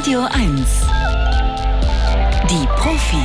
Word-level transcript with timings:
Radio 0.00 0.20
1. 0.30 0.66
Die 2.48 2.66
Profis. 2.76 3.20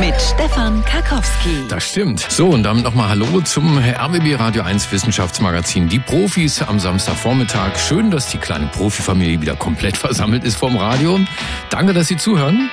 Mit 0.00 0.20
Stefan 0.20 0.84
Karkowski. 0.84 1.68
Das 1.68 1.84
stimmt. 1.84 2.26
So, 2.28 2.48
und 2.48 2.64
damit 2.64 2.82
nochmal 2.82 3.10
Hallo 3.10 3.40
zum 3.42 3.78
RBB 3.78 4.34
Radio 4.36 4.64
1 4.64 4.90
Wissenschaftsmagazin 4.90 5.88
Die 5.88 6.00
Profis 6.00 6.60
am 6.60 6.80
Samstagvormittag. 6.80 7.78
Schön, 7.78 8.10
dass 8.10 8.30
die 8.30 8.38
kleine 8.38 8.66
Profifamilie 8.66 9.40
wieder 9.40 9.54
komplett 9.54 9.96
versammelt 10.06 10.42
ist 10.42 10.56
vom 10.56 10.76
Radio. 10.76 11.20
Danke, 11.70 11.92
dass 11.92 12.08
Sie 12.08 12.16
zuhören. 12.16 12.68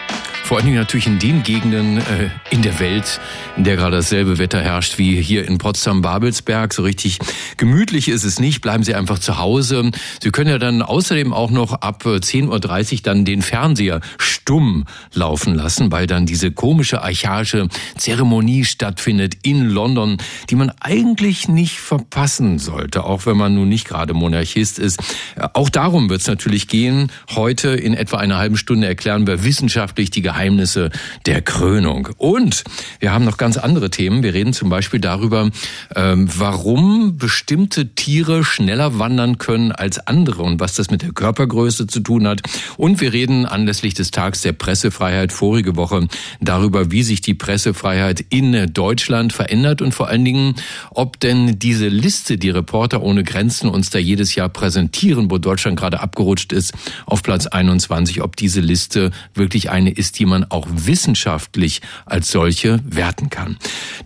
Vor 0.50 0.58
allen 0.58 0.66
Dingen 0.66 0.80
natürlich 0.80 1.06
in 1.06 1.20
den 1.20 1.44
Gegenden 1.44 2.00
äh, 2.00 2.32
in 2.50 2.64
der 2.64 2.80
Welt, 2.80 3.22
in 3.56 3.66
der 3.66 3.76
gerade 3.76 3.98
dasselbe 3.98 4.40
Wetter 4.40 4.60
herrscht 4.60 4.98
wie 4.98 5.22
hier 5.22 5.48
in 5.48 5.60
Potsdam-Babelsberg. 5.60 6.74
So 6.74 6.82
richtig 6.82 7.20
gemütlich 7.58 8.08
ist 8.08 8.24
es 8.24 8.40
nicht. 8.40 8.62
Bleiben 8.62 8.82
Sie 8.84 8.96
einfach 8.96 9.20
zu 9.20 9.38
Hause. 9.38 9.92
Sie 10.20 10.32
können 10.32 10.50
ja 10.50 10.57
dann 10.57 10.82
außerdem 10.82 11.34
auch 11.34 11.52
noch 11.52 11.74
ab 11.74 12.04
10.30 12.04 12.42
äh, 12.42 12.96
Uhr 12.96 13.00
dann 13.04 13.26
den 13.26 13.43
Fernseher 13.43 14.02
stumm 14.18 14.86
laufen 15.14 15.54
lassen, 15.54 15.92
weil 15.92 16.07
dann 16.07 16.26
diese 16.26 16.50
komische 16.50 17.04
archaische 17.04 17.68
Zeremonie 17.96 18.66
stattfindet 18.66 19.36
in 19.43 19.70
London, 19.70 20.18
die 20.50 20.56
man 20.56 20.71
eigentlich 20.79 21.48
nicht 21.48 21.79
verpassen 21.79 22.57
sollte, 22.57 23.04
auch 23.04 23.28
wenn 23.28 23.38
man 23.38 23.54
nun 23.54 23.70
nicht 23.70 23.88
gerade 23.88 24.16
Monarchist 24.16 24.79
ist. 24.79 25.00
Äh, 25.36 25.48
auch 25.54 25.70
darum 25.70 26.10
wird 26.10 26.21
es 26.21 26.28
natürlich 26.28 26.68
gehen. 26.68 27.12
Heute 27.36 27.70
in 27.70 27.93
etwa 27.93 28.18
einer 28.18 28.40
halben 28.40 28.57
Stunde 28.57 28.88
erklären 28.88 29.28
wir 29.28 29.43
wissenschaftlich 29.43 30.10
die 30.10 30.24
Geheimnisse 30.24 30.39
Geheimnisse 30.39 30.89
der 31.25 31.42
Krönung. 31.42 32.09
Und 32.17 32.64
wir 33.00 33.11
haben 33.11 33.25
noch 33.25 33.36
ganz 33.36 33.58
andere 33.58 33.89
Themen. 33.89 34.23
Wir 34.23 34.34
reden 34.34 34.53
zum 34.53 34.70
Beispiel 34.70 35.02
darüber, 35.02 35.50
ähm, 35.98 36.30
warum 36.34 37.17
bestimmte 37.17 37.94
Tiere 37.94 38.45
schneller 38.45 39.00
wandern 39.00 39.38
können 39.38 39.73
als 39.73 40.08
andere 40.08 40.44
und 40.44 40.62
was 40.62 40.75
das 40.75 40.92
mit 40.92 41.02
der 41.02 41.12
Körpergröße 41.12 41.88
zu 41.88 42.00
tun 42.00 42.25
hat. 42.25 42.42
Und 42.78 43.02
wir 43.02 43.12
reden 43.12 43.45
anlässlich 43.45 43.95
des 43.95 44.12
Tags 44.12 44.42
der 44.42 44.54
Pressefreiheit 44.54 45.34
vorige 45.34 45.76
Woche 45.76 46.08
darüber, 46.40 46.90
wie 46.90 47.04
sich 47.04 47.20
die 47.20 47.34
Pressefreiheit 47.34 48.23
in 48.30 48.73
Deutschland 48.73 49.34
verändert 49.34 49.82
und 49.82 49.94
vor 49.94 50.08
allen 50.08 50.23
Dingen, 50.23 50.56
ob 50.92 51.20
denn 51.20 51.60
diese 51.60 51.90
Liste, 51.90 52.38
die 52.38 52.50
Reporter 52.50 53.02
ohne 53.02 53.26
Grenzen 53.26 53.70
uns 53.70 53.90
da 53.90 54.00
jedes 54.00 54.36
Jahr 54.36 54.48
präsentieren, 54.48 55.30
wo 55.30 55.38
Deutschland 55.38 55.78
gerade 55.78 56.00
abgerutscht 56.00 56.54
ist, 56.54 56.73
auf 57.06 57.23
Platz 57.23 57.45
21, 57.45 58.22
ob 58.22 58.38
diese 58.38 58.62
Liste 58.62 59.12
wirklich 59.34 59.70
eine 59.70 59.92
ist, 59.92 60.17
die 60.20 60.29
man 60.30 60.46
auch 60.46 60.68
wissenschaftlich 60.70 61.82
als 62.06 62.32
solche 62.32 62.80
werten 62.84 63.30
kann. 63.30 63.58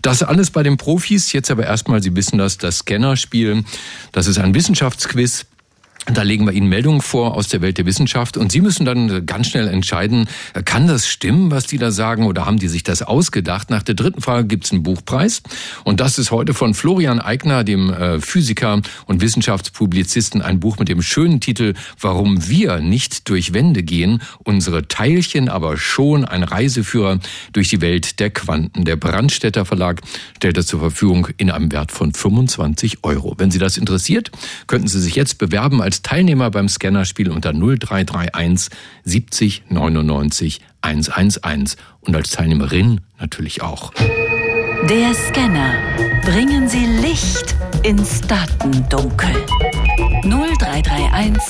Das 0.02 0.22
alles 0.22 0.50
bei 0.50 0.62
den 0.62 0.76
Profis. 0.76 1.32
Jetzt 1.32 1.50
aber 1.50 1.64
erstmal, 1.64 2.02
Sie 2.02 2.16
wissen 2.16 2.38
das, 2.38 2.58
das 2.58 2.78
Scannerspiel. 2.78 3.64
Das 4.12 4.26
ist 4.26 4.38
ein 4.38 4.54
Wissenschaftsquiz. 4.54 5.46
Da 6.12 6.22
legen 6.22 6.44
wir 6.44 6.52
Ihnen 6.52 6.68
Meldungen 6.68 7.00
vor 7.00 7.34
aus 7.34 7.48
der 7.48 7.62
Welt 7.62 7.78
der 7.78 7.86
Wissenschaft 7.86 8.36
und 8.36 8.52
Sie 8.52 8.60
müssen 8.60 8.84
dann 8.84 9.24
ganz 9.24 9.48
schnell 9.48 9.68
entscheiden, 9.68 10.28
kann 10.66 10.86
das 10.86 11.08
stimmen, 11.08 11.50
was 11.50 11.66
die 11.66 11.78
da 11.78 11.90
sagen 11.90 12.26
oder 12.26 12.44
haben 12.44 12.58
die 12.58 12.68
sich 12.68 12.82
das 12.82 13.02
ausgedacht? 13.02 13.70
Nach 13.70 13.82
der 13.82 13.94
dritten 13.94 14.20
Frage 14.20 14.46
gibt 14.46 14.66
es 14.66 14.72
einen 14.72 14.82
Buchpreis 14.82 15.42
und 15.82 16.00
das 16.00 16.18
ist 16.18 16.30
heute 16.30 16.52
von 16.52 16.74
Florian 16.74 17.20
Eigner, 17.20 17.64
dem 17.64 17.90
äh, 17.90 18.20
Physiker 18.20 18.82
und 19.06 19.22
Wissenschaftspublizisten, 19.22 20.42
ein 20.42 20.60
Buch 20.60 20.78
mit 20.78 20.88
dem 20.88 21.00
schönen 21.00 21.40
Titel 21.40 21.72
Warum 21.98 22.48
wir 22.48 22.80
nicht 22.80 23.30
durch 23.30 23.54
Wände 23.54 23.82
gehen, 23.82 24.20
unsere 24.44 24.86
Teilchen 24.86 25.48
aber 25.48 25.78
schon 25.78 26.26
ein 26.26 26.42
Reiseführer 26.42 27.18
durch 27.52 27.68
die 27.68 27.80
Welt 27.80 28.20
der 28.20 28.28
Quanten. 28.28 28.84
Der 28.84 28.96
Brandstätter 28.96 29.64
Verlag 29.64 30.02
stellt 30.36 30.58
das 30.58 30.66
zur 30.66 30.80
Verfügung 30.80 31.28
in 31.38 31.50
einem 31.50 31.72
Wert 31.72 31.92
von 31.92 32.12
25 32.12 32.98
Euro. 33.04 33.34
Wenn 33.38 33.50
Sie 33.50 33.58
das 33.58 33.78
interessiert, 33.78 34.30
könnten 34.66 34.88
Sie 34.88 35.00
sich 35.00 35.14
jetzt 35.14 35.38
bewerben 35.38 35.80
als 35.80 35.93
als 35.94 36.02
Teilnehmer 36.02 36.50
beim 36.50 36.68
Scannerspiel 36.68 37.30
unter 37.30 37.52
0331 37.52 38.76
70 39.04 39.62
99 39.68 40.60
111 40.82 41.76
und 42.00 42.16
als 42.16 42.32
Teilnehmerin 42.32 43.00
natürlich 43.20 43.62
auch. 43.62 43.92
Der 44.90 45.14
Scanner. 45.14 45.72
Bringen 46.22 46.68
Sie 46.68 46.84
Licht 46.84 47.54
ins 47.84 48.22
Datendunkel. 48.22 49.30
0331 50.24 51.40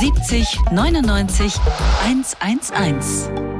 70 0.00 0.58
99 0.72 1.52
111. 2.06 3.59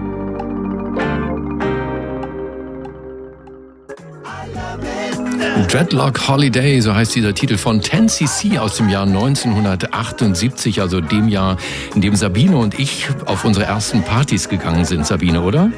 Dreadlock 5.68 6.28
Holiday, 6.28 6.80
so 6.80 6.94
heißt 6.94 7.14
dieser 7.14 7.34
Titel 7.34 7.56
von 7.56 7.80
10cc 7.80 8.58
aus 8.58 8.76
dem 8.76 8.88
Jahr 8.88 9.06
1978, 9.06 10.80
also 10.80 11.00
dem 11.00 11.28
Jahr, 11.28 11.56
in 11.94 12.00
dem 12.00 12.14
Sabine 12.16 12.56
und 12.56 12.78
ich 12.78 13.08
auf 13.26 13.44
unsere 13.44 13.66
ersten 13.66 14.02
Partys 14.02 14.48
gegangen 14.48 14.84
sind, 14.84 15.06
Sabine, 15.06 15.40
oder? 15.42 15.70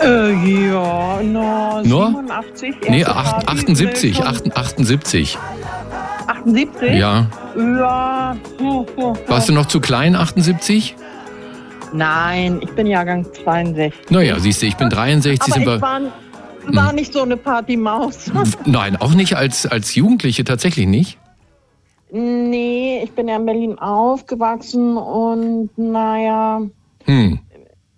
Äh, 0.00 0.32
ja, 0.68 1.20
no, 1.22 1.82
Nur? 1.82 2.06
87? 2.08 2.76
Nee, 2.88 3.04
8, 3.04 3.48
78, 3.48 4.22
78. 4.22 5.38
78? 6.26 6.94
Ja. 6.94 7.26
Ja. 7.56 8.36
Warst 9.28 9.48
du 9.48 9.52
noch 9.52 9.66
zu 9.66 9.80
klein, 9.80 10.16
78? 10.16 10.96
Nein, 11.92 12.60
ich 12.62 12.70
bin 12.70 12.86
Jahrgang 12.86 13.26
62. 13.44 13.92
Naja, 14.10 14.38
siehst 14.38 14.62
du, 14.62 14.66
ich 14.66 14.76
bin 14.76 14.88
63. 14.88 15.54
Aber 15.54 15.76
ich 15.76 15.82
war, 15.82 16.00
war 16.68 16.92
nicht 16.92 17.12
so 17.12 17.22
eine 17.22 17.36
Partymaus. 17.36 18.30
Nein, 18.64 18.96
auch 18.96 19.14
nicht 19.14 19.36
als, 19.36 19.66
als 19.66 19.94
Jugendliche, 19.94 20.44
tatsächlich 20.44 20.86
nicht? 20.86 21.18
Nee, 22.10 23.00
ich 23.02 23.12
bin 23.12 23.28
ja 23.28 23.36
in 23.36 23.46
Berlin 23.46 23.78
aufgewachsen 23.78 24.98
und 24.98 25.70
naja, 25.76 26.60
hm. 27.04 27.38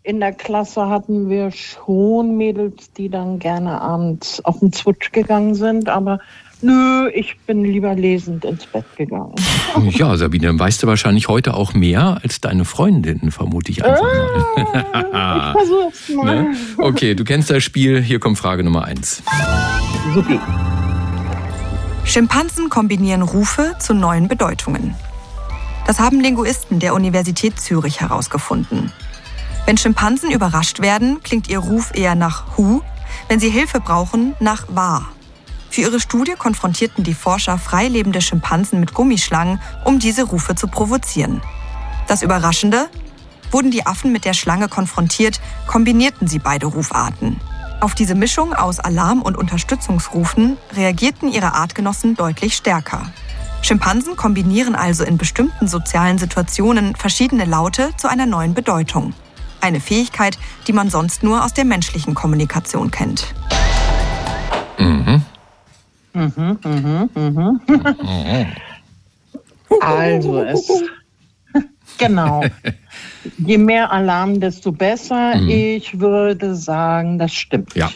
in 0.05 0.21
der 0.21 0.33
Klasse 0.33 0.89
hatten 0.89 1.29
wir 1.29 1.51
schon 1.51 2.37
Mädels, 2.37 2.93
die 2.93 3.09
dann 3.09 3.41
gerne 3.41 3.81
abends 3.81 4.45
auf 4.45 4.61
den 4.61 4.73
Zwutsch 4.73 5.11
gegangen 5.11 5.57
sind, 5.57 5.89
aber 5.89 6.21
Nö, 6.65 7.11
ich 7.15 7.37
bin 7.47 7.63
lieber 7.63 7.95
lesend 7.95 8.47
ins 8.47 8.65
Bett 8.65 8.87
gegangen. 8.97 9.35
Ja, 9.91 10.17
Sabine, 10.17 10.47
dann 10.47 10.59
weißt 10.59 10.83
du 10.83 10.87
wahrscheinlich 10.87 11.29
heute 11.29 11.55
auch 11.55 11.75
mehr 11.75 12.21
als 12.23 12.41
deine 12.41 12.65
Freundinnen, 12.65 13.33
vermute 13.33 13.71
ich 13.71 13.85
einfach 13.85 14.03
mal. 14.03 14.85
Ah, 15.13 15.55
ich 15.57 15.69
versuch's 15.69 16.09
mal. 16.11 16.45
Ne? 16.45 16.57
Okay, 16.79 17.15
du 17.15 17.25
kennst 17.25 17.51
das 17.51 17.63
Spiel. 17.63 18.01
Hier 18.01 18.19
kommt 18.19 18.39
Frage 18.39 18.65
Nummer 18.65 18.85
eins. 18.85 19.23
Supi. 20.15 20.39
Schimpansen 22.05 22.71
kombinieren 22.71 23.23
Rufe 23.23 23.75
zu 23.79 23.93
neuen 23.93 24.29
Bedeutungen. 24.29 24.95
Das 25.87 25.99
haben 25.99 26.21
Linguisten 26.21 26.79
der 26.79 26.95
Universität 26.95 27.61
Zürich 27.61 28.01
herausgefunden. 28.01 28.91
Wenn 29.67 29.77
Schimpansen 29.77 30.31
überrascht 30.31 30.81
werden, 30.81 31.19
klingt 31.23 31.49
ihr 31.49 31.59
Ruf 31.59 31.93
eher 31.95 32.15
nach 32.15 32.57
Hu, 32.57 32.81
wenn 33.29 33.41
sie 33.41 33.51
Hilfe 33.51 33.81
brauchen, 33.81 34.35
nach 34.41 34.67
Wa. 34.69 35.09
Für 35.75 35.81
ihre 35.81 35.99
Studie 35.99 36.35
konfrontierten 36.39 37.03
die 37.03 37.15
Forscher 37.15 37.59
freilebende 37.59 38.21
Schimpansen 38.21 38.79
mit 38.79 38.95
Gummischlangen, 38.95 39.61
um 39.85 39.99
diese 39.99 40.23
Rufe 40.23 40.55
zu 40.55 40.69
provozieren. 40.69 41.43
Das 42.07 42.23
Überraschende? 42.23 42.89
Wurden 43.51 43.73
die 43.73 43.85
Affen 43.85 44.13
mit 44.13 44.25
der 44.25 44.35
Schlange 44.35 44.69
konfrontiert, 44.69 45.41
kombinierten 45.67 46.29
sie 46.29 46.39
beide 46.39 46.67
Rufarten. 46.67 47.41
Auf 47.81 47.97
diese 47.97 48.15
Mischung 48.15 48.55
aus 48.55 48.79
Alarm- 48.79 49.23
und 49.23 49.37
Unterstützungsrufen 49.37 50.59
reagierten 50.77 51.29
ihre 51.29 51.55
Artgenossen 51.55 52.15
deutlich 52.15 52.55
stärker. 52.55 53.11
Schimpansen 53.61 54.15
kombinieren 54.15 54.77
also 54.77 55.03
in 55.03 55.19
bestimmten 55.19 55.67
sozialen 55.67 56.19
Situationen 56.19 56.95
verschiedene 56.95 57.47
Laute 57.47 57.91
zu 57.97 58.07
einer 58.07 58.27
neuen 58.27 58.55
Bedeutung. 58.55 59.13
Eine 59.61 59.81
Fähigkeit, 59.81 60.39
die 60.69 60.73
man 60.73 60.89
sonst 60.89 61.25
nur 61.25 61.45
aus 61.45 61.53
der 61.53 61.65
menschlichen 61.65 62.15
Kommunikation 62.15 62.93
kennt. 62.93 63.35
Mhm. 64.79 65.25
Mhm, 66.15 66.59
mhm, 66.65 67.11
mhm. 67.15 67.61
also 69.81 70.43
es. 70.43 70.69
Genau. 71.99 72.43
Je 73.39 73.57
mehr 73.57 73.93
Alarm, 73.93 74.41
desto 74.41 74.73
besser. 74.73 75.37
Mhm. 75.37 75.49
Ich 75.49 76.01
würde 76.01 76.57
sagen, 76.57 77.21
das 77.21 77.33
stimmt. 77.33 77.77
Ja. 77.77 77.89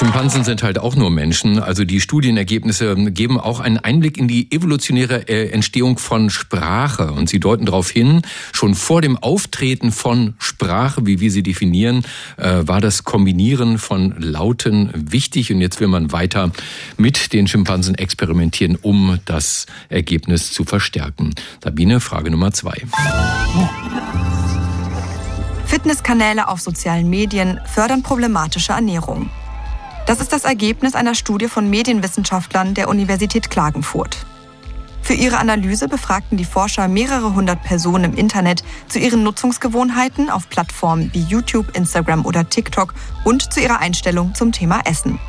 Schimpansen 0.00 0.44
sind 0.44 0.62
halt 0.62 0.78
auch 0.78 0.96
nur 0.96 1.10
Menschen. 1.10 1.58
Also 1.58 1.84
die 1.84 2.00
Studienergebnisse 2.00 2.96
geben 3.10 3.38
auch 3.38 3.60
einen 3.60 3.76
Einblick 3.76 4.16
in 4.16 4.28
die 4.28 4.50
evolutionäre 4.50 5.28
äh, 5.28 5.50
Entstehung 5.50 5.98
von 5.98 6.30
Sprache. 6.30 7.12
Und 7.12 7.28
sie 7.28 7.38
deuten 7.38 7.66
darauf 7.66 7.90
hin, 7.90 8.22
schon 8.50 8.74
vor 8.74 9.02
dem 9.02 9.18
Auftreten 9.18 9.92
von 9.92 10.32
Sprache, 10.38 11.04
wie 11.04 11.20
wir 11.20 11.30
sie 11.30 11.42
definieren, 11.42 12.06
äh, 12.38 12.62
war 12.62 12.80
das 12.80 13.04
Kombinieren 13.04 13.76
von 13.76 14.14
Lauten 14.18 14.90
wichtig. 14.94 15.52
Und 15.52 15.60
jetzt 15.60 15.80
will 15.80 15.88
man 15.88 16.12
weiter 16.12 16.50
mit 16.96 17.34
den 17.34 17.46
Schimpansen 17.46 17.94
experimentieren, 17.94 18.78
um 18.80 19.18
das 19.26 19.66
Ergebnis 19.90 20.50
zu 20.50 20.64
verstärken. 20.64 21.34
Sabine, 21.62 22.00
Frage 22.00 22.30
Nummer 22.30 22.52
zwei. 22.52 22.80
Fitnesskanäle 25.66 26.48
auf 26.48 26.60
sozialen 26.60 27.10
Medien 27.10 27.60
fördern 27.66 28.02
problematische 28.02 28.72
Ernährung. 28.72 29.28
Das 30.10 30.20
ist 30.20 30.32
das 30.32 30.42
Ergebnis 30.42 30.96
einer 30.96 31.14
Studie 31.14 31.46
von 31.46 31.70
Medienwissenschaftlern 31.70 32.74
der 32.74 32.88
Universität 32.88 33.48
Klagenfurt. 33.48 34.26
Für 35.02 35.14
ihre 35.14 35.38
Analyse 35.38 35.86
befragten 35.86 36.36
die 36.36 36.44
Forscher 36.44 36.88
mehrere 36.88 37.32
hundert 37.34 37.62
Personen 37.62 38.02
im 38.02 38.14
Internet 38.16 38.64
zu 38.88 38.98
ihren 38.98 39.22
Nutzungsgewohnheiten 39.22 40.28
auf 40.28 40.48
Plattformen 40.48 41.10
wie 41.14 41.22
YouTube, 41.22 41.76
Instagram 41.76 42.26
oder 42.26 42.48
TikTok 42.48 42.92
und 43.22 43.52
zu 43.52 43.60
ihrer 43.60 43.78
Einstellung 43.78 44.34
zum 44.34 44.50
Thema 44.50 44.80
Essen. 44.84 45.20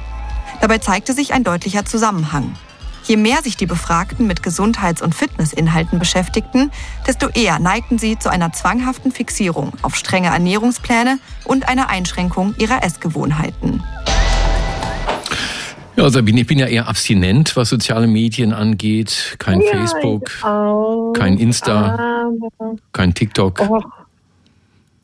Dabei 0.61 0.79
zeigte 0.79 1.13
sich 1.13 1.31
ein 1.31 1.43
deutlicher 1.43 1.85
Zusammenhang. 1.85 2.55
Je 3.03 3.17
mehr 3.17 3.43
sich 3.43 3.57
die 3.57 3.67
Befragten 3.67 4.25
mit 4.25 4.41
Gesundheits- 4.41 5.03
und 5.03 5.13
Fitnessinhalten 5.13 5.99
beschäftigten, 5.99 6.71
desto 7.05 7.29
eher 7.29 7.59
neigten 7.59 7.99
sie 7.99 8.17
zu 8.17 8.29
einer 8.29 8.51
zwanghaften 8.51 9.11
Fixierung 9.11 9.73
auf 9.83 9.95
strenge 9.95 10.29
Ernährungspläne 10.29 11.19
und 11.43 11.67
einer 11.67 11.89
Einschränkung 11.89 12.55
ihrer 12.57 12.83
Essgewohnheiten. 12.83 13.83
Ja, 15.97 16.09
Sabine, 16.09 16.41
ich 16.41 16.47
bin 16.47 16.57
ja 16.57 16.67
eher 16.67 16.87
abstinent, 16.87 17.55
was 17.55 17.69
soziale 17.69 18.07
Medien 18.07 18.53
angeht. 18.53 19.35
Kein 19.39 19.61
ja, 19.61 19.71
Facebook, 19.71 20.31
kein 21.13 21.37
Insta, 21.37 22.31
kein 22.93 23.13
TikTok. 23.13 23.59
Och, 23.69 23.85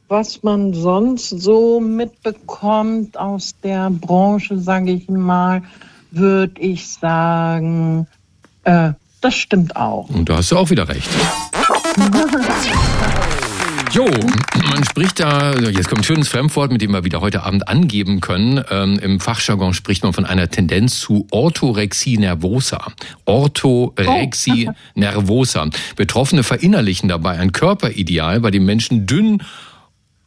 was 0.07 0.41
man 0.43 0.73
sonst 0.73 1.29
so 1.29 1.81
mitbekommt 1.81 3.17
aus 3.17 3.53
der 3.61 3.89
Branche, 3.89 4.57
sage 4.57 4.91
ich 4.91 5.09
mal, 5.09 5.61
würde 6.11 6.61
ich 6.61 6.87
sagen, 6.87 8.07
äh, 8.63 8.93
das 9.19 9.35
stimmt 9.35 9.75
auch. 9.75 10.09
Und 10.09 10.29
da 10.29 10.37
hast 10.37 10.51
du 10.51 10.57
auch 10.57 10.69
wieder 10.69 10.87
recht. 10.87 11.09
Jo, 13.97 14.05
man 14.69 14.83
spricht 14.83 15.19
da, 15.19 15.55
jetzt 15.55 15.89
kommt 15.89 16.01
ein 16.01 16.03
schönes 16.03 16.27
Fremdwort, 16.27 16.71
mit 16.71 16.83
dem 16.83 16.91
wir 16.91 17.03
wieder 17.03 17.19
heute 17.19 17.41
Abend 17.41 17.67
angeben 17.67 18.21
können. 18.21 18.63
Ähm, 18.69 18.99
Im 18.99 19.19
Fachjargon 19.19 19.73
spricht 19.73 20.03
man 20.03 20.13
von 20.13 20.23
einer 20.23 20.51
Tendenz 20.51 20.99
zu 20.99 21.25
Orthorexie 21.31 22.19
nervosa. 22.19 22.91
Orthorexie 23.25 24.69
oh. 24.69 24.73
nervosa. 24.93 25.67
Betroffene 25.95 26.43
verinnerlichen 26.43 27.09
dabei 27.09 27.39
ein 27.39 27.53
Körperideal, 27.53 28.39
bei 28.39 28.51
dem 28.51 28.65
Menschen 28.65 29.07
dünn 29.07 29.41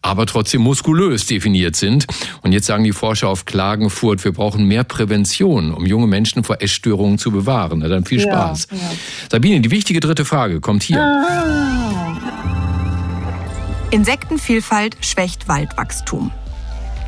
aber 0.02 0.26
trotzdem 0.26 0.62
muskulös 0.62 1.26
definiert 1.26 1.76
sind. 1.76 2.06
Und 2.42 2.50
jetzt 2.52 2.66
sagen 2.66 2.82
die 2.82 2.92
Forscher 2.92 3.28
auf 3.28 3.44
Klagenfurt, 3.44 4.24
wir 4.24 4.32
brauchen 4.32 4.64
mehr 4.64 4.82
Prävention, 4.82 5.72
um 5.72 5.86
junge 5.86 6.08
Menschen 6.08 6.42
vor 6.42 6.60
Essstörungen 6.60 7.18
zu 7.18 7.30
bewahren. 7.30 7.80
Na 7.80 7.88
dann 7.88 8.04
viel 8.04 8.18
Spaß. 8.18 8.68
Ja, 8.72 8.76
ja. 8.78 8.90
Sabine, 9.30 9.60
die 9.60 9.70
wichtige 9.70 10.00
dritte 10.00 10.24
Frage 10.24 10.60
kommt 10.60 10.82
hier. 10.82 11.00
Ah. 11.00 12.59
Insektenvielfalt 13.92 15.04
schwächt 15.04 15.48
Waldwachstum. 15.48 16.30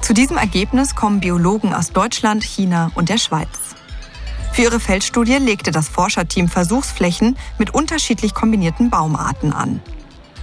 Zu 0.00 0.14
diesem 0.14 0.36
Ergebnis 0.36 0.96
kommen 0.96 1.20
Biologen 1.20 1.72
aus 1.74 1.92
Deutschland, 1.92 2.42
China 2.42 2.90
und 2.96 3.08
der 3.08 3.18
Schweiz. 3.18 3.76
Für 4.52 4.62
ihre 4.62 4.80
Feldstudie 4.80 5.36
legte 5.36 5.70
das 5.70 5.88
Forscherteam 5.88 6.48
Versuchsflächen 6.48 7.36
mit 7.56 7.72
unterschiedlich 7.72 8.34
kombinierten 8.34 8.90
Baumarten 8.90 9.52
an. 9.52 9.80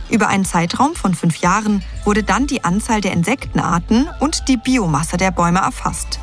Über 0.09 0.30
einen 0.30 0.45
Zeitraum 0.45 0.95
von 0.95 1.13
fünf 1.13 1.41
Jahren 1.41 1.83
wurde 2.06 2.24
dann 2.24 2.47
die 2.47 2.63
Anzahl 2.63 3.01
der 3.01 3.12
Insektenarten 3.12 4.07
und 4.21 4.47
die 4.47 4.56
Biomasse 4.56 5.18
der 5.18 5.31
Bäume 5.31 5.59
erfasst. 5.59 6.21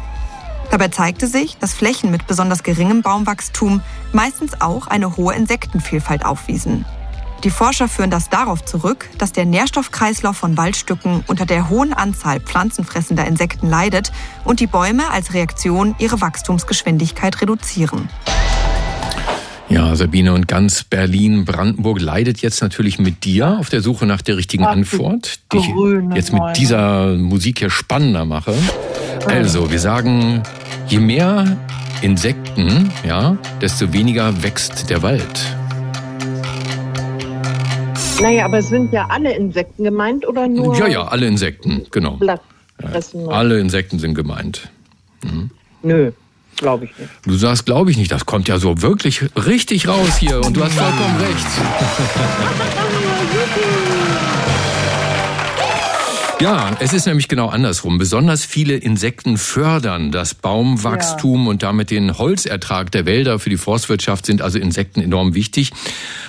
Dabei 0.70 0.88
zeigte 0.88 1.26
sich, 1.26 1.58
dass 1.58 1.74
Flächen 1.74 2.10
mit 2.10 2.26
besonders 2.26 2.62
geringem 2.62 3.02
Baumwachstum 3.02 3.82
meistens 4.14 4.62
auch 4.62 4.86
eine 4.86 5.18
hohe 5.18 5.34
Insektenvielfalt 5.34 6.24
aufwiesen. 6.24 6.86
Die 7.44 7.50
Forscher 7.50 7.88
führen 7.88 8.10
das 8.10 8.28
darauf 8.28 8.64
zurück, 8.64 9.08
dass 9.18 9.32
der 9.32 9.44
Nährstoffkreislauf 9.44 10.36
von 10.36 10.56
Waldstücken 10.56 11.22
unter 11.26 11.46
der 11.46 11.68
hohen 11.68 11.92
Anzahl 11.92 12.40
pflanzenfressender 12.40 13.26
Insekten 13.26 13.68
leidet 13.68 14.10
und 14.44 14.60
die 14.60 14.66
Bäume 14.66 15.10
als 15.10 15.34
Reaktion 15.34 15.94
ihre 15.98 16.20
Wachstumsgeschwindigkeit 16.20 17.40
reduzieren. 17.40 18.08
Ja, 19.68 19.96
Sabine, 19.96 20.32
und 20.32 20.46
ganz 20.46 20.84
Berlin, 20.84 21.44
Brandenburg 21.44 22.00
leidet 22.00 22.40
jetzt 22.40 22.62
natürlich 22.62 23.00
mit 23.00 23.24
dir 23.24 23.58
auf 23.58 23.68
der 23.68 23.80
Suche 23.80 24.06
nach 24.06 24.22
der 24.22 24.36
richtigen 24.36 24.64
Ach, 24.64 24.70
Antwort, 24.70 25.40
die 25.52 25.58
ich 25.58 25.68
jetzt 26.14 26.32
mit 26.32 26.56
dieser 26.56 27.16
Musik 27.16 27.58
hier 27.58 27.70
spannender 27.70 28.24
mache. 28.24 28.54
Also, 29.26 29.70
wir 29.70 29.80
sagen, 29.80 30.42
je 30.86 31.00
mehr 31.00 31.56
Insekten, 32.00 32.92
ja, 33.04 33.36
desto 33.60 33.92
weniger 33.92 34.42
wächst 34.44 34.88
der 34.88 35.02
Wald. 35.02 35.56
Naja, 38.20 38.44
aber 38.44 38.62
sind 38.62 38.92
ja 38.92 39.06
alle 39.08 39.34
Insekten 39.34 39.84
gemeint 39.84 40.26
oder 40.26 40.48
nur? 40.48 40.76
Ja, 40.76 40.86
ja, 40.86 41.06
alle 41.08 41.26
Insekten, 41.26 41.86
genau. 41.90 42.18
Ja, 42.22 42.38
alle 43.28 43.58
Insekten 43.60 43.98
sind 43.98 44.14
gemeint. 44.14 44.68
Mhm. 45.22 45.50
Nö. 45.82 46.12
Glaube 46.56 46.86
ich 46.86 46.98
nicht. 46.98 47.10
Du 47.24 47.34
sagst, 47.34 47.66
glaube 47.66 47.90
ich 47.90 47.98
nicht. 47.98 48.10
Das 48.10 48.24
kommt 48.24 48.48
ja 48.48 48.58
so 48.58 48.80
wirklich 48.80 49.22
richtig 49.36 49.88
raus 49.88 50.16
hier. 50.16 50.40
Und 50.40 50.56
du 50.56 50.64
hast 50.64 50.74
vollkommen 50.74 51.16
recht. 51.18 51.46
Ja, 56.38 56.76
es 56.80 56.92
ist 56.92 57.06
nämlich 57.06 57.28
genau 57.28 57.48
andersrum. 57.48 57.96
Besonders 57.96 58.44
viele 58.44 58.76
Insekten 58.76 59.38
fördern 59.38 60.12
das 60.12 60.34
Baumwachstum 60.34 61.44
ja. 61.44 61.50
und 61.50 61.62
damit 61.62 61.90
den 61.90 62.18
Holzertrag 62.18 62.92
der 62.92 63.06
Wälder. 63.06 63.38
Für 63.38 63.48
die 63.48 63.56
Forstwirtschaft 63.56 64.26
sind 64.26 64.42
also 64.42 64.58
Insekten 64.58 65.00
enorm 65.00 65.34
wichtig. 65.34 65.72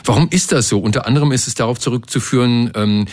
Warum 0.05 0.29
ist 0.29 0.53
das 0.53 0.69
so? 0.69 0.79
Unter 0.79 1.05
anderem 1.05 1.33
ist 1.33 1.45
es 1.49 1.55
darauf 1.55 1.77
zurückzuführen, 1.77 2.71
ähm, 2.75 3.05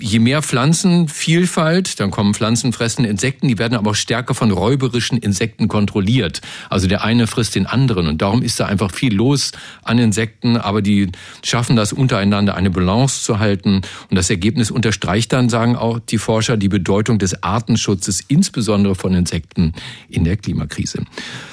je 0.00 0.18
mehr 0.18 0.42
Pflanzenvielfalt, 0.42 2.00
dann 2.00 2.10
kommen 2.10 2.34
pflanzenfressende 2.34 3.08
Insekten, 3.08 3.46
die 3.46 3.58
werden 3.58 3.78
aber 3.78 3.92
auch 3.92 3.94
stärker 3.94 4.34
von 4.34 4.50
räuberischen 4.50 5.18
Insekten 5.18 5.68
kontrolliert. 5.68 6.40
Also 6.68 6.88
der 6.88 7.04
eine 7.04 7.28
frisst 7.28 7.54
den 7.54 7.66
anderen 7.66 8.08
und 8.08 8.20
darum 8.22 8.42
ist 8.42 8.58
da 8.58 8.66
einfach 8.66 8.90
viel 8.90 9.14
los 9.14 9.52
an 9.84 9.98
Insekten, 9.98 10.56
aber 10.56 10.82
die 10.82 11.12
schaffen 11.44 11.76
das 11.76 11.92
untereinander 11.92 12.56
eine 12.56 12.70
Balance 12.70 13.22
zu 13.22 13.38
halten 13.38 13.82
und 14.10 14.16
das 14.16 14.30
Ergebnis 14.30 14.72
unterstreicht 14.72 15.32
dann, 15.32 15.48
sagen 15.48 15.76
auch 15.76 16.00
die 16.00 16.18
Forscher 16.24 16.56
die 16.56 16.68
Bedeutung 16.68 17.18
des 17.18 17.42
Artenschutzes, 17.42 18.22
insbesondere 18.28 18.94
von 18.94 19.14
Insekten 19.14 19.74
in 20.08 20.24
der 20.24 20.36
Klimakrise. 20.36 21.04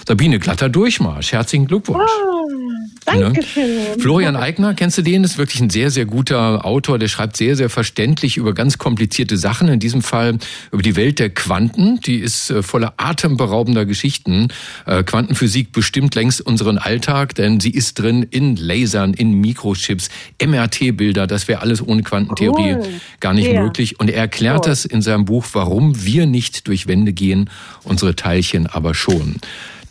Sabine, 0.07 0.39
glatter 0.39 0.69
Durchmarsch. 0.69 1.33
Herzlichen 1.33 1.67
Glückwunsch. 1.67 2.09
Oh, 2.09 2.60
danke 3.05 3.43
schön. 3.43 3.75
Ne? 3.75 3.99
Florian 3.99 4.35
Eigner, 4.35 4.73
kennst 4.73 4.97
du 4.97 5.01
den? 5.01 5.23
Ist 5.23 5.37
wirklich 5.37 5.61
ein 5.61 5.69
sehr, 5.69 5.89
sehr 5.89 6.05
guter 6.05 6.65
Autor. 6.65 6.99
Der 6.99 7.07
schreibt 7.07 7.37
sehr, 7.37 7.55
sehr 7.55 7.69
verständlich 7.69 8.37
über 8.37 8.53
ganz 8.53 8.77
komplizierte 8.77 9.37
Sachen. 9.37 9.67
In 9.67 9.79
diesem 9.79 10.01
Fall 10.01 10.37
über 10.71 10.83
die 10.83 10.95
Welt 10.95 11.19
der 11.19 11.29
Quanten. 11.29 11.99
Die 12.01 12.17
ist 12.17 12.49
äh, 12.51 12.61
voller 12.61 12.93
atemberaubender 12.97 13.85
Geschichten. 13.85 14.49
Äh, 14.85 15.03
Quantenphysik 15.03 15.71
bestimmt 15.71 16.13
längst 16.15 16.41
unseren 16.41 16.77
Alltag, 16.77 17.35
denn 17.35 17.59
sie 17.59 17.71
ist 17.71 17.99
drin 17.99 18.23
in 18.29 18.55
Lasern, 18.57 19.13
in 19.13 19.33
Mikrochips, 19.33 20.09
MRT-Bilder. 20.43 21.25
Das 21.25 21.47
wäre 21.47 21.61
alles 21.61 21.85
ohne 21.85 22.03
Quantentheorie 22.03 22.75
cool. 22.75 22.87
gar 23.19 23.33
nicht 23.33 23.47
yeah. 23.47 23.63
möglich. 23.63 23.99
Und 23.99 24.09
er 24.09 24.17
erklärt 24.17 24.51
erklärt 24.51 24.65
das 24.65 24.85
in 24.85 25.01
seinem 25.01 25.25
Buch, 25.25 25.45
warum 25.53 26.03
wir 26.03 26.25
nicht 26.25 26.67
durch 26.67 26.87
Wände 26.87 27.13
gehen, 27.13 27.49
unsere 27.83 28.15
Teilchen 28.15 28.67
aber 28.67 28.93
schon. 28.93 29.37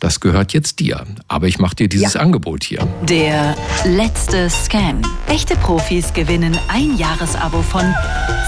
Das 0.01 0.19
gehört 0.19 0.51
jetzt 0.51 0.79
dir. 0.79 1.05
Aber 1.27 1.47
ich 1.47 1.59
mache 1.59 1.75
dir 1.75 1.87
dieses 1.87 2.15
ja. 2.15 2.21
Angebot 2.21 2.63
hier. 2.63 2.87
Der 3.07 3.55
letzte 3.85 4.49
Scan. 4.49 5.03
Echte 5.27 5.55
Profis 5.57 6.11
gewinnen 6.11 6.57
ein 6.69 6.97
Jahresabo 6.97 7.61
von 7.61 7.83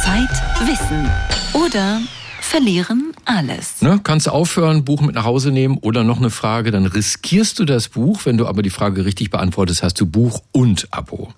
Zeit, 0.03 0.31
Wissen 0.67 1.07
oder 1.53 2.01
verlieren 2.41 3.11
alles. 3.25 3.83
Ne, 3.83 3.99
kannst 4.03 4.27
aufhören, 4.27 4.83
Buch 4.83 5.01
mit 5.01 5.13
nach 5.13 5.25
Hause 5.25 5.51
nehmen 5.51 5.77
oder 5.77 6.03
noch 6.03 6.17
eine 6.17 6.31
Frage, 6.31 6.71
dann 6.71 6.87
riskierst 6.87 7.59
du 7.59 7.65
das 7.65 7.87
Buch. 7.87 8.21
Wenn 8.25 8.37
du 8.37 8.47
aber 8.47 8.63
die 8.63 8.71
Frage 8.71 9.05
richtig 9.05 9.29
beantwortest, 9.29 9.83
hast 9.83 10.01
du 10.01 10.07
Buch 10.07 10.41
und 10.53 10.87
Abo. 10.89 11.33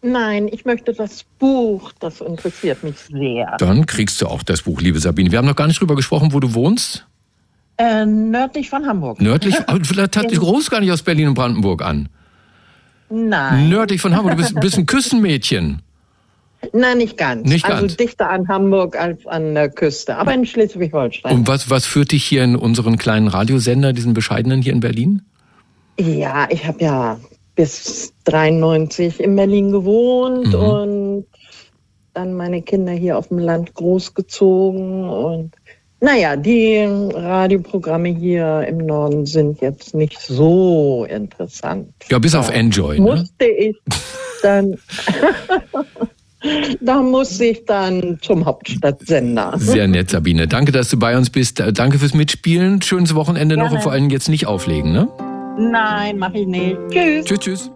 Nein, 0.00 0.48
ich 0.50 0.64
möchte 0.64 0.94
das 0.94 1.26
Buch. 1.38 1.92
Das 2.00 2.22
interessiert 2.22 2.82
mich 2.82 2.96
sehr. 2.96 3.54
Dann 3.58 3.84
kriegst 3.84 4.22
du 4.22 4.28
auch 4.28 4.42
das 4.42 4.62
Buch, 4.62 4.80
liebe 4.80 4.98
Sabine. 4.98 5.30
Wir 5.30 5.36
haben 5.36 5.46
noch 5.46 5.56
gar 5.56 5.66
nicht 5.66 5.80
drüber 5.80 5.94
gesprochen, 5.94 6.32
wo 6.32 6.40
du 6.40 6.54
wohnst. 6.54 7.04
Äh, 7.78 8.06
nördlich 8.06 8.70
von 8.70 8.86
Hamburg. 8.86 9.20
Nördlich? 9.20 9.54
Vielleicht 9.82 10.16
hat 10.16 10.32
groß 10.32 10.70
gar 10.70 10.80
nicht 10.80 10.92
aus 10.92 11.02
Berlin 11.02 11.28
und 11.28 11.34
Brandenburg 11.34 11.82
an. 11.82 12.08
Nein. 13.10 13.68
Nördlich 13.68 14.00
von 14.00 14.16
Hamburg. 14.16 14.36
Du 14.36 14.42
bist, 14.42 14.60
bist 14.60 14.78
ein 14.78 14.86
Küstenmädchen. 14.86 15.82
Nein, 16.72 16.98
nicht 16.98 17.16
ganz. 17.16 17.48
Nicht 17.48 17.66
also 17.66 17.86
dichter 17.86 18.30
an 18.30 18.48
Hamburg 18.48 18.98
als 18.98 19.26
an 19.26 19.54
der 19.54 19.68
Küste, 19.68 20.16
aber 20.16 20.34
in 20.34 20.46
Schleswig-Holstein. 20.46 21.32
Und 21.32 21.48
was, 21.48 21.70
was 21.70 21.86
führt 21.86 22.12
dich 22.12 22.24
hier 22.24 22.42
in 22.42 22.56
unseren 22.56 22.96
kleinen 22.96 23.28
Radiosender, 23.28 23.92
diesen 23.92 24.14
bescheidenen 24.14 24.62
hier 24.62 24.72
in 24.72 24.80
Berlin? 24.80 25.22
Ja, 25.98 26.48
ich 26.50 26.66
habe 26.66 26.82
ja 26.82 27.20
bis 27.54 28.12
93 28.24 29.20
in 29.20 29.36
Berlin 29.36 29.70
gewohnt 29.70 30.48
mhm. 30.48 30.54
und 30.54 31.26
dann 32.14 32.34
meine 32.34 32.62
Kinder 32.62 32.92
hier 32.92 33.18
auf 33.18 33.28
dem 33.28 33.38
Land 33.38 33.74
großgezogen 33.74 35.08
und 35.08 35.54
naja, 36.00 36.36
die 36.36 36.86
Radioprogramme 37.14 38.08
hier 38.08 38.66
im 38.68 38.78
Norden 38.78 39.26
sind 39.26 39.60
jetzt 39.60 39.94
nicht 39.94 40.20
so 40.20 41.06
interessant. 41.08 41.88
Ja, 42.10 42.18
bis 42.18 42.34
auf 42.34 42.50
Enjoy. 42.50 42.98
Ne? 42.98 43.16
Musste 43.16 43.46
ich 43.46 43.76
dann 44.42 44.76
Da 46.80 47.02
muss 47.02 47.40
ich 47.40 47.64
dann 47.64 48.18
zum 48.20 48.44
Hauptstadtsender. 48.44 49.54
Sehr 49.56 49.88
nett, 49.88 50.10
Sabine. 50.10 50.46
Danke, 50.46 50.72
dass 50.72 50.90
du 50.90 50.98
bei 50.98 51.16
uns 51.16 51.30
bist. 51.30 51.62
Danke 51.72 51.98
fürs 51.98 52.14
Mitspielen. 52.14 52.82
Schönes 52.82 53.14
Wochenende 53.14 53.56
Gerne. 53.56 53.68
noch 53.68 53.74
und 53.74 53.82
vor 53.82 53.92
allem 53.92 54.10
jetzt 54.10 54.28
nicht 54.28 54.46
auflegen, 54.46 54.92
ne? 54.92 55.08
Nein, 55.58 56.18
mach 56.18 56.34
ich 56.34 56.46
nicht. 56.46 56.76
Tschüss. 56.90 57.24
Tschüss, 57.24 57.38
tschüss. 57.38 57.70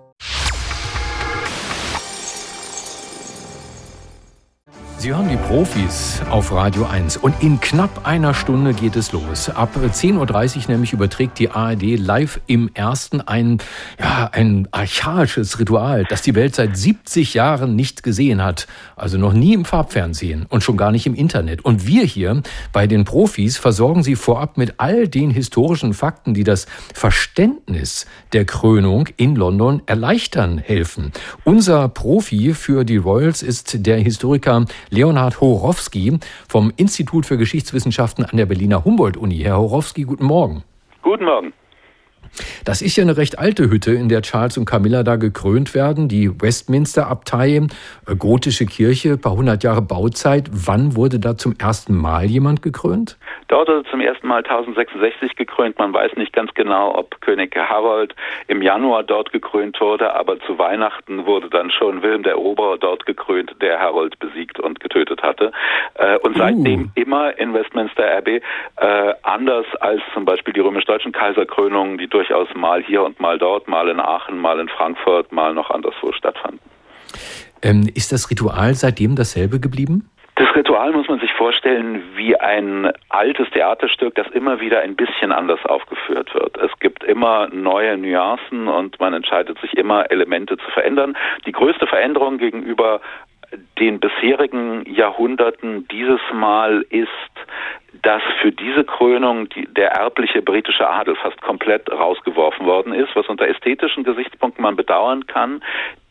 Sie 5.01 5.15
hören 5.15 5.31
die 5.31 5.39
Profis 5.39 6.21
auf 6.29 6.53
Radio 6.53 6.85
1 6.85 7.17
und 7.17 7.43
in 7.43 7.59
knapp 7.59 8.07
einer 8.07 8.35
Stunde 8.35 8.75
geht 8.75 8.97
es 8.97 9.13
los. 9.13 9.49
Ab 9.49 9.71
10.30 9.75 10.57
Uhr 10.57 10.63
nämlich 10.69 10.93
überträgt 10.93 11.39
die 11.39 11.51
ARD 11.51 11.99
live 11.99 12.39
im 12.47 12.71
ersten 12.75 13.23
ein, 13.23 13.63
ja, 13.99 14.29
ein 14.31 14.69
archaisches 14.73 15.59
Ritual, 15.59 16.05
das 16.05 16.21
die 16.21 16.35
Welt 16.35 16.55
seit 16.55 16.77
70 16.77 17.33
Jahren 17.33 17.77
nicht 17.77 18.03
gesehen 18.03 18.45
hat. 18.45 18.67
Also 18.95 19.17
noch 19.17 19.33
nie 19.33 19.55
im 19.55 19.65
Farbfernsehen 19.65 20.45
und 20.47 20.63
schon 20.63 20.77
gar 20.77 20.93
nicht 20.93 21.07
im 21.07 21.15
Internet. 21.15 21.65
Und 21.65 21.87
wir 21.87 22.05
hier 22.05 22.43
bei 22.75 22.87
den 22.87 23.07
Profis 23.07 23.57
versorgen 23.57 24.03
Sie 24.03 24.17
vorab 24.17 24.59
mit 24.59 24.75
all 24.77 25.09
den 25.09 25.31
historischen 25.31 25.95
Fakten, 25.95 26.35
die 26.35 26.45
das 26.45 26.67
Verständnis 26.93 28.05
der 28.35 28.45
Krönung 28.45 29.09
in 29.17 29.35
London 29.35 29.81
erleichtern 29.87 30.59
helfen. 30.59 31.11
Unser 31.45 31.89
Profi 31.89 32.53
für 32.53 32.85
die 32.85 32.99
Royals 32.99 33.43
ist 33.43 33.87
der 33.87 33.97
Historiker 33.97 34.67
Leonhard 34.91 35.41
Horowski 35.41 36.19
vom 36.49 36.73
Institut 36.77 37.27
für 37.27 37.39
Geschichtswissenschaften 37.39 38.25
an 38.25 38.37
der 38.37 38.47
Berliner 38.47 38.85
Humboldt-Uni. 38.85 39.39
Herr 39.39 39.59
Horowski, 39.59 40.03
guten 40.03 40.25
Morgen. 40.25 40.65
Guten 41.03 41.25
Morgen. 41.25 41.53
Das 42.65 42.83
ist 42.83 42.97
ja 42.97 43.03
eine 43.03 43.17
recht 43.17 43.39
alte 43.39 43.71
Hütte, 43.71 43.93
in 43.93 44.09
der 44.09 44.23
Charles 44.23 44.57
und 44.59 44.65
Camilla 44.65 45.03
da 45.03 45.17
gekrönt 45.17 45.75
werden. 45.75 46.09
Die 46.09 46.31
Westminster-Abtei, 46.41 47.57
äh, 47.57 48.17
gotische 48.17 48.67
Kirche, 48.67 49.17
paar 49.17 49.33
hundert 49.33 49.65
Jahre 49.65 49.83
Bauzeit. 49.83 50.49
Wann 50.53 50.97
wurde 50.97 51.19
da 51.19 51.37
zum 51.37 51.55
ersten 51.59 51.97
Mal 51.97 52.27
jemand 52.27 52.63
gekrönt? 52.63 53.19
Dort 53.49 53.69
wurde 53.69 53.89
zum 53.91 54.01
ersten 54.01 54.27
Mal 54.29 54.45
1066 54.45 55.37
gekrönt. 55.37 55.79
Man 55.79 55.93
weiß 55.93 56.17
nicht 56.17 56.33
ganz 56.33 56.53
genau, 56.55 56.95
ob 56.95 57.21
König 57.21 57.57
Harold 57.57 58.15
im 58.47 58.63
Januar 58.63 59.03
dort 59.03 59.33
gekrönt 59.33 59.81
wurde, 59.81 60.15
aber 60.15 60.39
zu 60.41 60.59
Weihnachten 60.59 61.27
wurde 61.27 61.49
dann 61.51 61.71
schon 61.71 62.03
Wilhelm 62.03 62.23
der 62.23 62.33
Eroberer 62.33 62.79
dort 62.79 63.07
gekrönt, 63.07 63.55
der 63.61 63.81
Harold 63.81 64.19
besiegt 64.19 64.61
und 64.61 64.81
getötet 64.81 65.23
hatte. 65.23 65.53
Äh, 65.95 66.19
und 66.19 66.37
seitdem 66.37 66.83
uh. 66.83 66.89
immer 66.95 67.39
in 67.39 67.55
Westminster 67.55 68.17
Abbey, 68.17 68.41
äh, 68.77 69.15
anders 69.23 69.67
als 69.81 70.01
zum 70.15 70.25
Beispiel 70.25 70.55
die 70.55 70.61
römisch-deutschen 70.61 71.13
Kaiserkrönungen, 71.13 71.99
die 71.99 72.09
durchaus 72.21 72.49
mal 72.55 72.83
hier 72.83 73.03
und 73.03 73.19
mal 73.19 73.39
dort, 73.39 73.67
mal 73.67 73.89
in 73.89 73.99
Aachen, 73.99 74.39
mal 74.39 74.61
in 74.61 74.69
Frankfurt, 74.69 75.33
mal 75.33 75.55
noch 75.55 75.71
anderswo 75.71 76.13
stattfanden. 76.13 76.61
Ähm, 77.63 77.89
ist 77.95 78.13
das 78.13 78.31
Ritual 78.31 78.75
seitdem 78.75 79.17
dasselbe 79.17 79.59
geblieben? 79.59 80.11
Das 80.37 80.55
Ritual 80.55 80.93
muss 80.93 81.09
man 81.09 81.19
sich 81.21 81.33
vorstellen 81.33 82.03
wie 82.17 82.37
ein 82.37 82.93
altes 83.09 83.49
Theaterstück, 83.51 84.15
das 84.15 84.27
immer 84.29 84.61
wieder 84.61 84.81
ein 84.81 84.97
bisschen 84.97 85.33
anders 85.33 85.61
aufgeführt 85.65 86.35
wird. 86.35 86.57
Es 86.59 86.71
gibt 86.79 87.05
immer 87.05 87.49
neue 87.49 87.97
Nuancen 87.97 88.69
und 88.69 89.01
man 89.01 89.15
entscheidet 89.15 89.59
sich 89.61 89.75
immer, 89.75 90.11
Elemente 90.11 90.57
zu 90.59 90.71
verändern. 90.73 91.17
Die 91.47 91.53
größte 91.53 91.87
Veränderung 91.87 92.39
gegenüber 92.39 93.01
den 93.79 94.01
bisherigen 94.01 94.85
Jahrhunderten 94.87 95.89
dieses 95.89 96.21
Mal 96.33 96.85
ist, 96.91 97.09
dass 98.03 98.23
für 98.41 98.53
diese 98.53 98.85
Krönung 98.85 99.49
die, 99.49 99.67
der 99.67 99.91
erbliche 99.93 100.43
britische 100.43 100.89
Adel 100.89 101.17
fast 101.17 101.41
komplett 101.43 101.91
rausgeworfen 101.91 102.65
worden 102.65 102.95
ist, 102.95 103.15
was 103.15 103.27
unter 103.27 103.49
ästhetischen 103.49 104.05
Gesichtspunkten 104.05 104.63
man 104.63 104.77
bedauern 104.77 105.27
kann, 105.27 105.63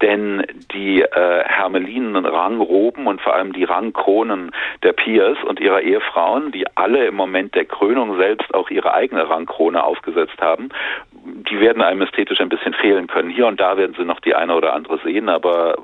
denn 0.02 0.46
die 0.74 1.02
äh, 1.02 1.44
hermelinen 1.46 2.26
Rangroben 2.26 3.08
und 3.08 3.22
vor 3.22 3.34
allem 3.34 3.54
die 3.54 3.64
Rangkronen 3.64 4.52
der 4.84 4.94
Peers 4.94 5.38
und 5.46 5.60
ihrer 5.60 5.82
Ehefrauen, 5.82 6.52
die 6.52 6.66
alle 6.76 7.08
im 7.08 7.16
Moment 7.16 7.56
der 7.56 7.66
Krönung 7.66 8.18
selbst 8.18 8.54
auch 8.54 8.70
ihre 8.70 8.94
eigene 8.94 9.30
Rangkrone 9.30 9.82
aufgesetzt 9.82 10.42
haben, 10.42 10.70
die 11.24 11.60
werden 11.60 11.82
einem 11.82 12.02
ästhetisch 12.02 12.42
ein 12.42 12.50
bisschen 12.50 12.74
fehlen 12.74 13.08
können. 13.08 13.30
Hier 13.30 13.48
und 13.48 13.60
da 13.60 13.78
werden 13.78 13.96
Sie 13.98 14.06
noch 14.06 14.20
die 14.20 14.36
eine 14.36 14.56
oder 14.56 14.74
andere 14.74 15.00
sehen, 15.00 15.30
aber 15.30 15.76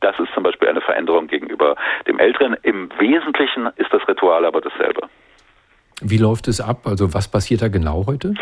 das 0.00 0.18
ist 0.18 0.32
zum 0.34 0.42
Beispiel 0.42 0.68
eine 0.68 0.80
Veränderung 0.80 1.26
gegenüber 1.26 1.76
dem 2.06 2.18
Älteren. 2.18 2.56
Im 2.62 2.90
Wesentlichen 2.98 3.66
ist 3.76 3.92
das 3.92 4.06
Ritual 4.08 4.44
aber 4.44 4.60
dasselbe. 4.60 5.02
Wie 6.02 6.18
läuft 6.18 6.48
es 6.48 6.60
ab? 6.60 6.86
Also 6.86 7.12
was 7.12 7.30
passiert 7.30 7.62
da 7.62 7.68
genau 7.68 8.04
heute? 8.06 8.34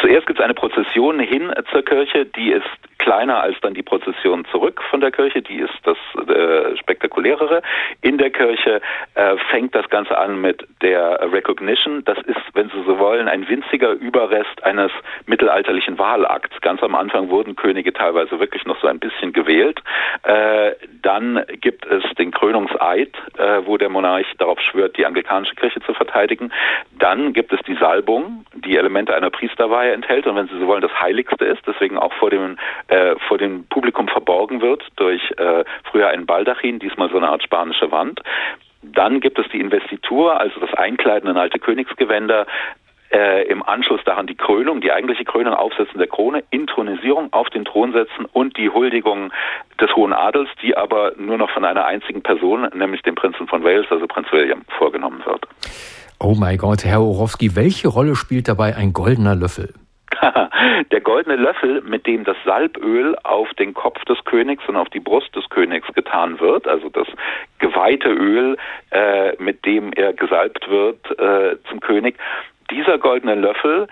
Zuerst 0.00 0.26
gibt 0.26 0.38
es 0.38 0.44
eine 0.44 0.54
Prozession 0.54 1.20
hin 1.20 1.52
zur 1.70 1.84
Kirche, 1.84 2.26
die 2.26 2.52
ist 2.52 2.66
kleiner 3.00 3.40
als 3.40 3.56
dann 3.62 3.74
die 3.74 3.82
Prozession 3.82 4.44
zurück 4.52 4.82
von 4.90 5.00
der 5.00 5.10
Kirche, 5.10 5.42
die 5.42 5.56
ist 5.56 5.74
das 5.84 5.96
äh, 6.28 6.76
spektakulärere. 6.76 7.62
In 8.02 8.18
der 8.18 8.30
Kirche 8.30 8.80
äh, 9.14 9.36
fängt 9.50 9.74
das 9.74 9.88
Ganze 9.88 10.16
an 10.18 10.40
mit 10.40 10.66
der 10.82 11.32
Recognition. 11.32 12.04
Das 12.04 12.18
ist, 12.18 12.40
wenn 12.52 12.68
Sie 12.68 12.82
so 12.86 12.98
wollen, 12.98 13.26
ein 13.26 13.48
winziger 13.48 13.92
Überrest 13.92 14.62
eines 14.62 14.92
mittelalterlichen 15.26 15.98
Wahlakts. 15.98 16.60
Ganz 16.60 16.82
am 16.82 16.94
Anfang 16.94 17.30
wurden 17.30 17.56
Könige 17.56 17.92
teilweise 17.92 18.38
wirklich 18.38 18.66
noch 18.66 18.78
so 18.80 18.86
ein 18.86 18.98
bisschen 18.98 19.32
gewählt. 19.32 19.80
Äh, 20.22 20.72
dann 21.02 21.42
gibt 21.60 21.86
es 21.86 22.04
den 22.18 22.30
Krönungseid, 22.30 23.16
äh, 23.38 23.62
wo 23.64 23.78
der 23.78 23.88
Monarch 23.88 24.26
darauf 24.38 24.60
schwört, 24.60 24.98
die 24.98 25.06
anglikanische 25.06 25.54
Kirche 25.54 25.80
zu 25.80 25.94
verteidigen. 25.94 26.52
Dann 26.98 27.32
gibt 27.32 27.52
es 27.52 27.60
die 27.66 27.76
Salbung, 27.76 28.44
die 28.54 28.76
Elemente 28.76 29.14
einer 29.14 29.30
Priesterweihe 29.30 29.89
enthält 29.92 30.26
und 30.26 30.36
wenn 30.36 30.48
Sie 30.48 30.58
so 30.58 30.66
wollen, 30.66 30.82
das 30.82 31.00
Heiligste 31.00 31.44
ist, 31.44 31.62
deswegen 31.66 31.98
auch 31.98 32.12
vor 32.14 32.30
dem 32.30 32.56
äh, 32.88 33.14
vor 33.28 33.38
dem 33.38 33.64
Publikum 33.66 34.08
verborgen 34.08 34.60
wird 34.60 34.86
durch 34.96 35.22
äh, 35.36 35.64
früher 35.84 36.08
einen 36.08 36.26
Baldachin, 36.26 36.78
diesmal 36.78 37.10
so 37.10 37.16
eine 37.16 37.28
Art 37.28 37.42
spanische 37.42 37.90
Wand. 37.90 38.20
Dann 38.82 39.20
gibt 39.20 39.38
es 39.38 39.46
die 39.52 39.60
Investitur, 39.60 40.40
also 40.40 40.58
das 40.58 40.72
Einkleiden 40.72 41.28
in 41.28 41.36
alte 41.36 41.58
Königsgewänder, 41.58 42.46
äh, 43.12 43.46
im 43.48 43.62
Anschluss 43.62 44.00
daran 44.04 44.26
die 44.26 44.36
Krönung, 44.36 44.80
die 44.80 44.92
eigentliche 44.92 45.24
Krönung, 45.24 45.54
Aufsetzen 45.54 45.98
der 45.98 46.06
Krone, 46.06 46.44
Intronisierung 46.50 47.32
auf 47.32 47.50
den 47.50 47.64
Thron 47.64 47.92
setzen 47.92 48.26
und 48.32 48.56
die 48.56 48.70
Huldigung 48.70 49.32
des 49.80 49.94
Hohen 49.94 50.12
Adels, 50.12 50.48
die 50.62 50.76
aber 50.76 51.12
nur 51.16 51.38
noch 51.38 51.50
von 51.50 51.64
einer 51.64 51.84
einzigen 51.84 52.22
Person, 52.22 52.68
nämlich 52.74 53.02
dem 53.02 53.14
Prinzen 53.14 53.46
von 53.46 53.64
Wales, 53.64 53.86
also 53.90 54.06
Prinz 54.06 54.30
William, 54.32 54.62
vorgenommen 54.78 55.22
wird. 55.24 55.46
Oh 56.20 56.34
mein 56.38 56.58
Gott, 56.58 56.84
Herr 56.84 57.00
Orowski, 57.00 57.56
welche 57.56 57.88
Rolle 57.88 58.14
spielt 58.14 58.46
dabei 58.46 58.76
ein 58.76 58.92
goldener 58.92 59.34
Löffel? 59.34 59.72
der 60.90 61.00
goldene 61.00 61.36
Löffel, 61.36 61.82
mit 61.82 62.06
dem 62.06 62.24
das 62.24 62.36
Salböl 62.44 63.16
auf 63.22 63.48
den 63.54 63.74
Kopf 63.74 64.04
des 64.04 64.18
Königs 64.24 64.62
und 64.68 64.76
auf 64.76 64.88
die 64.88 65.00
Brust 65.00 65.34
des 65.34 65.48
Königs 65.48 65.86
getan 65.94 66.40
wird, 66.40 66.66
also 66.66 66.88
das 66.88 67.06
geweihte 67.58 68.08
Öl, 68.08 68.56
äh, 68.90 69.32
mit 69.42 69.64
dem 69.64 69.92
er 69.92 70.12
gesalbt 70.12 70.68
wird 70.68 70.98
äh, 71.18 71.56
zum 71.68 71.80
König. 71.80 72.16
Dieser 72.70 72.98
goldene 72.98 73.34
Löffel 73.34 73.88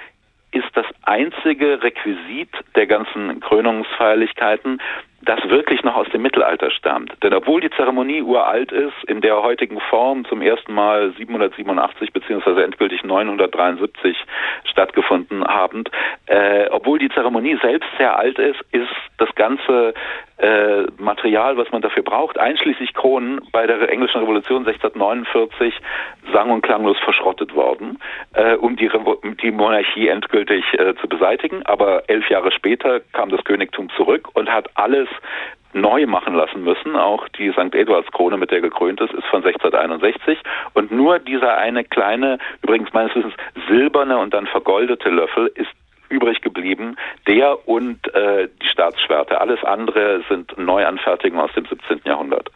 ist 0.52 0.68
das 0.74 0.86
einzige 1.02 1.82
Requisit 1.82 2.48
der 2.74 2.86
ganzen 2.86 3.40
Krönungsfeierlichkeiten, 3.40 4.80
das 5.22 5.40
wirklich 5.48 5.82
noch 5.82 5.96
aus 5.96 6.08
dem 6.10 6.22
Mittelalter 6.22 6.70
stammt. 6.70 7.12
Denn 7.22 7.34
obwohl 7.34 7.60
die 7.60 7.70
Zeremonie 7.70 8.22
uralt 8.22 8.70
ist, 8.70 8.94
in 9.06 9.20
der 9.20 9.42
heutigen 9.42 9.80
Form 9.80 10.24
zum 10.26 10.42
ersten 10.42 10.72
Mal 10.72 11.12
787 11.12 12.12
beziehungsweise 12.12 12.62
endgültig 12.62 13.02
973 13.02 14.16
stattgefunden 14.64 15.44
habend, 15.44 15.90
äh, 16.26 16.68
obwohl 16.70 16.98
die 16.98 17.08
Zeremonie 17.08 17.58
selbst 17.60 17.88
sehr 17.98 18.16
alt 18.16 18.38
ist, 18.38 18.60
ist 18.70 18.88
das 19.18 19.34
ganze 19.34 19.94
äh, 20.38 20.84
Material, 20.98 21.56
was 21.56 21.70
man 21.72 21.82
dafür 21.82 22.04
braucht, 22.04 22.38
einschließlich 22.38 22.94
Kronen, 22.94 23.40
bei 23.50 23.66
der 23.66 23.88
englischen 23.90 24.20
Revolution 24.20 24.66
1649 24.66 25.74
sang- 26.32 26.50
und 26.50 26.62
klanglos 26.62 26.96
verschrottet 27.00 27.54
worden, 27.54 27.98
äh, 28.34 28.54
um 28.54 28.76
die, 28.76 28.88
die 29.42 29.50
Monarchie 29.50 30.06
endgültig 30.08 30.64
äh, 30.74 30.94
zu 31.00 31.08
beseitigen. 31.08 31.66
Aber 31.66 32.08
elf 32.08 32.28
Jahre 32.30 32.52
später 32.52 33.00
kam 33.12 33.30
das 33.30 33.42
Königtum 33.44 33.90
zurück 33.96 34.28
und 34.34 34.48
hat 34.48 34.68
alles 34.74 35.07
neu 35.72 36.06
machen 36.06 36.34
lassen 36.34 36.64
müssen. 36.64 36.96
Auch 36.96 37.28
die 37.28 37.52
St. 37.52 37.74
Eduards 37.74 38.10
Krone, 38.12 38.36
mit 38.36 38.50
der 38.50 38.60
gekrönt 38.60 39.00
ist, 39.00 39.12
ist 39.12 39.26
von 39.26 39.44
1661. 39.44 40.38
Und 40.74 40.90
nur 40.90 41.18
dieser 41.18 41.56
eine 41.56 41.84
kleine, 41.84 42.38
übrigens 42.62 42.92
meines 42.92 43.14
Wissens 43.14 43.34
silberne 43.68 44.18
und 44.18 44.34
dann 44.34 44.46
vergoldete 44.46 45.10
Löffel 45.10 45.50
ist 45.54 45.70
übrig 46.08 46.40
geblieben, 46.40 46.96
der 47.26 47.68
und 47.68 48.12
äh, 48.14 48.48
die 48.62 48.66
Staatsschwerte. 48.66 49.40
Alles 49.40 49.62
andere 49.62 50.22
sind 50.28 50.56
Neuanfertigungen 50.56 51.44
aus 51.44 51.52
dem 51.54 51.66
17. 51.66 52.00
Jahrhundert. 52.04 52.50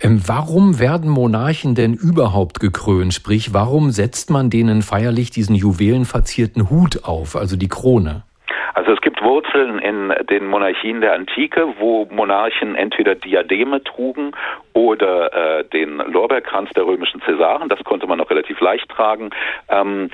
Ähm, 0.00 0.20
warum 0.26 0.80
werden 0.80 1.10
Monarchen 1.10 1.74
denn 1.74 1.94
überhaupt 1.94 2.58
gekrönt? 2.58 3.14
Sprich, 3.14 3.54
warum 3.54 3.90
setzt 3.90 4.30
man 4.30 4.50
denen 4.50 4.82
feierlich 4.82 5.30
diesen 5.30 5.54
juwelenverzierten 5.54 6.70
Hut 6.70 7.04
auf, 7.04 7.36
also 7.36 7.56
die 7.56 7.68
Krone? 7.68 8.24
Also 8.74 8.92
es 8.92 9.00
gibt 9.00 9.22
Wurzeln 9.22 9.78
in 9.78 10.12
den 10.30 10.46
Monarchien 10.46 11.00
der 11.00 11.14
Antike, 11.14 11.74
wo 11.78 12.06
Monarchen 12.10 12.74
entweder 12.74 13.14
Diademe 13.14 13.82
trugen 13.84 14.32
oder 14.72 15.58
äh, 15.60 15.64
den 15.64 15.98
Lorbeerkranz 15.98 16.70
der 16.70 16.86
römischen 16.86 17.20
Cäsaren. 17.22 17.68
Das 17.68 17.82
konnte 17.84 18.06
man 18.06 18.18
noch 18.18 18.30
relativ 18.30 18.60
leicht 18.60 18.88
tragen. 18.88 19.30
Ähm, 19.68 20.10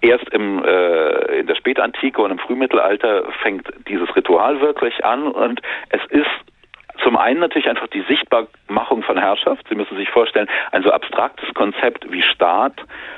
Erst 0.00 0.28
im, 0.28 0.64
äh, 0.64 1.40
in 1.40 1.48
der 1.48 1.56
Spätantike 1.56 2.22
und 2.22 2.30
im 2.30 2.38
Frühmittelalter 2.38 3.24
fängt 3.42 3.66
dieses 3.88 4.14
Ritual 4.14 4.60
wirklich 4.60 5.04
an 5.04 5.26
und 5.26 5.60
es 5.90 6.00
ist 6.10 6.30
Zum 7.02 7.16
einen 7.16 7.40
natürlich 7.40 7.68
einfach 7.68 7.88
die 7.88 8.02
Sichtbarmachung 8.02 9.02
von 9.02 9.18
Herrschaft. 9.18 9.66
Sie 9.68 9.74
müssen 9.74 9.96
sich 9.96 10.10
vorstellen, 10.10 10.48
ein 10.72 10.82
so 10.82 10.90
abstraktes 10.90 11.52
Konzept 11.54 12.10
wie 12.10 12.22
Staat 12.22 12.74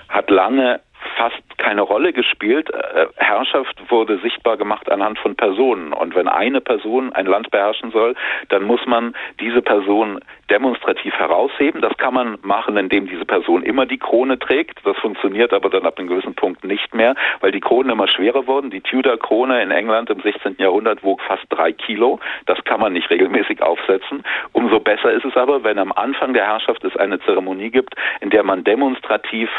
hat 0.09 0.31
lange 0.31 0.81
fast 1.17 1.43
keine 1.59 1.83
Rolle 1.83 2.13
gespielt. 2.13 2.71
Äh, 2.71 3.07
Herrschaft 3.17 3.81
wurde 3.91 4.19
sichtbar 4.19 4.57
gemacht 4.57 4.91
anhand 4.91 5.19
von 5.19 5.37
Personen. 5.37 5.93
Und 5.93 6.15
wenn 6.15 6.29
eine 6.29 6.61
Person 6.61 7.13
ein 7.13 7.27
Land 7.27 7.51
beherrschen 7.51 7.91
soll, 7.91 8.15
dann 8.49 8.65
muss 8.65 8.85
man 8.87 9.15
diese 9.39 9.63
Person 9.63 10.21
demonstrativ 10.49 11.15
herausheben. 11.15 11.81
Das 11.81 11.97
kann 11.97 12.15
man 12.15 12.39
machen, 12.43 12.77
indem 12.77 13.07
diese 13.07 13.25
Person 13.25 13.63
immer 13.63 13.87
die 13.87 13.99
Krone 13.99 14.39
trägt. 14.39 14.85
Das 14.85 14.97
funktioniert 14.97 15.53
aber 15.53 15.71
dann 15.71 15.87
ab 15.87 15.99
einem 15.99 16.09
gewissen 16.09 16.35
Punkt 16.35 16.65
nicht 16.65 16.95
mehr, 16.95 17.15
weil 17.41 17.53
die 17.53 17.61
Kronen 17.61 17.91
immer 17.91 18.09
schwerer 18.09 18.47
wurden. 18.47 18.71
Die 18.71 18.81
Tudor-Krone 18.81 19.63
in 19.63 19.71
England 19.71 20.11
im 20.11 20.21
16. 20.21 20.57
Jahrhundert 20.59 21.03
wog 21.05 21.21
fast 21.23 21.45
drei 21.51 21.73
Kilo. 21.73 22.19
Das 22.47 22.63
kann 22.65 22.81
man 22.81 22.93
nicht 22.93 23.11
regelmäßig 23.11 23.63
aufsetzen. 23.63 24.25
Umso 24.53 24.81
besser 24.81 25.13
ist 25.13 25.25
es 25.25 25.37
aber, 25.37 25.63
wenn 25.63 25.79
am 25.79 25.93
Anfang 25.93 26.35
der 26.35 26.47
Herrschaft 26.47 26.83
es 26.85 26.97
eine 26.97 27.21
Zeremonie 27.21 27.71
gibt, 27.71 27.95
in 28.21 28.31
der 28.31 28.43
man 28.43 28.65
demonstrativ 28.65 29.51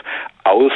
aus 0.43 0.73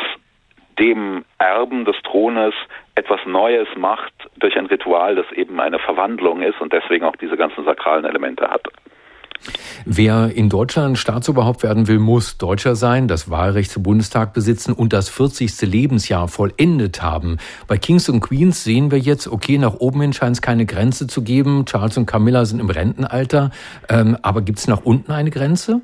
dem 0.80 1.26
Erben 1.38 1.86
des 1.86 1.96
Thrones 2.04 2.54
etwas 2.96 3.20
Neues 3.26 3.68
macht 3.78 4.14
durch 4.38 4.58
ein 4.58 4.66
Ritual, 4.66 5.16
das 5.16 5.32
eben 5.34 5.60
eine 5.60 5.80
Verwandlung 5.80 6.42
ist 6.42 6.60
und 6.62 6.74
deswegen 6.74 7.06
auch 7.06 7.16
diese 7.16 7.38
ganzen 7.38 7.66
sakralen 7.66 8.06
Elemente 8.06 8.50
hat. 8.50 8.64
Wer 9.86 10.32
in 10.36 10.50
Deutschland 10.50 10.98
Staatsoberhaupt 10.98 11.64
werden 11.64 11.88
will, 11.88 12.00
muss 12.00 12.38
Deutscher 12.38 12.76
sein, 12.76 13.08
das 13.08 13.30
Wahlrecht 13.30 13.70
zum 13.70 13.84
Bundestag 13.84 14.34
besitzen 14.34 14.74
und 14.74 14.94
das 14.94 15.10
40. 15.10 15.62
Lebensjahr 15.62 16.28
vollendet 16.28 17.04
haben. 17.04 17.38
Bei 17.68 17.78
Kings 17.78 18.10
und 18.10 18.22
Queens 18.22 18.64
sehen 18.64 18.92
wir 18.92 18.98
jetzt, 18.98 19.28
okay, 19.28 19.58
nach 19.58 19.76
oben 19.76 20.02
hin 20.02 20.14
scheint 20.14 20.38
es 20.38 20.42
keine 20.42 20.66
Grenze 20.66 21.08
zu 21.08 21.24
geben. 21.24 21.66
Charles 21.66 21.98
und 21.98 22.06
Camilla 22.06 22.46
sind 22.46 22.60
im 22.60 22.70
Rentenalter. 22.70 23.52
Ähm, 23.90 24.18
aber 24.24 24.42
gibt 24.42 24.60
es 24.60 24.68
nach 24.68 24.84
unten 24.84 25.12
eine 25.12 25.30
Grenze? 25.30 25.82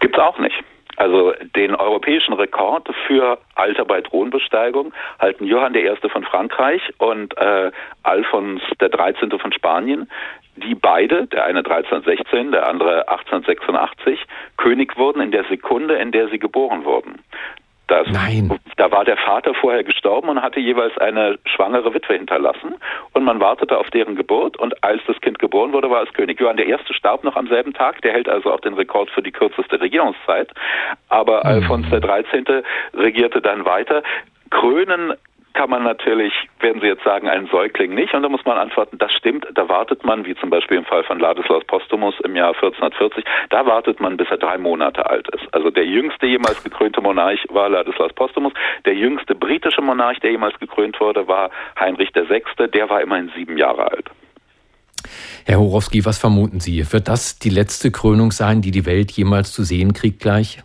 Gibt 0.00 0.16
es 0.16 0.22
auch 0.22 0.38
nicht. 0.38 0.56
Also 1.00 1.32
den 1.56 1.74
europäischen 1.74 2.34
Rekord 2.34 2.86
für 3.06 3.38
Alter 3.54 3.86
bei 3.86 4.02
Thronbesteigung 4.02 4.92
halten 5.18 5.46
Johann 5.46 5.74
I. 5.74 5.90
von 6.12 6.24
Frankreich 6.24 6.82
und 6.98 7.34
äh, 7.38 7.70
Alfons 8.02 8.60
XIII. 8.78 9.38
von 9.38 9.50
Spanien, 9.50 10.10
die 10.56 10.74
beide, 10.74 11.26
der 11.28 11.46
eine 11.46 11.60
1316, 11.60 12.52
der 12.52 12.68
andere 12.68 13.08
1886, 13.08 14.20
König 14.58 14.98
wurden 14.98 15.22
in 15.22 15.30
der 15.30 15.44
Sekunde, 15.44 15.94
in 15.94 16.12
der 16.12 16.28
sie 16.28 16.38
geboren 16.38 16.84
wurden. 16.84 17.20
Das, 17.90 18.06
Nein. 18.08 18.56
Da 18.76 18.92
war 18.92 19.04
der 19.04 19.16
Vater 19.16 19.52
vorher 19.52 19.82
gestorben 19.82 20.28
und 20.28 20.40
hatte 20.40 20.60
jeweils 20.60 20.96
eine 20.98 21.40
schwangere 21.44 21.92
Witwe 21.92 22.14
hinterlassen. 22.14 22.76
Und 23.14 23.24
man 23.24 23.40
wartete 23.40 23.76
auf 23.76 23.90
deren 23.90 24.14
Geburt. 24.14 24.56
Und 24.56 24.84
als 24.84 25.02
das 25.08 25.20
Kind 25.20 25.40
geboren 25.40 25.72
wurde, 25.72 25.90
war 25.90 26.04
es 26.04 26.12
König. 26.12 26.38
Johann 26.38 26.58
I. 26.58 26.76
starb 26.92 27.24
noch 27.24 27.34
am 27.34 27.48
selben 27.48 27.74
Tag. 27.74 28.00
Der 28.02 28.12
hält 28.12 28.28
also 28.28 28.52
auch 28.52 28.60
den 28.60 28.74
Rekord 28.74 29.10
für 29.10 29.22
die 29.22 29.32
kürzeste 29.32 29.80
Regierungszeit. 29.80 30.52
Aber 31.08 31.38
mhm. 31.38 31.64
Alfons 31.64 31.86
XIII. 31.88 32.62
regierte 32.94 33.42
dann 33.42 33.64
weiter. 33.64 34.04
Krönen 34.50 35.14
kann 35.54 35.70
man 35.70 35.82
natürlich, 35.82 36.32
werden 36.60 36.80
Sie 36.80 36.86
jetzt 36.86 37.04
sagen, 37.04 37.28
einen 37.28 37.48
Säugling 37.48 37.94
nicht. 37.94 38.14
Und 38.14 38.22
da 38.22 38.28
muss 38.28 38.44
man 38.44 38.56
antworten, 38.58 38.98
das 38.98 39.12
stimmt, 39.12 39.46
da 39.54 39.68
wartet 39.68 40.04
man, 40.04 40.24
wie 40.24 40.34
zum 40.36 40.50
Beispiel 40.50 40.78
im 40.78 40.84
Fall 40.84 41.04
von 41.04 41.18
Ladislaus 41.18 41.64
Postumus 41.64 42.14
im 42.24 42.36
Jahr 42.36 42.54
1440, 42.54 43.24
da 43.50 43.66
wartet 43.66 44.00
man, 44.00 44.16
bis 44.16 44.28
er 44.30 44.38
drei 44.38 44.58
Monate 44.58 45.08
alt 45.08 45.28
ist. 45.34 45.52
Also 45.52 45.70
der 45.70 45.86
jüngste 45.86 46.26
jemals 46.26 46.62
gekrönte 46.62 47.00
Monarch 47.00 47.44
war 47.50 47.68
Ladislaus 47.68 48.12
Postumus. 48.12 48.52
Der 48.84 48.94
jüngste 48.94 49.34
britische 49.34 49.82
Monarch, 49.82 50.20
der 50.20 50.30
jemals 50.30 50.58
gekrönt 50.58 51.00
wurde, 51.00 51.26
war 51.26 51.50
Heinrich 51.78 52.10
VI. 52.14 52.42
Der 52.68 52.88
war 52.88 53.00
immerhin 53.00 53.30
sieben 53.34 53.56
Jahre 53.56 53.90
alt. 53.90 54.10
Herr 55.46 55.58
Horowski, 55.58 56.04
was 56.04 56.18
vermuten 56.18 56.60
Sie? 56.60 56.84
Wird 56.92 57.08
das 57.08 57.38
die 57.38 57.50
letzte 57.50 57.90
Krönung 57.90 58.30
sein, 58.30 58.60
die 58.60 58.70
die 58.70 58.86
Welt 58.86 59.10
jemals 59.10 59.52
zu 59.52 59.64
sehen 59.64 59.94
kriegt 59.94 60.20
gleich? 60.20 60.62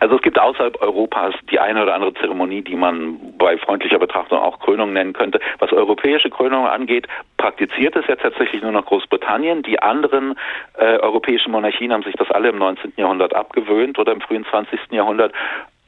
Also 0.00 0.16
es 0.16 0.22
gibt 0.22 0.38
außerhalb 0.38 0.80
Europas 0.82 1.34
die 1.50 1.58
eine 1.58 1.82
oder 1.82 1.94
andere 1.94 2.12
Zeremonie, 2.14 2.62
die 2.62 2.76
man 2.76 3.18
bei 3.38 3.56
freundlicher 3.56 3.98
Betrachtung 3.98 4.38
auch 4.38 4.60
Krönung 4.60 4.92
nennen 4.92 5.14
könnte. 5.14 5.40
Was 5.58 5.72
europäische 5.72 6.28
Krönungen 6.28 6.68
angeht, 6.68 7.08
praktiziert 7.38 7.96
es 7.96 8.06
ja 8.06 8.16
tatsächlich 8.16 8.62
nur 8.62 8.72
noch 8.72 8.84
Großbritannien. 8.84 9.62
Die 9.62 9.80
anderen 9.80 10.36
äh, 10.76 10.98
europäischen 10.98 11.52
Monarchien 11.52 11.92
haben 11.92 12.02
sich 12.02 12.14
das 12.16 12.30
alle 12.30 12.50
im 12.50 12.58
19. 12.58 12.92
Jahrhundert 12.96 13.34
abgewöhnt 13.34 13.98
oder 13.98 14.12
im 14.12 14.20
frühen 14.20 14.44
20. 14.44 14.78
Jahrhundert. 14.90 15.32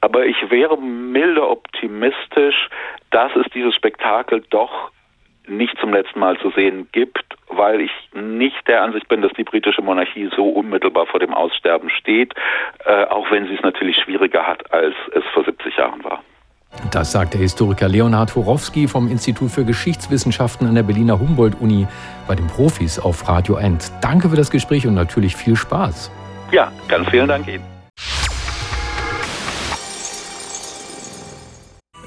Aber 0.01 0.25
ich 0.25 0.51
wäre 0.51 0.79
milde 0.79 1.47
optimistisch, 1.49 2.69
dass 3.11 3.35
es 3.37 3.47
dieses 3.53 3.75
Spektakel 3.75 4.43
doch 4.49 4.91
nicht 5.49 5.79
zum 5.81 5.93
letzten 5.93 6.21
Mal 6.21 6.39
zu 6.39 6.51
sehen 6.51 6.89
gibt, 6.93 7.25
weil 7.49 7.81
ich 7.81 7.91
nicht 8.15 8.67
der 8.69 8.83
Ansicht 8.83 9.09
bin, 9.09 9.23
dass 9.23 9.33
die 9.33 9.45
britische 9.45 9.83
Monarchie 9.83 10.31
so 10.35 10.49
unmittelbar 10.49 11.07
vor 11.07 11.21
dem 11.21 11.35
Aussterben 11.35 11.91
steht, 11.91 12.35
äh, 12.85 13.05
auch 13.05 13.31
wenn 13.31 13.47
sie 13.47 13.55
es 13.55 13.63
natürlich 13.63 13.97
schwieriger 13.97 14.47
hat, 14.47 14.73
als 14.73 14.95
es 15.13 15.25
vor 15.33 15.45
70 15.45 15.77
Jahren 15.77 16.05
war. 16.05 16.23
Das 16.93 17.13
sagt 17.13 17.35
der 17.35 17.41
Historiker 17.41 17.89
Leonhard 17.89 18.37
Horowski 18.37 18.89
vom 18.89 19.09
Institut 19.09 19.51
für 19.51 19.65
Geschichtswissenschaften 19.65 20.67
an 20.67 20.75
der 20.75 20.83
Berliner 20.83 21.19
Humboldt-Uni 21.19 21.87
bei 22.27 22.35
den 22.35 22.47
Profis 22.47 22.99
auf 22.99 23.29
Radio 23.29 23.57
End. 23.57 23.91
Danke 24.03 24.29
für 24.29 24.37
das 24.37 24.51
Gespräch 24.51 24.87
und 24.87 24.95
natürlich 24.95 25.35
viel 25.35 25.57
Spaß. 25.57 26.11
Ja, 26.53 26.71
ganz 26.89 27.09
vielen 27.09 27.29
Dank 27.29 27.49
Ihnen. 27.49 27.65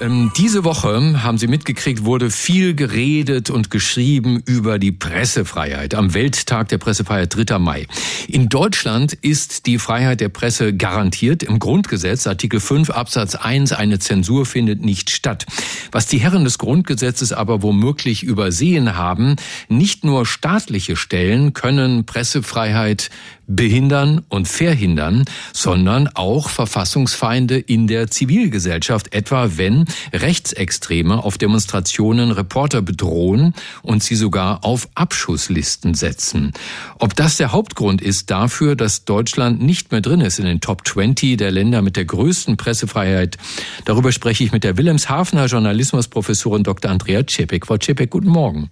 Ähm, 0.02 0.32
diese 0.36 0.64
Woche, 0.64 1.22
haben 1.22 1.38
Sie 1.38 1.46
mitgekriegt, 1.46 2.04
wurde 2.04 2.32
viel 2.32 2.74
geredet 2.74 3.52
und 3.52 3.70
geschrieben 3.70 4.42
über 4.46 4.80
die 4.80 4.92
Pressefreiheit 4.92 5.94
am 5.94 6.16
Welttag 6.16 6.70
der 6.70 6.80
Pressefreiheit 6.80 7.36
3. 7.36 7.60
Mai. 7.60 7.86
In 8.28 8.50
Deutschland 8.50 9.14
ist 9.14 9.68
die 9.68 9.78
Freiheit 9.78 10.20
der 10.20 10.30
Presse 10.30 10.74
garantiert 10.76 11.44
im 11.44 11.60
Grundgesetz, 11.60 12.26
Artikel 12.26 12.60
5 12.60 12.90
Absatz 12.90 13.36
1, 13.36 13.74
eine 13.74 14.00
Zensur 14.00 14.48
findet 14.48 14.84
nicht 14.84 15.12
statt. 15.12 15.46
Was 15.92 16.08
die 16.08 16.18
Herren 16.18 16.46
des 16.46 16.58
Grundgesetzes 16.58 17.32
aber 17.32 17.62
womöglich 17.62 18.24
übersehen 18.24 18.96
haben, 18.96 19.36
nicht 19.70 20.04
nur 20.04 20.26
staatliche 20.26 20.96
Stellen 20.96 21.54
können 21.54 22.08
Pressefreiheit 22.08 23.12
behindern 23.56 24.24
und 24.30 24.48
verhindern, 24.48 25.26
sondern 25.54 26.08
auch 26.14 26.50
Verfassungsfeinde 26.50 27.58
in 27.58 27.88
der 27.88 28.10
Zivilgesellschaft, 28.10 29.14
etwa 29.14 29.52
wenn 29.56 29.86
Rechtsextreme 30.14 31.24
auf 31.24 31.38
Demonstrationen 31.38 32.32
Reporter 32.32 32.82
bedrohen 32.82 33.54
und 33.82 34.04
sie 34.04 34.16
sogar 34.16 34.64
auf 34.64 34.90
Abschusslisten 34.96 35.94
setzen. 35.94 36.54
Ob 37.00 37.16
das 37.16 37.38
der 37.38 37.52
Hauptgrund 37.52 38.02
ist 38.02 38.32
dafür, 38.32 38.76
dass 38.76 39.06
Deutschland 39.06 39.62
nicht 39.62 39.92
mehr 39.92 40.02
drin 40.02 40.22
ist 40.22 40.40
in 40.40 40.46
den 40.46 40.62
Top 40.62 40.88
20 40.88 41.38
der 41.38 41.52
Länder 41.52 41.82
mit 41.82 41.96
der 41.96 42.06
größten 42.06 42.58
Pressefreiheit, 42.58 43.38
darüber 43.86 44.12
spreche 44.12 44.44
ich 44.44 44.52
mit 44.52 44.64
der 44.64 44.78
Wilhelmshavener 44.78 45.46
Journalismusprofessorin 45.46 46.64
Dr. 46.64 46.92
Andrea 46.92 47.24
Czepek. 47.24 47.66
Frau 47.66 47.78
Czepek, 47.78 48.10
guten 48.10 48.30
Morgen. 48.30 48.70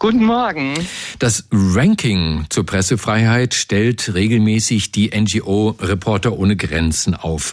Guten 0.00 0.24
Morgen. 0.24 0.72
Das 1.18 1.46
Ranking 1.52 2.46
zur 2.48 2.64
Pressefreiheit 2.64 3.52
stellt 3.52 4.14
regelmäßig 4.14 4.92
die 4.92 5.10
NGO 5.10 5.76
Reporter 5.78 6.38
ohne 6.38 6.56
Grenzen 6.56 7.14
auf. 7.14 7.52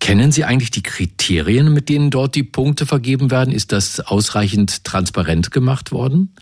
Kennen 0.00 0.32
Sie 0.32 0.44
eigentlich 0.44 0.70
die 0.70 0.82
Kriterien, 0.82 1.70
mit 1.70 1.90
denen 1.90 2.10
dort 2.10 2.34
die 2.34 2.44
Punkte 2.44 2.86
vergeben 2.86 3.30
werden? 3.30 3.52
Ist 3.52 3.72
das 3.72 4.00
ausreichend 4.00 4.84
transparent 4.84 5.50
gemacht 5.50 5.92
worden? 5.92 6.34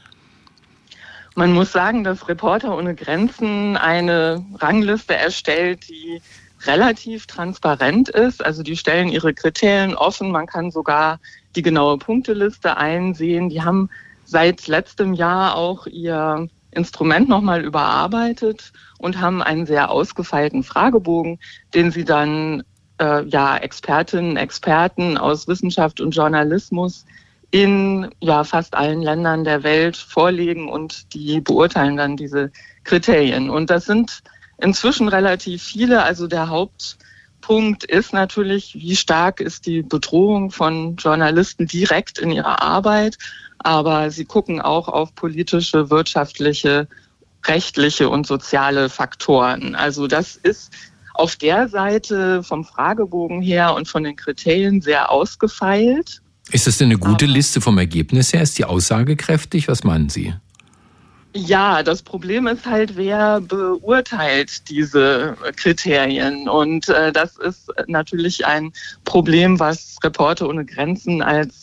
Man 1.35 1.53
muss 1.53 1.73
sagen, 1.73 2.05
dass 2.05 2.29
Reporter 2.29 2.79
ohne 2.79 2.95
Grenzen 2.95 3.77
eine 3.77 4.45
Rangliste 4.55 5.17
erstellt, 5.17 5.89
die 5.89 6.23
relativ 6.65 7.27
transparent 7.27 8.09
ist. 8.09 8.45
Also 8.45 8.63
die 8.63 8.77
stellen 8.77 9.09
ihre 9.09 9.35
Kriterien 9.35 9.97
offen. 9.97 10.31
Man 10.31 10.47
kann 10.47 10.71
sogar 10.71 11.19
die 11.57 11.63
genaue 11.63 11.99
Punkteliste 11.99 12.77
einsehen. 12.77 13.49
Die 13.49 13.63
haben 13.63 13.91
seit 14.31 14.69
letztem 14.69 15.13
Jahr 15.13 15.57
auch 15.57 15.89
ihr 15.89 16.49
Instrument 16.71 17.29
nochmal 17.29 17.65
überarbeitet 17.65 18.73
und 18.99 19.21
haben 19.21 19.43
einen 19.43 19.67
sehr 19.67 19.91
ausgefeilten 19.91 20.63
Fragebogen, 20.63 21.41
den 21.75 21.91
sie 21.91 22.05
dann 22.05 22.63
äh, 23.01 23.25
ja 23.25 23.57
Expertinnen, 23.57 24.37
Experten 24.37 25.19
aus 25.19 25.49
Wissenschaft 25.49 26.01
und 26.01 26.13
Journalismus 26.13 27.05
in 27.51 28.09
ja 28.21 28.45
fast 28.45 28.75
allen 28.77 29.03
Ländern 29.03 29.43
der 29.43 29.65
Welt 29.65 29.97
vorlegen 29.97 30.69
und 30.69 31.13
die 31.13 31.41
beurteilen 31.41 31.97
dann 31.97 32.17
diese 32.17 32.53
Kriterien. 32.85 33.51
Und 33.51 33.69
das 33.69 33.85
sind 33.87 34.21
inzwischen 34.59 35.09
relativ 35.09 35.61
viele. 35.61 36.05
Also 36.05 36.29
der 36.29 36.51
Hauptpunkt 36.51 37.83
ist 37.83 38.13
natürlich, 38.13 38.77
wie 38.77 38.95
stark 38.95 39.41
ist 39.41 39.67
die 39.67 39.83
Bedrohung 39.83 40.53
von 40.53 40.95
Journalisten 40.95 41.67
direkt 41.67 42.21
in 42.21 42.31
ihrer 42.31 42.63
Arbeit 42.63 43.19
aber 43.63 44.11
sie 44.11 44.25
gucken 44.25 44.61
auch 44.61 44.89
auf 44.89 45.15
politische, 45.15 45.91
wirtschaftliche, 45.91 46.89
rechtliche 47.47 48.09
und 48.09 48.27
soziale 48.27 48.89
Faktoren. 48.89 49.75
Also 49.75 50.07
das 50.07 50.37
ist 50.37 50.73
auf 51.15 51.37
der 51.37 51.69
Seite 51.69 52.43
vom 52.43 52.65
Fragebogen 52.65 53.43
her 53.43 53.75
und 53.75 53.89
von 53.89 54.05
den 54.05 54.17
Kriterien 54.17 54.81
sehr 54.81 55.11
ausgefeilt. 55.11 56.23
Ist 56.51 56.67
das 56.67 56.79
denn 56.79 56.89
eine 56.89 56.99
gute 56.99 57.27
aber 57.27 57.35
Liste 57.35 57.61
vom 57.61 57.79
Ergebnis 57.79 58.33
her? 58.33 58.43
Ist 58.43 58.59
die 58.59 58.65
aussagekräftig? 58.65 59.69
Was 59.69 59.85
meinen 59.85 60.09
Sie? 60.09 60.35
Ja, 61.33 61.85
das 61.85 62.03
Problem 62.03 62.49
ist 62.49 62.67
halt, 62.67 62.97
wer 62.97 63.41
beurteilt 63.41 64.69
diese 64.69 65.37
Kriterien. 65.55 66.49
Und 66.49 66.89
äh, 66.89 67.13
das 67.13 67.37
ist 67.37 67.71
natürlich 67.87 68.47
ein 68.47 68.73
Problem, 69.05 69.61
was 69.61 69.99
Reporter 70.03 70.49
ohne 70.49 70.65
Grenzen 70.65 71.23
als 71.23 71.60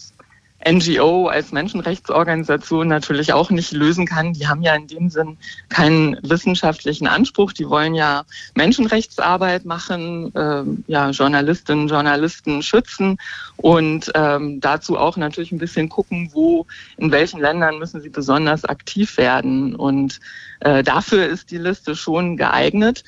NGO 0.69 1.27
als 1.27 1.51
Menschenrechtsorganisation 1.51 2.88
natürlich 2.88 3.34
auch 3.34 3.49
nicht 3.49 3.71
lösen 3.71 4.06
kann. 4.06 4.34
Die 4.34 4.47
haben 4.47 4.62
ja 4.62 4.75
in 4.75 4.88
dem 4.88 5.10
Sinn 5.10 5.38
keinen 5.69 6.17
wissenschaftlichen 6.23 7.08
Anspruch. 7.08 7.53
Die 7.53 7.69
wollen 7.69 7.95
ja 7.95 8.23
Menschenrechtsarbeit 8.56 9.65
machen, 9.65 10.34
äh, 10.36 10.63
ja 10.88 11.10
Journalistinnen, 11.12 11.88
Journalisten 11.88 12.62
schützen 12.62 13.17
und 13.56 14.12
ähm, 14.15 14.60
dazu 14.60 14.97
auch 14.97 15.17
natürlich 15.17 15.51
ein 15.51 15.58
bisschen 15.58 15.89
gucken, 15.89 16.30
wo 16.34 16.65
in 16.97 17.12
welchen 17.12 17.39
Ländern 17.39 17.80
müssen 17.80 18.01
sie 18.01 18.10
besonders 18.10 18.65
aktiv 18.65 19.17
werden. 19.17 19.75
Und 19.75 20.19
äh, 20.60 20.84
dafür 20.84 21.27
ist 21.27 21.51
die 21.51 21.58
Liste 21.58 21.95
schon 21.95 22.38
geeignet. 22.38 23.03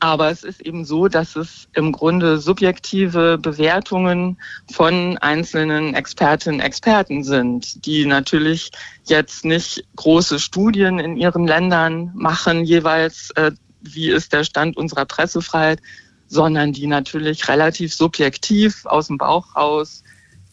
Aber 0.00 0.30
es 0.30 0.44
ist 0.44 0.60
eben 0.60 0.84
so, 0.84 1.08
dass 1.08 1.34
es 1.34 1.68
im 1.74 1.90
Grunde 1.92 2.38
subjektive 2.38 3.36
Bewertungen 3.38 4.38
von 4.70 5.18
einzelnen 5.18 5.94
Expertinnen 5.94 6.60
und 6.60 6.66
Experten 6.66 7.24
sind, 7.24 7.84
die 7.84 8.06
natürlich 8.06 8.70
jetzt 9.04 9.44
nicht 9.44 9.84
große 9.96 10.38
Studien 10.38 11.00
in 11.00 11.16
ihren 11.16 11.46
Ländern 11.46 12.12
machen, 12.14 12.64
jeweils, 12.64 13.30
äh, 13.34 13.50
wie 13.80 14.10
ist 14.10 14.32
der 14.32 14.44
Stand 14.44 14.76
unserer 14.76 15.04
Pressefreiheit, 15.04 15.80
sondern 16.28 16.72
die 16.72 16.86
natürlich 16.86 17.48
relativ 17.48 17.94
subjektiv 17.94 18.86
aus 18.86 19.08
dem 19.08 19.18
Bauch 19.18 19.56
raus 19.56 20.04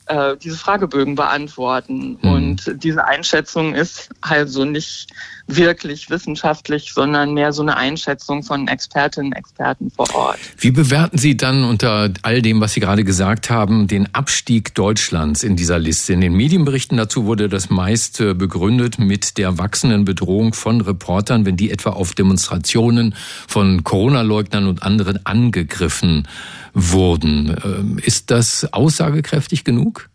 äh, 0.08 0.38
diese 0.38 0.58
Fragebögen 0.58 1.15
beantworten. 1.15 2.17
Mhm. 2.21 2.29
Und 2.31 2.84
diese 2.84 3.05
Einschätzung 3.05 3.73
ist 3.73 4.10
also 4.21 4.65
nicht 4.65 5.12
wirklich 5.47 6.10
wissenschaftlich, 6.10 6.91
sondern 6.93 7.34
mehr 7.34 7.53
so 7.53 7.62
eine 7.62 7.77
Einschätzung 7.77 8.43
von 8.43 8.67
Expertinnen 8.67 9.31
und 9.31 9.38
Experten 9.38 9.91
vor 9.91 10.13
Ort. 10.15 10.39
Wie 10.58 10.71
bewerten 10.71 11.17
Sie 11.17 11.38
dann 11.38 11.63
unter 11.63 12.12
all 12.23 12.41
dem, 12.41 12.62
was 12.62 12.73
Sie 12.73 12.79
gerade 12.79 13.03
gesagt 13.03 13.49
haben, 13.49 13.88
den 13.88 14.13
Abstieg 14.13 14.73
Deutschlands 14.73 15.43
in 15.43 15.55
dieser 15.55 15.79
Liste? 15.79 16.13
In 16.13 16.21
den 16.21 16.34
Medienberichten 16.34 16.97
dazu 16.97 17.25
wurde 17.25 17.49
das 17.49 17.69
meist 17.69 18.19
äh, 18.19 18.34
begründet 18.34 18.97
mit 18.97 19.38
der 19.38 19.58
wachsenden 19.58 20.05
Bedrohung 20.05 20.53
von 20.53 20.81
Reportern, 20.81 21.45
wenn 21.45 21.58
die 21.58 21.71
etwa 21.71 21.91
auf 21.91 22.13
Demonstrationen 22.13 23.15
von 23.47 23.84
Corona-Leugnern 23.84 24.67
und 24.67 24.84
anderen 24.84 25.25
angegriffen 25.25 26.27
wurden. 26.73 27.55
Ähm, 27.63 27.99
ist 27.99 28.31
das 28.31 28.73
aussagekräftig 28.73 29.63
genug? 29.63 30.10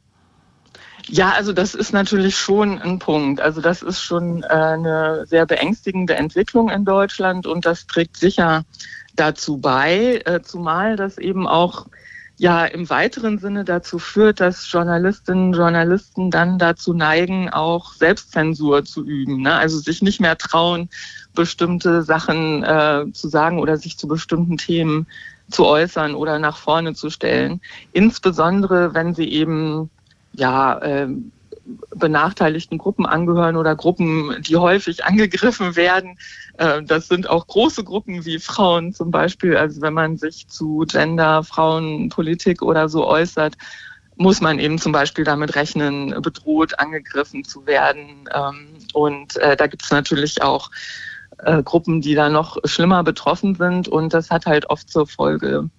Ja, 1.08 1.30
also 1.30 1.52
das 1.52 1.74
ist 1.74 1.92
natürlich 1.92 2.36
schon 2.36 2.78
ein 2.80 2.98
Punkt. 2.98 3.40
Also 3.40 3.60
das 3.60 3.82
ist 3.82 4.00
schon 4.00 4.42
äh, 4.42 4.46
eine 4.46 5.26
sehr 5.26 5.46
beängstigende 5.46 6.14
Entwicklung 6.14 6.70
in 6.70 6.84
Deutschland 6.84 7.46
und 7.46 7.66
das 7.66 7.86
trägt 7.86 8.16
sicher 8.16 8.64
dazu 9.16 9.58
bei, 9.58 10.22
äh, 10.24 10.40
zumal 10.42 10.96
das 10.96 11.18
eben 11.18 11.46
auch 11.46 11.86
ja 12.40 12.64
im 12.64 12.88
weiteren 12.88 13.38
Sinne 13.38 13.64
dazu 13.64 13.98
führt, 13.98 14.40
dass 14.40 14.70
Journalistinnen 14.72 15.48
und 15.48 15.56
Journalisten 15.56 16.30
dann 16.30 16.58
dazu 16.58 16.94
neigen, 16.94 17.50
auch 17.50 17.92
Selbstzensur 17.92 18.84
zu 18.84 19.04
üben. 19.04 19.42
Ne? 19.42 19.54
Also 19.54 19.78
sich 19.78 20.00
nicht 20.00 20.20
mehr 20.20 20.38
trauen, 20.38 20.88
bestimmte 21.34 22.02
Sachen 22.02 22.64
äh, 22.64 23.04
zu 23.12 23.28
sagen 23.28 23.58
oder 23.58 23.76
sich 23.76 23.98
zu 23.98 24.08
bestimmten 24.08 24.56
Themen 24.56 25.06
zu 25.50 25.66
äußern 25.66 26.14
oder 26.14 26.38
nach 26.38 26.56
vorne 26.56 26.94
zu 26.94 27.10
stellen. 27.10 27.60
Insbesondere, 27.92 28.94
wenn 28.94 29.14
sie 29.14 29.28
eben 29.28 29.90
ja, 30.32 30.78
äh, 30.78 31.08
benachteiligten 31.94 32.78
Gruppen 32.78 33.06
angehören 33.06 33.56
oder 33.56 33.76
Gruppen, 33.76 34.36
die 34.40 34.56
häufig 34.56 35.04
angegriffen 35.04 35.76
werden. 35.76 36.18
Äh, 36.58 36.82
das 36.82 37.08
sind 37.08 37.28
auch 37.28 37.46
große 37.46 37.84
Gruppen 37.84 38.24
wie 38.24 38.38
Frauen 38.38 38.92
zum 38.92 39.10
Beispiel. 39.10 39.56
Also 39.56 39.80
wenn 39.80 39.94
man 39.94 40.16
sich 40.16 40.48
zu 40.48 40.84
Gender, 40.88 41.42
Frauenpolitik 41.44 42.62
oder 42.62 42.88
so 42.88 43.06
äußert, 43.06 43.56
muss 44.16 44.40
man 44.40 44.58
eben 44.58 44.78
zum 44.78 44.92
Beispiel 44.92 45.24
damit 45.24 45.54
rechnen, 45.56 46.10
bedroht, 46.20 46.78
angegriffen 46.78 47.44
zu 47.44 47.66
werden. 47.66 48.28
Ähm, 48.34 48.68
und 48.92 49.36
äh, 49.38 49.56
da 49.56 49.66
gibt 49.66 49.82
es 49.82 49.90
natürlich 49.90 50.42
auch 50.42 50.70
äh, 51.38 51.62
Gruppen, 51.62 52.02
die 52.02 52.14
da 52.14 52.28
noch 52.28 52.58
schlimmer 52.64 53.02
betroffen 53.02 53.54
sind. 53.54 53.88
Und 53.88 54.12
das 54.12 54.30
hat 54.30 54.44
halt 54.44 54.68
oft 54.68 54.90
zur 54.90 55.06
Folge, 55.06 55.70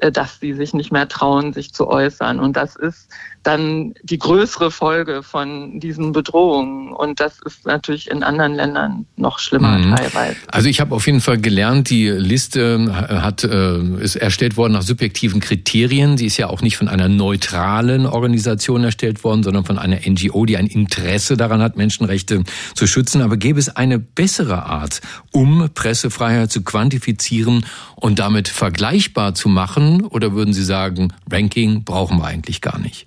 dass 0.00 0.40
sie 0.40 0.54
sich 0.54 0.74
nicht 0.74 0.92
mehr 0.92 1.08
trauen, 1.08 1.52
sich 1.52 1.72
zu 1.72 1.88
äußern. 1.88 2.40
Und 2.40 2.56
das 2.56 2.76
ist 2.76 3.08
dann 3.42 3.94
die 4.02 4.18
größere 4.18 4.70
Folge 4.70 5.22
von 5.22 5.80
diesen 5.80 6.12
Bedrohungen. 6.12 6.92
Und 6.92 7.20
das 7.20 7.38
ist 7.44 7.66
natürlich 7.66 8.10
in 8.10 8.22
anderen 8.22 8.54
Ländern 8.54 9.06
noch 9.16 9.38
schlimmer 9.38 9.78
mhm. 9.78 9.96
teilweise. 9.96 10.36
Also 10.48 10.68
ich 10.68 10.80
habe 10.80 10.94
auf 10.94 11.06
jeden 11.06 11.20
Fall 11.20 11.38
gelernt, 11.38 11.88
die 11.88 12.08
Liste 12.08 12.92
hat, 12.92 13.44
äh, 13.44 13.78
ist 14.00 14.16
erstellt 14.16 14.56
worden 14.56 14.74
nach 14.74 14.82
subjektiven 14.82 15.40
Kriterien. 15.40 16.18
Sie 16.18 16.26
ist 16.26 16.36
ja 16.36 16.48
auch 16.48 16.60
nicht 16.60 16.76
von 16.76 16.88
einer 16.88 17.08
neutralen 17.08 18.06
Organisation 18.06 18.84
erstellt 18.84 19.24
worden, 19.24 19.42
sondern 19.42 19.64
von 19.64 19.78
einer 19.78 20.00
NGO, 20.06 20.44
die 20.44 20.56
ein 20.56 20.66
Interesse 20.66 21.36
daran 21.36 21.62
hat, 21.62 21.76
Menschenrechte 21.76 22.42
zu 22.74 22.86
schützen. 22.86 23.22
Aber 23.22 23.36
gäbe 23.36 23.58
es 23.58 23.74
eine 23.74 23.98
bessere 23.98 24.64
Art, 24.64 25.00
um 25.32 25.70
Pressefreiheit 25.74 26.52
zu 26.52 26.62
quantifizieren 26.62 27.64
und 27.96 28.18
damit 28.18 28.48
vergleichbar 28.48 29.34
zu 29.34 29.48
machen? 29.48 29.87
Oder 30.10 30.32
würden 30.32 30.52
Sie 30.54 30.64
sagen, 30.64 31.12
Ranking 31.30 31.84
brauchen 31.84 32.18
wir 32.18 32.26
eigentlich 32.26 32.60
gar 32.60 32.78
nicht? 32.78 33.06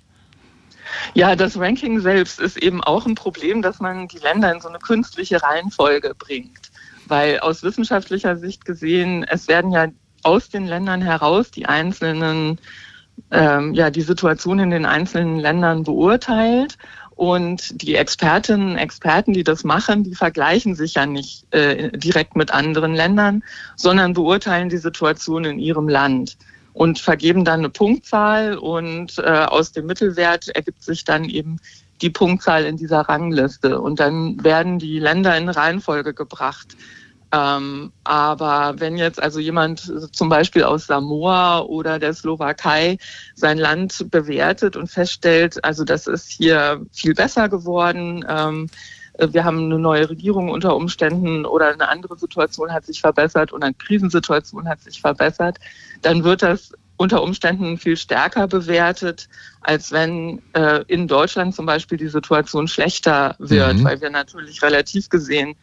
Ja, 1.14 1.36
das 1.36 1.58
Ranking 1.58 2.00
selbst 2.00 2.40
ist 2.40 2.56
eben 2.56 2.82
auch 2.82 3.06
ein 3.06 3.14
Problem, 3.14 3.62
dass 3.62 3.80
man 3.80 4.08
die 4.08 4.18
Länder 4.18 4.52
in 4.52 4.60
so 4.60 4.68
eine 4.68 4.78
künstliche 4.78 5.42
Reihenfolge 5.42 6.14
bringt. 6.16 6.70
Weil 7.06 7.40
aus 7.40 7.62
wissenschaftlicher 7.62 8.36
Sicht 8.36 8.64
gesehen, 8.64 9.24
es 9.24 9.48
werden 9.48 9.72
ja 9.72 9.88
aus 10.22 10.48
den 10.48 10.66
Ländern 10.66 11.02
heraus 11.02 11.50
die 11.50 11.66
einzelnen, 11.66 12.58
ähm, 13.30 13.74
ja, 13.74 13.90
die 13.90 14.02
Situation 14.02 14.58
in 14.60 14.70
den 14.70 14.86
einzelnen 14.86 15.38
Ländern 15.38 15.82
beurteilt. 15.84 16.78
Und 17.14 17.82
die 17.82 17.94
Expertinnen 17.94 18.72
und 18.72 18.78
Experten, 18.78 19.32
die 19.32 19.44
das 19.44 19.64
machen, 19.64 20.02
die 20.02 20.14
vergleichen 20.14 20.74
sich 20.74 20.94
ja 20.94 21.06
nicht 21.06 21.52
äh, 21.54 21.90
direkt 21.96 22.36
mit 22.36 22.52
anderen 22.52 22.94
Ländern, 22.94 23.44
sondern 23.76 24.14
beurteilen 24.14 24.70
die 24.70 24.78
Situation 24.78 25.44
in 25.44 25.58
ihrem 25.58 25.88
Land 25.88 26.36
und 26.72 26.98
vergeben 26.98 27.44
dann 27.44 27.60
eine 27.60 27.70
Punktzahl 27.70 28.56
und 28.56 29.18
äh, 29.18 29.22
aus 29.22 29.72
dem 29.72 29.86
Mittelwert 29.86 30.48
ergibt 30.48 30.82
sich 30.82 31.04
dann 31.04 31.24
eben 31.24 31.58
die 32.00 32.10
Punktzahl 32.10 32.64
in 32.64 32.76
dieser 32.76 33.00
Rangliste 33.00 33.80
und 33.80 34.00
dann 34.00 34.42
werden 34.42 34.78
die 34.78 34.98
Länder 34.98 35.36
in 35.36 35.48
Reihenfolge 35.48 36.14
gebracht. 36.14 36.76
Ähm, 37.34 37.92
aber 38.04 38.74
wenn 38.78 38.98
jetzt 38.98 39.22
also 39.22 39.40
jemand 39.40 39.80
zum 40.14 40.28
Beispiel 40.28 40.64
aus 40.64 40.86
Samoa 40.86 41.60
oder 41.60 41.98
der 41.98 42.12
Slowakei 42.12 42.98
sein 43.34 43.56
Land 43.56 44.10
bewertet 44.10 44.76
und 44.76 44.88
feststellt, 44.88 45.64
also 45.64 45.84
das 45.84 46.06
ist 46.06 46.30
hier 46.30 46.84
viel 46.92 47.14
besser 47.14 47.48
geworden, 47.48 48.24
ähm, 48.28 48.68
wir 49.18 49.44
haben 49.44 49.64
eine 49.64 49.78
neue 49.78 50.08
Regierung 50.08 50.48
unter 50.48 50.74
Umständen 50.74 51.44
oder 51.44 51.72
eine 51.72 51.88
andere 51.88 52.18
Situation 52.18 52.72
hat 52.72 52.86
sich 52.86 53.00
verbessert 53.00 53.52
oder 53.52 53.66
eine 53.66 53.74
Krisensituation 53.74 54.68
hat 54.68 54.80
sich 54.80 55.00
verbessert, 55.00 55.58
dann 56.02 56.24
wird 56.24 56.42
das 56.42 56.72
unter 56.96 57.22
Umständen 57.22 57.78
viel 57.78 57.96
stärker 57.96 58.46
bewertet, 58.46 59.28
als 59.60 59.90
wenn 59.90 60.40
äh, 60.52 60.84
in 60.86 61.08
Deutschland 61.08 61.54
zum 61.54 61.66
Beispiel 61.66 61.98
die 61.98 62.08
Situation 62.08 62.68
schlechter 62.68 63.34
wird, 63.38 63.78
mhm. 63.78 63.84
weil 63.84 64.00
wir 64.00 64.10
natürlich 64.10 64.62
relativ 64.62 65.08
gesehen 65.08 65.56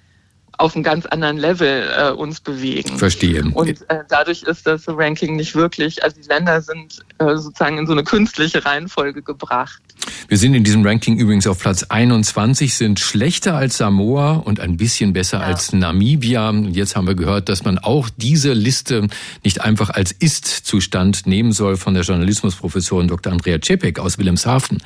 auf 0.60 0.76
einem 0.76 0.84
ganz 0.84 1.06
anderen 1.06 1.38
Level 1.38 1.90
äh, 1.98 2.12
uns 2.12 2.42
bewegen. 2.42 2.98
Verstehe. 2.98 3.44
Und 3.54 3.70
äh, 3.90 4.04
dadurch 4.10 4.44
ist 4.44 4.68
das 4.68 4.88
Ranking 4.88 5.38
nicht 5.38 5.56
wirklich, 5.56 6.04
also 6.04 6.20
die 6.22 6.28
Länder 6.28 6.62
sind 6.62 7.00
äh, 7.18 7.38
sozusagen 7.38 7.78
in 7.78 7.88
so 7.88 7.94
eine 7.94 8.04
künstliche 8.04 8.66
Reihenfolge 8.66 9.22
gebracht. 9.22 9.82
Wir 10.28 10.38
sind 10.38 10.54
in 10.54 10.64
diesem 10.64 10.86
Ranking 10.86 11.18
übrigens 11.18 11.48
auf 11.48 11.60
Platz 11.60 11.84
21, 11.84 12.76
sind 12.76 13.00
schlechter 13.00 13.56
als 13.56 13.78
Samoa 13.78 14.34
und 14.34 14.60
ein 14.60 14.78
bisschen 14.78 15.14
besser 15.14 15.40
ja. 15.40 15.46
als 15.46 15.72
Namibia. 15.72 16.52
Jetzt 16.52 16.96
haben 16.96 17.08
wir 17.08 17.16
gehört, 17.16 17.48
dass 17.50 17.64
man 17.64 17.80
auch 17.80 18.10
diese 18.16 18.54
Liste 18.54 19.08
nicht 19.44 19.62
einfach 19.62 19.90
als 19.90 20.12
Ist-Zustand 20.12 21.26
nehmen 21.26 21.54
soll 21.54 21.78
von 21.78 21.94
der 21.94 22.04
Journalismusprofessorin 22.04 23.08
Dr. 23.08 23.32
Andrea 23.32 23.60
Czepek 23.60 23.98
aus 24.00 24.18
Wilhelmshaven. 24.18 24.80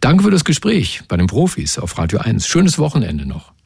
Danke 0.00 0.22
für 0.22 0.30
das 0.30 0.44
Gespräch 0.44 1.02
bei 1.08 1.16
den 1.16 1.26
Profis 1.26 1.78
auf 1.78 1.98
Radio 1.98 2.20
1. 2.20 2.46
Schönes 2.46 2.78
Wochenende 2.78 3.26
noch. 3.26 3.56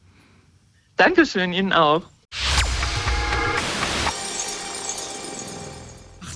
Dankeschön, 1.01 1.51
Ihnen 1.51 1.73
auch. 1.73 2.03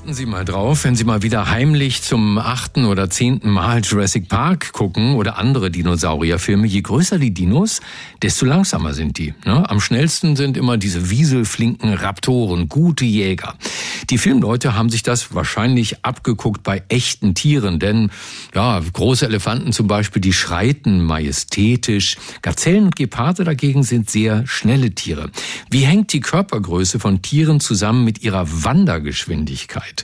Achten 0.05 0.13
Sie 0.13 0.27
mal 0.27 0.45
drauf, 0.45 0.83
wenn 0.83 0.95
Sie 0.95 1.03
mal 1.03 1.23
wieder 1.23 1.49
heimlich 1.49 2.03
zum 2.03 2.37
achten 2.37 2.85
oder 2.85 3.09
zehnten 3.09 3.49
Mal 3.49 3.81
Jurassic 3.81 4.29
Park 4.29 4.71
gucken 4.71 5.15
oder 5.15 5.39
andere 5.39 5.71
Dinosaurierfilme. 5.71 6.67
Je 6.67 6.83
größer 6.83 7.17
die 7.17 7.33
Dinos, 7.33 7.81
desto 8.21 8.45
langsamer 8.45 8.93
sind 8.93 9.17
die. 9.17 9.33
Ne? 9.45 9.67
Am 9.67 9.81
schnellsten 9.81 10.35
sind 10.35 10.57
immer 10.57 10.77
diese 10.77 11.09
wieselflinken 11.09 11.91
Raptoren, 11.91 12.69
gute 12.69 13.03
Jäger. 13.03 13.55
Die 14.11 14.19
Filmleute 14.19 14.75
haben 14.75 14.89
sich 14.89 15.01
das 15.01 15.33
wahrscheinlich 15.33 16.05
abgeguckt 16.05 16.61
bei 16.61 16.83
echten 16.87 17.33
Tieren, 17.33 17.79
denn 17.79 18.11
ja, 18.53 18.79
große 18.93 19.25
Elefanten 19.25 19.71
zum 19.71 19.87
Beispiel, 19.87 20.21
die 20.21 20.33
schreiten 20.33 21.03
majestätisch. 21.03 22.17
Gazellen 22.43 22.85
und 22.85 22.95
Geparde 22.95 23.43
dagegen 23.43 23.81
sind 23.81 24.11
sehr 24.11 24.45
schnelle 24.45 24.91
Tiere. 24.91 25.31
Wie 25.71 25.81
hängt 25.81 26.13
die 26.13 26.19
Körpergröße 26.19 26.99
von 26.99 27.23
Tieren 27.23 27.59
zusammen 27.59 28.03
mit 28.03 28.21
ihrer 28.21 28.45
Wandergeschwindigkeit? 28.63 29.94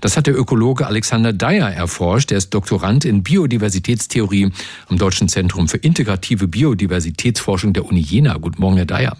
Das 0.00 0.16
hat 0.16 0.26
der 0.26 0.36
Ökologe 0.36 0.86
Alexander 0.86 1.32
Dyer 1.32 1.70
erforscht. 1.70 2.30
Er 2.32 2.38
ist 2.38 2.50
Doktorand 2.50 3.04
in 3.04 3.22
Biodiversitätstheorie 3.22 4.50
am 4.88 4.98
Deutschen 4.98 5.28
Zentrum 5.28 5.68
für 5.68 5.78
integrative 5.78 6.48
Biodiversitätsforschung 6.48 7.72
der 7.72 7.86
Uni 7.86 8.00
Jena. 8.00 8.34
Guten 8.34 8.60
Morgen, 8.60 8.76
Herr 8.76 8.86
Dyer. 8.86 9.16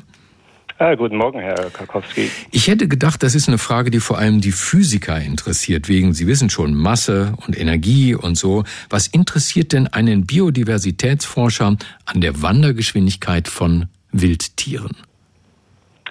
Ah, 0.80 0.94
guten 0.94 1.16
Morgen, 1.16 1.40
Herr 1.40 1.70
Karkowski. 1.70 2.30
Ich 2.52 2.68
hätte 2.68 2.86
gedacht, 2.86 3.24
das 3.24 3.34
ist 3.34 3.48
eine 3.48 3.58
Frage, 3.58 3.90
die 3.90 3.98
vor 3.98 4.18
allem 4.18 4.40
die 4.40 4.52
Physiker 4.52 5.20
interessiert, 5.20 5.88
wegen, 5.88 6.14
Sie 6.14 6.28
wissen 6.28 6.50
schon, 6.50 6.72
Masse 6.72 7.34
und 7.44 7.58
Energie 7.58 8.14
und 8.14 8.36
so. 8.36 8.62
Was 8.88 9.08
interessiert 9.08 9.72
denn 9.72 9.88
einen 9.88 10.24
Biodiversitätsforscher 10.24 11.76
an 12.04 12.20
der 12.20 12.42
Wandergeschwindigkeit 12.42 13.48
von 13.48 13.86
Wildtieren? 14.12 15.07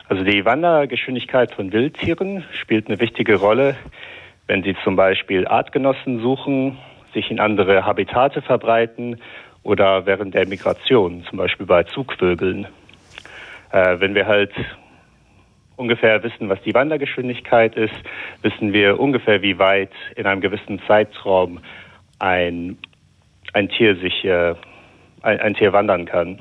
Also 0.10 0.24
die 0.24 0.46
Wandergeschwindigkeit 0.46 1.54
von 1.54 1.74
Wildtieren 1.74 2.46
spielt 2.54 2.88
eine 2.88 3.00
wichtige 3.00 3.36
Rolle, 3.36 3.76
wenn 4.48 4.64
sie 4.64 4.76
zum 4.84 4.96
Beispiel 4.96 5.46
Artgenossen 5.46 6.22
suchen, 6.22 6.78
sich 7.14 7.30
in 7.30 7.40
andere 7.40 7.86
Habitate 7.86 8.42
verbreiten 8.42 9.20
oder 9.64 10.06
während 10.06 10.34
der 10.34 10.48
Migration, 10.48 11.26
zum 11.30 11.38
Beispiel 11.38 11.66
bei 11.66 11.84
Zugvögeln. 11.84 12.68
Äh, 13.72 14.00
wenn 14.00 14.16
wir 14.16 14.28
halt 14.28 14.54
ungefähr 15.76 16.24
wissen, 16.24 16.48
was 16.48 16.62
die 16.62 16.74
Wandergeschwindigkeit 16.74 17.76
ist, 17.76 17.94
wissen 18.42 18.72
wir 18.72 19.00
ungefähr, 19.00 19.42
wie 19.42 19.60
weit 19.60 19.92
in 20.16 20.26
einem 20.26 20.40
gewissen 20.40 20.82
Zeitraum 20.88 21.60
ein, 22.20 22.78
ein 23.52 23.68
Tier 23.68 23.98
sich, 23.98 24.24
äh, 24.24 24.56
ein, 25.22 25.40
ein 25.42 25.54
Tier 25.54 25.74
wandern 25.74 26.06
kann. 26.06 26.40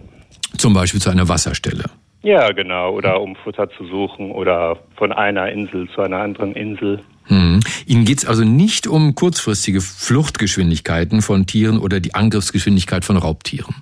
Zum 0.57 0.73
Beispiel 0.73 1.01
zu 1.01 1.11
einer 1.11 1.29
Wasserstelle. 1.29 1.85
Ja, 2.27 2.51
genau. 2.51 2.91
Oder 2.91 3.21
um 3.21 3.37
Futter 3.37 3.71
zu 3.71 3.87
suchen 3.87 4.33
oder 4.33 4.81
von 4.97 5.13
einer 5.13 5.49
Insel 5.49 5.89
zu 5.91 6.01
einer 6.01 6.19
anderen 6.19 6.57
Insel. 6.57 6.99
Hm. 7.27 7.61
Ihnen 7.87 8.05
geht 8.05 8.19
es 8.19 8.27
also 8.27 8.43
nicht 8.43 8.89
um 8.89 9.15
kurzfristige 9.15 9.81
Fluchtgeschwindigkeiten 9.81 11.23
von 11.23 11.47
Tieren 11.47 11.79
oder 11.79 12.01
die 12.01 12.17
Angriffsgeschwindigkeit 12.17 13.05
von 13.05 13.17
Raubtieren? 13.17 13.77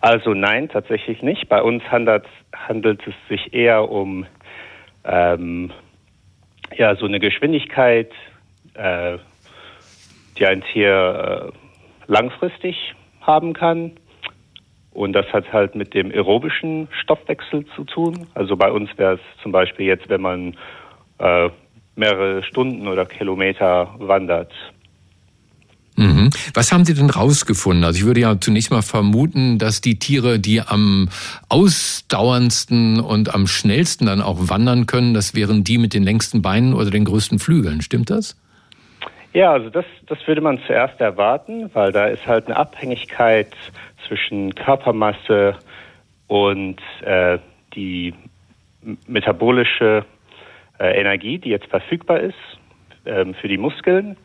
Also 0.00 0.32
nein, 0.32 0.68
tatsächlich 0.68 1.22
nicht. 1.22 1.48
Bei 1.48 1.60
uns 1.60 1.82
handelt, 1.90 2.22
handelt 2.54 3.00
es 3.04 3.14
sich 3.28 3.52
eher 3.52 3.90
um 3.90 4.26
ähm, 5.04 5.72
ja, 6.76 6.94
so 6.94 7.06
eine 7.06 7.18
Geschwindigkeit, 7.18 8.12
äh, 8.74 9.18
die 10.38 10.46
ein 10.46 10.62
Tier 10.72 11.52
äh, 11.52 12.12
langfristig 12.12 12.94
haben 13.22 13.54
kann. 13.54 13.90
Und 14.96 15.12
das 15.12 15.26
hat 15.30 15.52
halt 15.52 15.74
mit 15.74 15.92
dem 15.92 16.10
aerobischen 16.10 16.88
Stoffwechsel 17.02 17.66
zu 17.76 17.84
tun. 17.84 18.26
Also 18.32 18.56
bei 18.56 18.72
uns 18.72 18.88
wäre 18.96 19.16
es 19.16 19.42
zum 19.42 19.52
Beispiel 19.52 19.84
jetzt, 19.84 20.08
wenn 20.08 20.22
man 20.22 20.56
äh, 21.18 21.50
mehrere 21.96 22.42
Stunden 22.42 22.88
oder 22.88 23.04
Kilometer 23.04 23.94
wandert, 23.98 24.52
Mhm. 25.98 26.28
Was 26.52 26.72
haben 26.72 26.84
Sie 26.84 26.92
denn 26.92 27.08
rausgefunden? 27.08 27.82
Also 27.82 28.00
ich 28.00 28.04
würde 28.04 28.20
ja 28.20 28.38
zunächst 28.38 28.70
mal 28.70 28.82
vermuten, 28.82 29.58
dass 29.58 29.80
die 29.80 29.98
Tiere, 29.98 30.38
die 30.38 30.60
am 30.60 31.08
ausdauerndsten 31.48 33.00
und 33.00 33.34
am 33.34 33.46
schnellsten 33.46 34.04
dann 34.04 34.20
auch 34.20 34.50
wandern 34.50 34.84
können, 34.84 35.14
das 35.14 35.34
wären 35.34 35.64
die 35.64 35.78
mit 35.78 35.94
den 35.94 36.02
längsten 36.02 36.42
Beinen 36.42 36.74
oder 36.74 36.90
den 36.90 37.06
größten 37.06 37.38
Flügeln. 37.38 37.80
Stimmt 37.80 38.10
das? 38.10 38.36
Ja, 39.36 39.52
also 39.52 39.68
das, 39.68 39.84
das 40.06 40.26
würde 40.26 40.40
man 40.40 40.58
zuerst 40.66 40.98
erwarten, 40.98 41.68
weil 41.74 41.92
da 41.92 42.06
ist 42.06 42.26
halt 42.26 42.46
eine 42.46 42.56
Abhängigkeit 42.56 43.48
zwischen 44.08 44.54
Körpermasse 44.54 45.56
und 46.26 46.80
äh, 47.02 47.38
die 47.74 48.14
metabolische 49.06 50.06
äh, 50.80 50.98
Energie, 50.98 51.36
die 51.36 51.50
jetzt 51.50 51.66
verfügbar 51.66 52.20
ist 52.20 52.58
ähm, 53.04 53.34
für 53.34 53.48
die 53.48 53.58
Muskeln. 53.58 54.16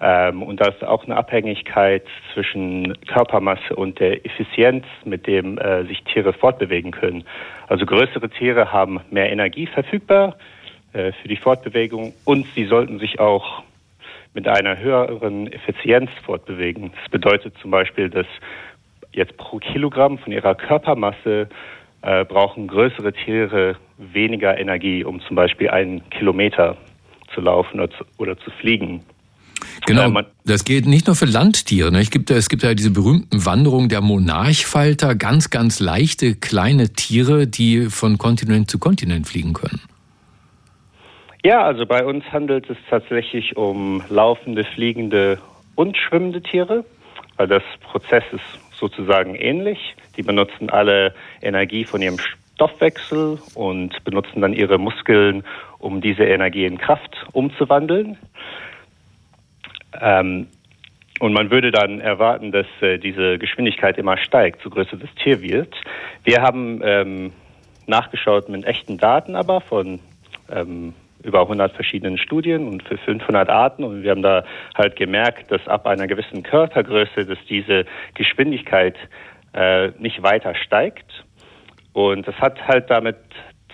Ähm, 0.00 0.44
und 0.44 0.60
da 0.60 0.68
ist 0.68 0.84
auch 0.84 1.02
eine 1.02 1.16
Abhängigkeit 1.16 2.04
zwischen 2.32 2.96
Körpermasse 3.08 3.74
und 3.74 3.98
der 3.98 4.24
Effizienz, 4.24 4.86
mit 5.04 5.26
dem 5.26 5.58
äh, 5.58 5.82
sich 5.86 6.04
Tiere 6.04 6.32
fortbewegen 6.32 6.92
können. 6.92 7.24
Also 7.66 7.86
größere 7.86 8.30
Tiere 8.30 8.70
haben 8.70 9.00
mehr 9.10 9.32
Energie 9.32 9.66
verfügbar 9.66 10.36
äh, 10.92 11.10
für 11.10 11.26
die 11.26 11.38
Fortbewegung 11.38 12.14
und 12.24 12.46
sie 12.54 12.66
sollten 12.66 13.00
sich 13.00 13.18
auch 13.18 13.64
mit 14.34 14.48
einer 14.48 14.78
höheren 14.78 15.46
Effizienz 15.52 16.10
fortbewegen. 16.24 16.92
Das 17.00 17.10
bedeutet 17.10 17.54
zum 17.62 17.70
Beispiel, 17.70 18.10
dass 18.10 18.26
jetzt 19.12 19.36
pro 19.36 19.58
Kilogramm 19.58 20.18
von 20.18 20.32
ihrer 20.32 20.54
Körpermasse 20.54 21.48
äh, 22.02 22.24
brauchen 22.24 22.66
größere 22.66 23.12
Tiere 23.12 23.76
weniger 23.96 24.58
Energie, 24.58 25.04
um 25.04 25.20
zum 25.20 25.36
Beispiel 25.36 25.70
einen 25.70 26.08
Kilometer 26.10 26.76
zu 27.32 27.40
laufen 27.40 27.80
oder 27.80 27.90
zu, 27.90 28.04
oder 28.18 28.38
zu 28.38 28.50
fliegen. 28.50 29.02
Genau, 29.86 30.20
das 30.44 30.64
gilt 30.64 30.86
nicht 30.86 31.06
nur 31.06 31.16
für 31.16 31.24
Landtiere. 31.26 31.92
Ne? 31.92 32.00
Es, 32.00 32.10
gibt, 32.10 32.30
es 32.30 32.48
gibt 32.48 32.62
ja 32.62 32.74
diese 32.74 32.90
berühmten 32.90 33.44
Wanderungen 33.46 33.88
der 33.88 34.00
Monarchfalter, 34.00 35.14
ganz, 35.14 35.50
ganz 35.50 35.80
leichte 35.80 36.34
kleine 36.34 36.92
Tiere, 36.92 37.46
die 37.46 37.86
von 37.86 38.18
Kontinent 38.18 38.70
zu 38.70 38.78
Kontinent 38.78 39.26
fliegen 39.26 39.52
können. 39.52 39.80
Ja, 41.44 41.62
also 41.62 41.84
bei 41.84 42.02
uns 42.06 42.24
handelt 42.32 42.70
es 42.70 42.78
tatsächlich 42.88 43.58
um 43.58 44.02
laufende, 44.08 44.64
fliegende 44.64 45.38
und 45.74 45.94
schwimmende 45.98 46.42
Tiere. 46.42 46.86
Weil 47.36 47.48
das 47.48 47.62
Prozess 47.82 48.24
ist 48.32 48.78
sozusagen 48.78 49.34
ähnlich. 49.34 49.94
Die 50.16 50.22
benutzen 50.22 50.70
alle 50.70 51.14
Energie 51.42 51.84
von 51.84 52.00
ihrem 52.00 52.16
Stoffwechsel 52.54 53.38
und 53.54 54.02
benutzen 54.04 54.40
dann 54.40 54.54
ihre 54.54 54.78
Muskeln, 54.78 55.44
um 55.78 56.00
diese 56.00 56.24
Energie 56.24 56.64
in 56.64 56.78
Kraft 56.78 57.26
umzuwandeln. 57.32 58.16
Ähm, 60.00 60.46
und 61.20 61.34
man 61.34 61.50
würde 61.50 61.72
dann 61.72 62.00
erwarten, 62.00 62.52
dass 62.52 62.66
äh, 62.80 62.96
diese 62.96 63.36
Geschwindigkeit 63.36 63.98
immer 63.98 64.16
steigt, 64.16 64.62
so 64.62 64.70
größer 64.70 64.96
das 64.96 65.14
Tier 65.22 65.42
wird. 65.42 65.74
Wir 66.22 66.40
haben 66.40 66.80
ähm, 66.82 67.32
nachgeschaut 67.86 68.48
mit 68.48 68.64
echten 68.64 68.96
Daten 68.96 69.36
aber 69.36 69.60
von 69.60 70.00
ähm, 70.50 70.94
über 71.24 71.40
100 71.40 71.72
verschiedenen 71.72 72.18
Studien 72.18 72.68
und 72.68 72.82
für 72.84 72.98
500 72.98 73.48
Arten 73.48 73.82
und 73.82 74.02
wir 74.02 74.10
haben 74.10 74.22
da 74.22 74.44
halt 74.76 74.96
gemerkt, 74.96 75.50
dass 75.50 75.66
ab 75.66 75.86
einer 75.86 76.06
gewissen 76.06 76.42
Körpergröße, 76.42 77.26
dass 77.26 77.38
diese 77.48 77.86
Geschwindigkeit 78.14 78.96
äh, 79.54 79.88
nicht 79.98 80.22
weiter 80.22 80.54
steigt. 80.54 81.24
Und 81.92 82.26
das 82.26 82.34
hat 82.36 82.66
halt 82.66 82.90
damit 82.90 83.16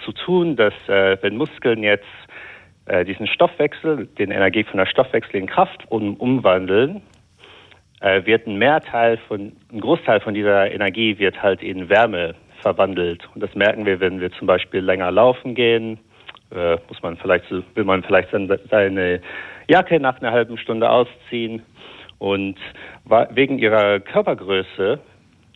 zu 0.05 0.13
tun, 0.13 0.57
dass 0.57 0.75
äh, 0.89 1.19
wenn 1.23 1.37
Muskeln 1.37 1.83
jetzt 1.83 2.05
äh, 2.87 3.05
diesen 3.05 3.27
Stoffwechsel, 3.27 4.07
den 4.19 4.31
Energie 4.31 4.65
von 4.65 4.79
der 4.79 4.87
Stoffwechsel 4.87 5.37
in 5.37 5.47
Kraft 5.47 5.85
um, 5.91 6.15
umwandeln, 6.17 7.03
äh, 8.01 8.25
wird 8.25 8.47
ein 8.47 8.57
Mehrteil 8.57 9.19
von, 9.29 9.53
ein 9.73 9.81
Großteil 9.81 10.21
von 10.21 10.35
dieser 10.35 10.71
Energie 10.71 11.19
wird 11.19 11.43
halt 11.43 11.63
in 11.63 11.89
Wärme 11.89 12.35
verwandelt. 12.63 13.29
Und 13.35 13.43
das 13.43 13.55
merken 13.55 13.87
wir, 13.87 14.01
wenn 14.01 14.21
wir 14.21 14.31
zum 14.33 14.47
Beispiel 14.47 14.81
länger 14.81 15.11
laufen 15.11 15.55
gehen, 15.55 15.99
äh, 16.55 16.77
muss 16.89 17.03
man 17.03 17.17
vielleicht, 17.17 17.51
will 17.51 17.85
man 17.85 18.03
vielleicht 18.03 18.31
seine 18.71 19.21
Jacke 19.69 20.01
nach 20.01 20.21
einer 20.21 20.33
halben 20.33 20.59
Stunde 20.59 20.91
ausziehen. 20.91 21.63
Und 22.19 22.59
wegen 23.31 23.59
ihrer 23.59 24.01
Körpergröße 24.01 24.99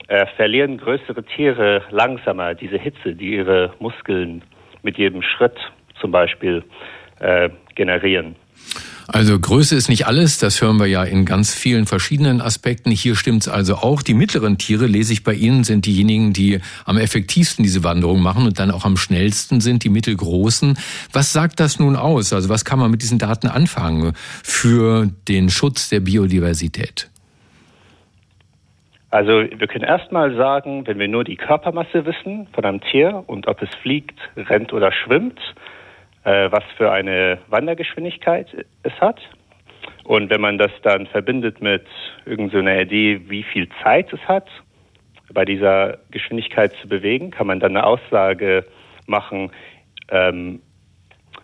äh, 0.09 0.27
verlieren 0.37 0.79
größere 0.79 1.23
Tiere 1.25 1.83
langsamer 1.91 2.55
diese 2.55 2.79
Hitze, 2.79 3.15
die 3.15 3.35
ihre 3.35 3.75
Muskeln 3.81 4.43
mit 4.83 4.99
jedem 4.99 5.23
Schritt 5.23 5.59
zum 6.01 6.11
Beispiel 6.11 6.63
äh, 7.21 7.51
generieren. 7.75 8.37
Also 9.07 9.38
Größe 9.38 9.77
ist 9.77 9.88
nicht 9.88 10.07
alles, 10.07 10.38
das 10.38 10.62
hören 10.62 10.79
wir 10.79 10.87
ja 10.87 11.05
in 11.05 11.27
ganz 11.27 11.55
vielen 11.55 11.87
verschiedenen 11.87 12.40
Aspekten. 12.40 12.90
Hier 12.90 13.17
stimmt's 13.17 13.49
also 13.49 13.77
auch. 13.77 14.03
Die 14.03 14.14
mittleren 14.14 14.57
Tiere, 14.57 14.87
lese 14.87 15.12
ich 15.12 15.25
bei 15.25 15.35
Ihnen, 15.35 15.62
sind 15.62 15.85
diejenigen, 15.85 16.33
die 16.33 16.61
am 16.87 16.97
effektivsten 16.97 17.62
diese 17.62 17.85
Wanderung 17.85 18.23
machen 18.23 18.47
und 18.47 18.59
dann 18.59 18.71
auch 18.71 18.85
am 18.85 18.97
schnellsten 18.97 19.61
sind, 19.61 19.85
die 19.85 19.90
mittelgroßen. 19.90 20.79
Was 21.12 21.33
sagt 21.33 21.61
das 21.61 21.79
nun 21.79 21.97
aus? 21.97 22.33
Also 22.33 22.49
was 22.49 22.64
kann 22.64 22.79
man 22.79 22.90
mit 22.90 23.03
diesen 23.03 23.19
Daten 23.19 23.47
anfangen 23.47 24.14
für 24.43 25.09
den 25.29 25.51
Schutz 25.51 25.90
der 25.90 26.01
Biodiversität? 26.01 27.11
Also 29.11 29.31
wir 29.33 29.69
können 29.69 29.85
erstmal 29.85 30.35
sagen, 30.35 30.87
wenn 30.87 30.99
wir 30.99 31.07
nur 31.07 31.23
die 31.23 31.37
Körpermasse 31.37 32.05
wissen 32.05 32.49
von 32.53 32.64
einem 32.64 32.81
Tier 32.81 33.23
und 33.27 33.47
ob 33.47 33.62
es 33.62 33.69
fliegt, 33.81 34.19
rennt 34.37 34.73
oder 34.73 34.90
schwimmt, 34.93 35.38
äh, 36.25 36.51
was 36.51 36.65
für 36.77 36.91
eine 36.91 37.39
Wandergeschwindigkeit 37.49 38.49
es 38.83 38.93
hat. 39.01 39.21
Und 40.05 40.31
wenn 40.31 40.41
man 40.41 40.59
das 40.59 40.73
dann 40.83 41.07
verbindet 41.07 41.61
mit 41.61 41.87
irgendeiner 42.27 42.81
Idee, 42.81 43.21
wie 43.29 43.43
viel 43.43 43.69
Zeit 43.83 44.13
es 44.13 44.21
hat, 44.27 44.49
bei 45.33 45.45
dieser 45.45 45.99
Geschwindigkeit 46.11 46.73
zu 46.81 46.89
bewegen, 46.89 47.31
kann 47.31 47.47
man 47.47 47.61
dann 47.61 47.77
eine 47.77 47.87
Aussage 47.87 48.67
machen, 49.07 49.51
ähm, 50.11 50.61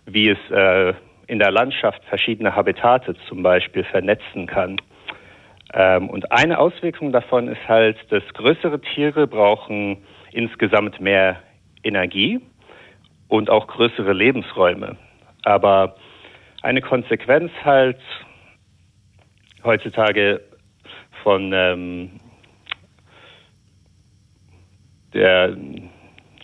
wie 0.05 0.29
es 0.29 0.37
äh, 0.51 0.93
in 1.27 1.39
der 1.39 1.51
Landschaft 1.51 2.03
verschiedene 2.05 2.55
Habitate 2.55 3.15
zum 3.27 3.41
Beispiel 3.43 3.83
vernetzen 3.83 4.47
kann. 4.47 4.77
Ähm, 5.73 6.09
und 6.09 6.31
eine 6.31 6.59
Auswirkung 6.59 7.11
davon 7.11 7.47
ist 7.47 7.67
halt, 7.67 7.97
dass 8.09 8.23
größere 8.33 8.81
Tiere 8.81 9.27
brauchen 9.27 9.97
insgesamt 10.31 10.99
mehr 10.99 11.41
Energie 11.83 12.39
und 13.31 13.49
auch 13.49 13.67
größere 13.67 14.11
Lebensräume. 14.11 14.97
Aber 15.43 15.95
eine 16.63 16.81
Konsequenz 16.81 17.49
halt 17.63 17.97
heutzutage 19.63 20.41
von 21.23 21.53
ähm, 21.53 22.19
der 25.13 25.55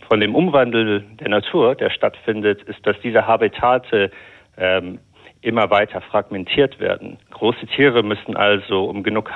von 0.08 0.22
dem 0.22 0.34
Umwandel 0.34 1.02
der 1.20 1.28
Natur, 1.28 1.76
der 1.76 1.90
stattfindet, 1.90 2.64
ist, 2.64 2.88
dass 2.88 2.96
diese 3.02 3.28
Habitate 3.28 4.10
ähm, 4.56 5.00
immer 5.42 5.70
weiter 5.70 6.00
fragmentiert 6.00 6.80
werden. 6.80 7.18
Große 7.32 7.68
Tiere 7.68 8.02
müssen 8.02 8.38
also, 8.38 8.86
um 8.86 9.04
genug 9.04 9.30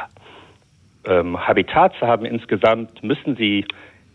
ähm, 1.06 1.38
Habitat 1.46 1.94
zu 2.00 2.08
haben 2.08 2.26
insgesamt, 2.26 3.04
müssen 3.04 3.36
sie 3.36 3.66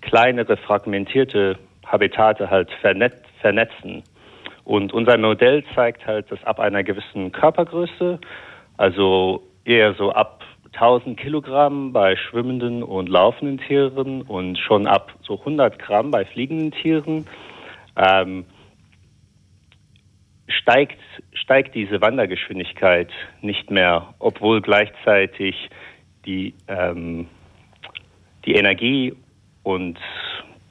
kleinere 0.00 0.56
fragmentierte 0.56 1.58
Habitate 1.86 2.50
halt 2.50 2.70
vernet 2.80 3.14
vernetzen. 3.40 4.02
Und 4.64 4.92
unser 4.92 5.16
Modell 5.16 5.64
zeigt 5.74 6.06
halt, 6.06 6.30
dass 6.30 6.42
ab 6.44 6.58
einer 6.58 6.82
gewissen 6.82 7.30
Körpergröße, 7.30 8.18
also 8.76 9.42
eher 9.64 9.94
so 9.94 10.10
ab 10.10 10.42
1000 10.72 11.18
Kilogramm 11.18 11.92
bei 11.92 12.16
schwimmenden 12.16 12.82
und 12.82 13.08
laufenden 13.08 13.58
Tieren 13.58 14.22
und 14.22 14.58
schon 14.58 14.86
ab 14.86 15.12
so 15.22 15.38
100 15.38 15.78
Gramm 15.78 16.10
bei 16.10 16.24
fliegenden 16.24 16.72
Tieren, 16.72 17.26
ähm, 17.96 18.44
steigt, 20.48 21.00
steigt 21.32 21.74
diese 21.74 22.00
Wandergeschwindigkeit 22.00 23.10
nicht 23.40 23.70
mehr, 23.70 24.14
obwohl 24.18 24.60
gleichzeitig 24.60 25.70
die, 26.26 26.54
ähm, 26.68 27.28
die 28.44 28.54
Energie 28.54 29.14
und 29.62 29.98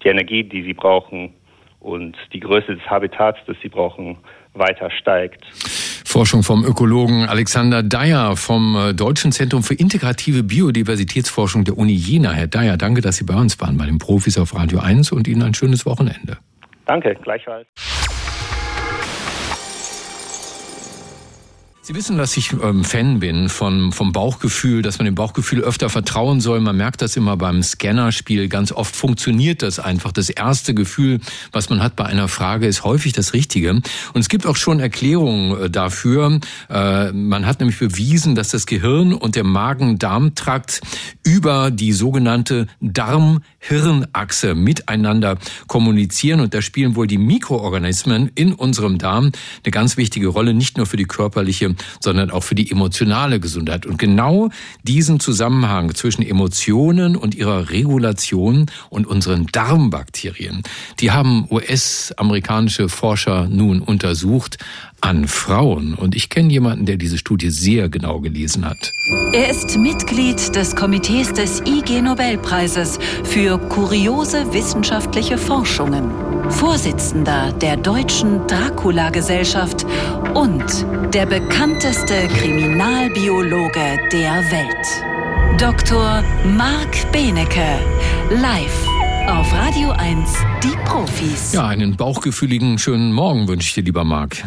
die 0.06 0.10
Energie, 0.10 0.44
die 0.44 0.64
sie 0.64 0.74
brauchen 0.74 1.34
und 1.80 2.16
die 2.32 2.40
Größe 2.40 2.76
des 2.76 2.86
Habitats, 2.90 3.40
das 3.48 3.58
sie 3.62 3.70
brauchen, 3.70 4.18
weiter 4.54 4.90
steigt. 4.92 5.44
Forschung 6.06 6.44
vom 6.44 6.64
Ökologen 6.64 7.26
Alexander 7.26 7.84
Dyer 7.84 8.38
vom 8.38 8.76
äh, 8.78 8.94
Deutschen 8.94 9.34
Zentrum 9.34 9.64
für 9.64 9.74
integrative 9.74 10.44
Biodiversitätsforschung 10.44 11.66
der 11.66 11.78
Uni 11.78 11.92
Jena. 11.92 12.32
Herr 12.32 12.48
Dyer, 12.48 12.78
danke, 12.78 13.02
dass 13.02 13.18
Sie 13.18 13.26
bei 13.26 13.36
uns 13.36 13.60
waren, 13.60 13.78
bei 13.78 13.86
den 13.86 13.98
Profis 13.98 14.38
auf 14.38 14.56
Radio 14.56 14.80
1 14.80 15.12
und 15.12 15.28
Ihnen 15.28 15.42
ein 15.42 15.54
schönes 15.54 15.86
Wochenende. 15.86 16.38
Danke, 16.86 17.16
gleichfalls. 17.22 17.68
Sie 21.88 21.94
wissen, 21.94 22.18
dass 22.18 22.36
ich 22.36 22.52
ähm, 22.52 22.84
Fan 22.84 23.20
bin 23.20 23.48
von, 23.48 23.92
vom 23.92 24.12
Bauchgefühl, 24.12 24.82
dass 24.82 24.98
man 24.98 25.06
dem 25.06 25.14
Bauchgefühl 25.14 25.62
öfter 25.62 25.88
vertrauen 25.88 26.42
soll. 26.42 26.60
Man 26.60 26.76
merkt 26.76 27.04
das 27.04 27.16
immer 27.16 27.38
beim 27.38 27.62
Scannerspiel. 27.62 28.48
Ganz 28.48 28.72
oft 28.72 28.96
funktioniert 28.96 29.62
das 29.62 29.78
einfach. 29.78 30.12
Das 30.12 30.32
erste 30.32 30.74
Gefühl, 30.74 31.20
was 31.52 31.70
man 31.70 31.84
hat 31.84 31.96
bei 31.96 32.06
einer 32.06 32.28
Frage, 32.28 32.66
ist 32.66 32.84
häufig 32.84 33.14
das 33.14 33.34
Richtige. 33.34 33.70
Und 33.70 33.84
es 34.16 34.30
gibt 34.30 34.48
auch 34.48 34.56
schon 34.56 34.80
Erklärungen 34.80 35.66
äh, 35.66 35.70
dafür. 35.70 36.40
Äh, 36.72 37.12
man 37.12 37.46
hat 37.46 37.60
nämlich 37.60 37.78
bewiesen, 37.78 38.34
dass 38.34 38.50
das 38.50 38.66
Gehirn 38.66 39.14
und 39.14 39.36
der 39.36 39.44
Magen-Darm-Trakt 39.44 40.82
über 41.22 41.70
die 41.70 41.94
sogenannte 41.94 42.66
Darm-Hirn-Achse 42.82 44.56
miteinander 44.56 45.38
kommunizieren. 45.68 46.40
Und 46.40 46.56
da 46.56 46.64
spielen 46.64 46.96
wohl 46.96 47.06
die 47.06 47.20
Mikroorganismen 47.20 48.32
in 48.34 48.54
unserem 48.54 48.98
Darm 48.98 49.34
eine 49.64 49.72
ganz 49.72 49.98
wichtige 49.98 50.30
Rolle, 50.30 50.56
nicht 50.56 50.78
nur 50.78 50.88
für 50.88 50.98
die 50.98 51.06
körperliche, 51.06 51.75
sondern 52.00 52.32
auch 52.32 52.44
für 52.44 52.56
die 52.56 52.72
emotionale 52.72 53.40
Gesundheit. 53.40 53.86
Und 53.86 53.98
genau 53.98 54.50
diesen 54.84 55.20
Zusammenhang 55.20 55.94
zwischen 55.96 56.22
Emotionen 56.24 57.16
und 57.16 57.36
ihrer 57.36 57.70
Regulation 57.70 58.66
und 58.90 59.08
unseren 59.08 59.48
Darmbakterien, 59.48 60.64
die 61.00 61.12
haben 61.12 61.48
US-amerikanische 61.50 62.90
Forscher 62.90 63.48
nun 63.48 63.82
untersucht 63.82 64.58
an 65.06 65.28
Frauen. 65.28 65.94
Und 65.94 66.16
ich 66.16 66.30
kenne 66.30 66.52
jemanden, 66.52 66.88
der 66.88 66.98
diese 66.98 67.20
Studie 67.20 67.52
sehr 67.52 67.90
genau 67.90 68.20
gelesen 68.22 68.66
hat. 68.66 68.92
Er 69.34 69.50
ist 69.52 69.78
Mitglied 69.78 70.56
des 70.56 70.76
Komitees 70.76 71.32
des 71.32 71.62
IG 71.62 72.02
Nobelpreises 72.02 72.98
für 73.24 73.60
kuriose 73.60 74.52
wissenschaftliche 74.52 75.38
Forschungen, 75.38 76.10
Vorsitzender 76.50 77.54
der 77.54 77.78
Deutschen 77.78 78.48
Dracula-Gesellschaft 78.48 79.86
und 80.34 80.64
der 81.14 81.28
bekannteste 81.28 82.28
Kriminalbiologe 82.40 84.00
der 84.12 84.44
Welt. 84.52 85.62
Dr. 85.62 86.24
Marc 86.58 87.12
Benecke, 87.12 87.78
live 88.32 88.88
auf 89.28 89.54
Radio 89.54 89.92
1, 89.92 90.34
die 90.64 90.76
Profis. 90.86 91.54
Ja, 91.54 91.68
einen 91.68 91.96
bauchgefühligen 91.96 92.80
schönen 92.80 93.14
Morgen 93.14 93.48
wünsche 93.48 93.68
ich 93.68 93.74
dir, 93.76 93.84
lieber 93.84 94.04
Marc. 94.04 94.44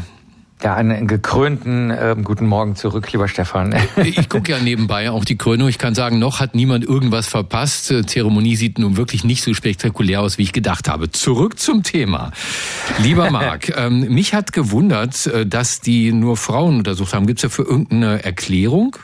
Ja, 0.63 0.75
einen 0.75 1.07
gekrönten 1.07 1.91
äh, 1.91 2.17
guten 2.23 2.47
Morgen 2.47 2.75
zurück, 2.75 3.13
lieber 3.13 3.29
Stefan. 3.29 3.77
ich 4.03 4.29
gucke 4.29 4.51
ja 4.51 4.59
nebenbei 4.59 5.11
auch 5.11 5.25
die 5.25 5.39
Krönung. 5.39 5.69
Ich 5.69 5.79
kann 5.79 5.95
sagen, 5.95 6.19
noch 6.19 6.41
hat 6.41 6.57
niemand 6.57 6.85
irgendwas 6.85 7.29
verpasst. 7.29 7.91
Die 7.91 8.05
Zeremonie 8.05 8.57
sieht 8.57 8.81
nun 8.81 8.97
wirklich 8.97 9.23
nicht 9.23 9.45
so 9.45 9.55
spektakulär 9.55 10.21
aus, 10.21 10.37
wie 10.37 10.43
ich 10.43 10.53
gedacht 10.53 10.89
habe. 10.89 11.13
Zurück 11.13 11.61
zum 11.61 11.85
Thema. 11.85 12.33
Lieber 13.01 13.31
Marc, 13.31 13.77
ähm, 13.77 14.13
mich 14.13 14.35
hat 14.35 14.53
gewundert, 14.53 15.27
äh, 15.27 15.47
dass 15.47 15.81
die 15.81 16.13
nur 16.13 16.37
Frauen 16.37 16.79
untersucht 16.79 17.15
haben. 17.15 17.29
Gibt 17.29 17.39
es 17.39 17.43
dafür 17.43 17.67
irgendeine 17.67 18.25
Erklärung? 18.25 18.97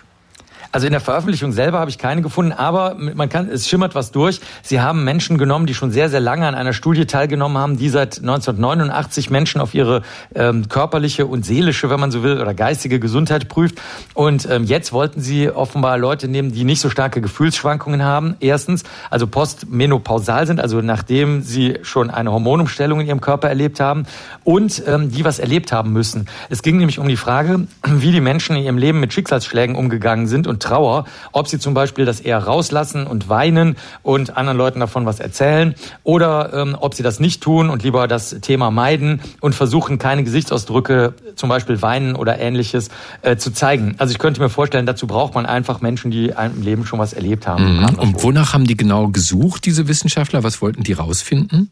Also 0.74 0.88
in 0.88 0.92
der 0.92 1.00
Veröffentlichung 1.00 1.52
selber 1.52 1.78
habe 1.78 1.88
ich 1.88 1.98
keine 1.98 2.20
gefunden, 2.20 2.50
aber 2.50 2.96
man 2.96 3.28
kann, 3.28 3.48
es 3.48 3.68
schimmert 3.68 3.94
was 3.94 4.10
durch. 4.10 4.40
Sie 4.64 4.80
haben 4.80 5.04
Menschen 5.04 5.38
genommen, 5.38 5.66
die 5.66 5.74
schon 5.74 5.92
sehr, 5.92 6.10
sehr 6.10 6.18
lange 6.18 6.48
an 6.48 6.56
einer 6.56 6.72
Studie 6.72 7.06
teilgenommen 7.06 7.56
haben, 7.58 7.76
die 7.76 7.88
seit 7.90 8.18
1989 8.18 9.30
Menschen 9.30 9.60
auf 9.60 9.72
ihre 9.72 10.02
ähm, 10.34 10.68
körperliche 10.68 11.26
und 11.26 11.46
seelische, 11.46 11.90
wenn 11.90 12.00
man 12.00 12.10
so 12.10 12.24
will, 12.24 12.40
oder 12.40 12.54
geistige 12.54 12.98
Gesundheit 12.98 13.48
prüft. 13.48 13.80
Und 14.14 14.50
ähm, 14.50 14.64
jetzt 14.64 14.92
wollten 14.92 15.20
sie 15.20 15.48
offenbar 15.48 15.96
Leute 15.96 16.26
nehmen, 16.26 16.50
die 16.50 16.64
nicht 16.64 16.80
so 16.80 16.90
starke 16.90 17.20
Gefühlsschwankungen 17.20 18.02
haben. 18.02 18.34
Erstens, 18.40 18.82
also 19.10 19.28
postmenopausal 19.28 20.48
sind, 20.48 20.58
also 20.58 20.80
nachdem 20.80 21.42
sie 21.42 21.78
schon 21.82 22.10
eine 22.10 22.32
Hormonumstellung 22.32 22.98
in 22.98 23.06
ihrem 23.06 23.20
Körper 23.20 23.48
erlebt 23.48 23.78
haben 23.78 24.06
und 24.42 24.82
ähm, 24.88 25.12
die 25.12 25.24
was 25.24 25.38
erlebt 25.38 25.70
haben 25.70 25.92
müssen. 25.92 26.26
Es 26.50 26.64
ging 26.64 26.78
nämlich 26.78 26.98
um 26.98 27.06
die 27.06 27.16
Frage, 27.16 27.68
wie 27.86 28.10
die 28.10 28.20
Menschen 28.20 28.56
in 28.56 28.64
ihrem 28.64 28.78
Leben 28.78 28.98
mit 28.98 29.12
Schicksalsschlägen 29.12 29.76
umgegangen 29.76 30.26
sind 30.26 30.48
und 30.48 30.63
Trauer, 30.64 31.04
ob 31.32 31.48
sie 31.48 31.58
zum 31.58 31.74
Beispiel 31.74 32.04
das 32.04 32.20
eher 32.20 32.38
rauslassen 32.38 33.06
und 33.06 33.28
weinen 33.28 33.76
und 34.02 34.36
anderen 34.36 34.58
Leuten 34.58 34.80
davon 34.80 35.06
was 35.06 35.20
erzählen 35.20 35.74
oder 36.02 36.52
ähm, 36.52 36.76
ob 36.80 36.94
sie 36.94 37.02
das 37.02 37.20
nicht 37.20 37.42
tun 37.42 37.70
und 37.70 37.82
lieber 37.82 38.08
das 38.08 38.36
Thema 38.40 38.70
meiden 38.70 39.20
und 39.40 39.54
versuchen, 39.54 39.98
keine 39.98 40.24
Gesichtsausdrücke, 40.24 41.14
zum 41.36 41.48
Beispiel 41.48 41.82
weinen 41.82 42.16
oder 42.16 42.38
ähnliches, 42.38 42.88
äh, 43.22 43.36
zu 43.36 43.52
zeigen. 43.52 43.94
Also 43.98 44.12
ich 44.12 44.18
könnte 44.18 44.40
mir 44.40 44.48
vorstellen, 44.48 44.86
dazu 44.86 45.06
braucht 45.06 45.34
man 45.34 45.46
einfach 45.46 45.80
Menschen, 45.80 46.10
die 46.10 46.28
im 46.28 46.62
Leben 46.62 46.86
schon 46.86 46.98
was 46.98 47.12
erlebt 47.12 47.46
haben. 47.46 47.78
Mhm. 47.78 47.98
Und 47.98 48.22
wonach 48.22 48.54
haben 48.54 48.66
die 48.66 48.76
genau 48.76 49.08
gesucht, 49.08 49.66
diese 49.66 49.86
Wissenschaftler? 49.88 50.42
Was 50.42 50.62
wollten 50.62 50.82
die 50.82 50.94
rausfinden? 50.94 51.70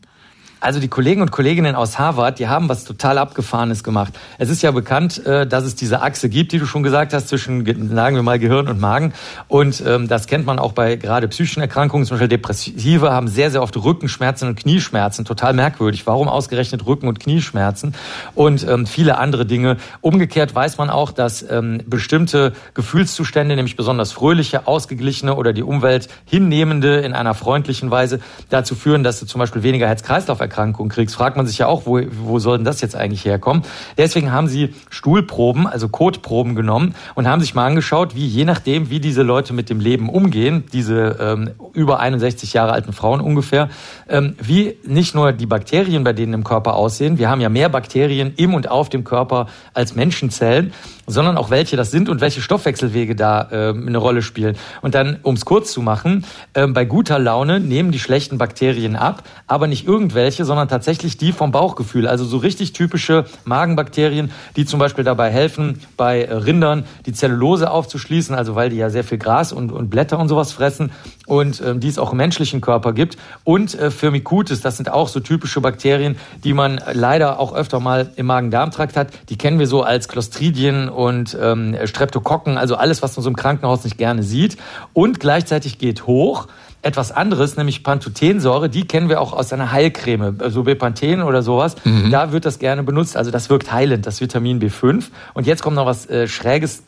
Also 0.62 0.78
die 0.78 0.86
Kollegen 0.86 1.22
und 1.22 1.32
Kolleginnen 1.32 1.74
aus 1.74 1.98
Harvard, 1.98 2.38
die 2.38 2.46
haben 2.46 2.68
was 2.68 2.84
total 2.84 3.18
Abgefahrenes 3.18 3.82
gemacht. 3.82 4.12
Es 4.38 4.48
ist 4.48 4.62
ja 4.62 4.70
bekannt, 4.70 5.26
äh, 5.26 5.44
dass 5.44 5.64
es 5.64 5.74
diese 5.74 6.02
Achse 6.02 6.28
gibt, 6.28 6.52
die 6.52 6.60
du 6.60 6.66
schon 6.66 6.84
gesagt 6.84 7.12
hast, 7.12 7.26
zwischen, 7.26 7.66
sagen 7.92 8.14
wir 8.14 8.22
mal, 8.22 8.38
Gehirn 8.38 8.68
und 8.68 8.78
Magen. 8.78 9.12
Und 9.48 9.82
ähm, 9.84 10.06
das 10.06 10.28
kennt 10.28 10.46
man 10.46 10.60
auch 10.60 10.70
bei 10.70 10.94
gerade 10.94 11.26
psychischen 11.26 11.62
Erkrankungen, 11.62 12.06
zum 12.06 12.14
Beispiel 12.14 12.28
Depressive 12.28 13.10
haben 13.10 13.26
sehr, 13.26 13.50
sehr 13.50 13.60
oft 13.60 13.76
Rückenschmerzen 13.76 14.46
und 14.46 14.54
Knieschmerzen. 14.54 15.24
Total 15.24 15.52
merkwürdig. 15.52 16.06
Warum 16.06 16.28
ausgerechnet 16.28 16.86
Rücken- 16.86 17.08
und 17.08 17.18
Knieschmerzen? 17.18 17.96
Und 18.36 18.64
ähm, 18.68 18.86
viele 18.86 19.18
andere 19.18 19.44
Dinge. 19.44 19.78
Umgekehrt 20.00 20.54
weiß 20.54 20.78
man 20.78 20.90
auch, 20.90 21.10
dass 21.10 21.44
ähm, 21.50 21.80
bestimmte 21.86 22.52
Gefühlszustände, 22.74 23.56
nämlich 23.56 23.74
besonders 23.74 24.12
fröhliche, 24.12 24.68
ausgeglichene 24.68 25.34
oder 25.34 25.52
die 25.52 25.64
Umwelt 25.64 26.06
hinnehmende 26.24 27.00
in 27.00 27.14
einer 27.14 27.34
freundlichen 27.34 27.90
Weise 27.90 28.20
dazu 28.48 28.76
führen, 28.76 29.02
dass 29.02 29.18
du 29.18 29.26
zum 29.26 29.40
Beispiel 29.40 29.64
weniger 29.64 29.88
Herz-Kreislauf 29.88 30.40
Krebserkrankung 30.52 30.88
kriegst, 30.88 31.14
fragt 31.14 31.36
man 31.36 31.46
sich 31.46 31.58
ja 31.58 31.66
auch, 31.66 31.86
wo, 31.86 32.00
wo 32.10 32.38
soll 32.38 32.58
denn 32.58 32.64
das 32.64 32.80
jetzt 32.80 32.94
eigentlich 32.94 33.24
herkommen? 33.24 33.62
Deswegen 33.96 34.32
haben 34.32 34.48
sie 34.48 34.74
Stuhlproben, 34.90 35.66
also 35.66 35.88
Kotproben 35.88 36.54
genommen 36.54 36.94
und 37.14 37.26
haben 37.26 37.40
sich 37.40 37.54
mal 37.54 37.66
angeschaut, 37.66 38.14
wie 38.14 38.26
je 38.26 38.44
nachdem, 38.44 38.90
wie 38.90 39.00
diese 39.00 39.22
Leute 39.22 39.54
mit 39.54 39.70
dem 39.70 39.80
Leben 39.80 40.08
umgehen, 40.08 40.64
diese 40.72 41.16
ähm, 41.20 41.50
über 41.72 42.00
61 42.00 42.52
Jahre 42.52 42.72
alten 42.72 42.92
Frauen 42.92 43.20
ungefähr, 43.20 43.68
ähm, 44.08 44.36
wie 44.40 44.76
nicht 44.84 45.14
nur 45.14 45.32
die 45.32 45.46
Bakterien 45.46 46.04
bei 46.04 46.12
denen 46.12 46.34
im 46.34 46.44
Körper 46.44 46.74
aussehen, 46.74 47.18
wir 47.18 47.28
haben 47.28 47.40
ja 47.40 47.48
mehr 47.48 47.68
Bakterien 47.68 48.34
im 48.36 48.54
und 48.54 48.70
auf 48.70 48.88
dem 48.88 49.04
Körper 49.04 49.46
als 49.74 49.94
Menschenzellen, 49.94 50.72
sondern 51.06 51.36
auch 51.36 51.50
welche 51.50 51.76
das 51.76 51.90
sind 51.90 52.08
und 52.08 52.20
welche 52.20 52.40
Stoffwechselwege 52.40 53.16
da 53.16 53.48
äh, 53.50 53.68
eine 53.70 53.98
Rolle 53.98 54.22
spielen. 54.22 54.56
Und 54.82 54.94
dann, 54.94 55.18
um 55.22 55.34
es 55.34 55.44
kurz 55.44 55.72
zu 55.72 55.82
machen, 55.82 56.24
äh, 56.54 56.66
bei 56.66 56.84
guter 56.84 57.18
Laune 57.18 57.60
nehmen 57.60 57.90
die 57.90 57.98
schlechten 57.98 58.38
Bakterien 58.38 58.96
ab, 58.96 59.22
aber 59.46 59.66
nicht 59.66 59.86
irgendwelche, 59.86 60.44
sondern 60.44 60.68
tatsächlich 60.68 61.16
die 61.16 61.32
vom 61.32 61.50
Bauchgefühl. 61.50 62.06
Also 62.06 62.24
so 62.24 62.36
richtig 62.36 62.72
typische 62.72 63.24
Magenbakterien, 63.44 64.30
die 64.56 64.64
zum 64.64 64.78
Beispiel 64.78 65.04
dabei 65.04 65.30
helfen, 65.30 65.80
bei 65.96 66.24
Rindern 66.24 66.84
die 67.06 67.12
Zellulose 67.12 67.70
aufzuschließen, 67.70 68.34
also 68.34 68.54
weil 68.54 68.70
die 68.70 68.76
ja 68.76 68.90
sehr 68.90 69.04
viel 69.04 69.18
Gras 69.18 69.52
und, 69.52 69.72
und 69.72 69.90
Blätter 69.90 70.18
und 70.18 70.28
sowas 70.28 70.52
fressen 70.52 70.90
und 71.32 71.62
ähm, 71.64 71.80
die 71.80 71.88
es 71.88 71.98
auch 71.98 72.12
im 72.12 72.18
menschlichen 72.18 72.60
Körper 72.60 72.92
gibt. 72.92 73.16
Und 73.42 73.74
äh, 73.74 73.90
Firmicutes, 73.90 74.60
das 74.60 74.76
sind 74.76 74.90
auch 74.90 75.08
so 75.08 75.18
typische 75.18 75.62
Bakterien, 75.62 76.16
die 76.44 76.52
man 76.52 76.78
leider 76.92 77.40
auch 77.40 77.54
öfter 77.54 77.80
mal 77.80 78.10
im 78.16 78.26
Magen-Darm-Trakt 78.26 78.98
hat. 78.98 79.08
Die 79.30 79.38
kennen 79.38 79.58
wir 79.58 79.66
so 79.66 79.82
als 79.82 80.08
Clostridien 80.08 80.90
und 80.90 81.34
ähm, 81.40 81.74
Streptokokken, 81.84 82.58
also 82.58 82.74
alles, 82.76 83.00
was 83.00 83.16
man 83.16 83.24
so 83.24 83.30
im 83.30 83.36
Krankenhaus 83.36 83.82
nicht 83.82 83.96
gerne 83.96 84.22
sieht. 84.22 84.58
Und 84.92 85.20
gleichzeitig 85.20 85.78
geht 85.78 86.06
hoch 86.06 86.48
etwas 86.82 87.12
anderes, 87.12 87.56
nämlich 87.56 87.82
Pantothensäure, 87.82 88.68
die 88.68 88.86
kennen 88.86 89.08
wir 89.08 89.18
auch 89.20 89.32
aus 89.32 89.54
einer 89.54 89.72
Heilcreme, 89.72 90.36
so 90.38 90.44
also 90.44 90.62
Bepanthen 90.64 91.22
oder 91.22 91.42
sowas. 91.42 91.76
Mhm. 91.84 92.10
Da 92.10 92.32
wird 92.32 92.44
das 92.44 92.58
gerne 92.58 92.82
benutzt, 92.82 93.16
also 93.16 93.30
das 93.30 93.48
wirkt 93.48 93.72
heilend, 93.72 94.04
das 94.04 94.20
Vitamin 94.20 94.60
B5. 94.60 95.04
Und 95.32 95.46
jetzt 95.46 95.62
kommt 95.62 95.76
noch 95.76 95.86
was 95.86 96.10
äh, 96.10 96.28
Schräges 96.28 96.82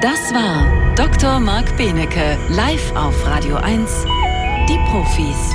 Das 0.00 0.32
war 0.32 0.94
Dr. 0.94 1.40
Marc 1.40 1.76
Benecke, 1.76 2.38
live 2.50 2.94
auf 2.94 3.26
Radio 3.26 3.56
1, 3.56 4.04
die 4.68 4.78
Profis. 4.90 5.54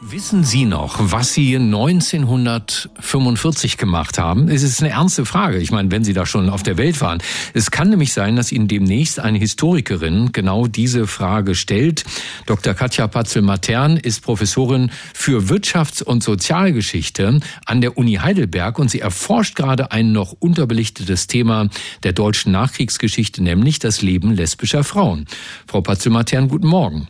Wissen 0.00 0.44
Sie 0.44 0.66
noch, 0.66 0.98
was 1.00 1.34
Sie 1.34 1.56
1945 1.56 3.76
gemacht 3.76 4.18
haben? 4.18 4.48
Es 4.48 4.62
ist 4.62 4.80
eine 4.80 4.90
ernste 4.90 5.26
Frage. 5.26 5.58
Ich 5.58 5.72
meine, 5.72 5.90
wenn 5.90 6.04
Sie 6.04 6.12
da 6.12 6.24
schon 6.24 6.48
auf 6.48 6.62
der 6.62 6.78
Welt 6.78 7.00
waren. 7.00 7.20
Es 7.54 7.72
kann 7.72 7.90
nämlich 7.90 8.12
sein, 8.12 8.36
dass 8.36 8.52
Ihnen 8.52 8.68
demnächst 8.68 9.18
eine 9.18 9.38
Historikerin 9.38 10.30
genau 10.30 10.68
diese 10.68 11.08
Frage 11.08 11.56
stellt. 11.56 12.04
Dr. 12.46 12.74
Katja 12.74 13.08
Patzel-Matern 13.08 13.96
ist 13.96 14.22
Professorin 14.22 14.92
für 15.12 15.48
Wirtschafts- 15.48 16.04
und 16.04 16.22
Sozialgeschichte 16.22 17.40
an 17.66 17.80
der 17.80 17.98
Uni 17.98 18.14
Heidelberg 18.14 18.78
und 18.78 18.92
sie 18.92 19.00
erforscht 19.00 19.56
gerade 19.56 19.90
ein 19.90 20.12
noch 20.12 20.36
unterbelichtetes 20.38 21.26
Thema 21.26 21.68
der 22.04 22.12
deutschen 22.12 22.52
Nachkriegsgeschichte, 22.52 23.42
nämlich 23.42 23.80
das 23.80 24.02
Leben 24.02 24.30
lesbischer 24.30 24.84
Frauen. 24.84 25.26
Frau 25.66 25.80
Patzel-Matern, 25.80 26.46
guten 26.46 26.68
Morgen. 26.68 27.08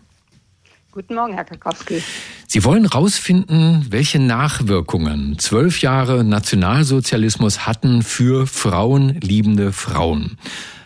Guten 0.90 1.14
Morgen, 1.14 1.34
Herr 1.34 1.44
Kakowski. 1.44 2.02
Sie 2.46 2.64
wollen 2.64 2.90
herausfinden, 2.90 3.86
welche 3.90 4.18
Nachwirkungen 4.18 5.38
zwölf 5.38 5.82
Jahre 5.82 6.24
Nationalsozialismus 6.24 7.66
hatten 7.66 8.02
für 8.02 8.46
frauenliebende 8.46 9.72
Frauen. 9.72 10.38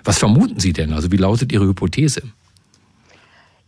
Was 0.03 0.19
vermuten 0.19 0.59
Sie 0.59 0.73
denn? 0.73 0.93
Also 0.93 1.13
wie 1.13 1.19
lautet 1.19 1.53
Ihre 1.53 1.67
Hypothese? 1.67 2.23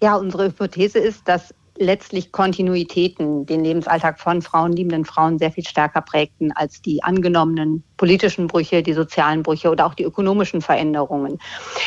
Ja, 0.02 0.16
unsere 0.16 0.46
Hypothese 0.46 0.98
ist, 0.98 1.28
dass 1.28 1.54
letztlich 1.78 2.32
Kontinuitäten 2.32 3.46
den 3.46 3.62
Lebensalltag 3.62 4.18
von 4.18 4.42
frauenliebenden 4.42 5.04
Frauen 5.04 5.38
sehr 5.38 5.52
viel 5.52 5.66
stärker 5.66 6.02
prägten 6.02 6.50
als 6.50 6.82
die 6.82 7.02
angenommenen 7.04 7.84
politischen 7.96 8.48
Brüche, 8.48 8.82
die 8.82 8.92
sozialen 8.92 9.42
Brüche 9.42 9.70
oder 9.70 9.86
auch 9.86 9.94
die 9.94 10.02
ökonomischen 10.02 10.60
Veränderungen. 10.60 11.38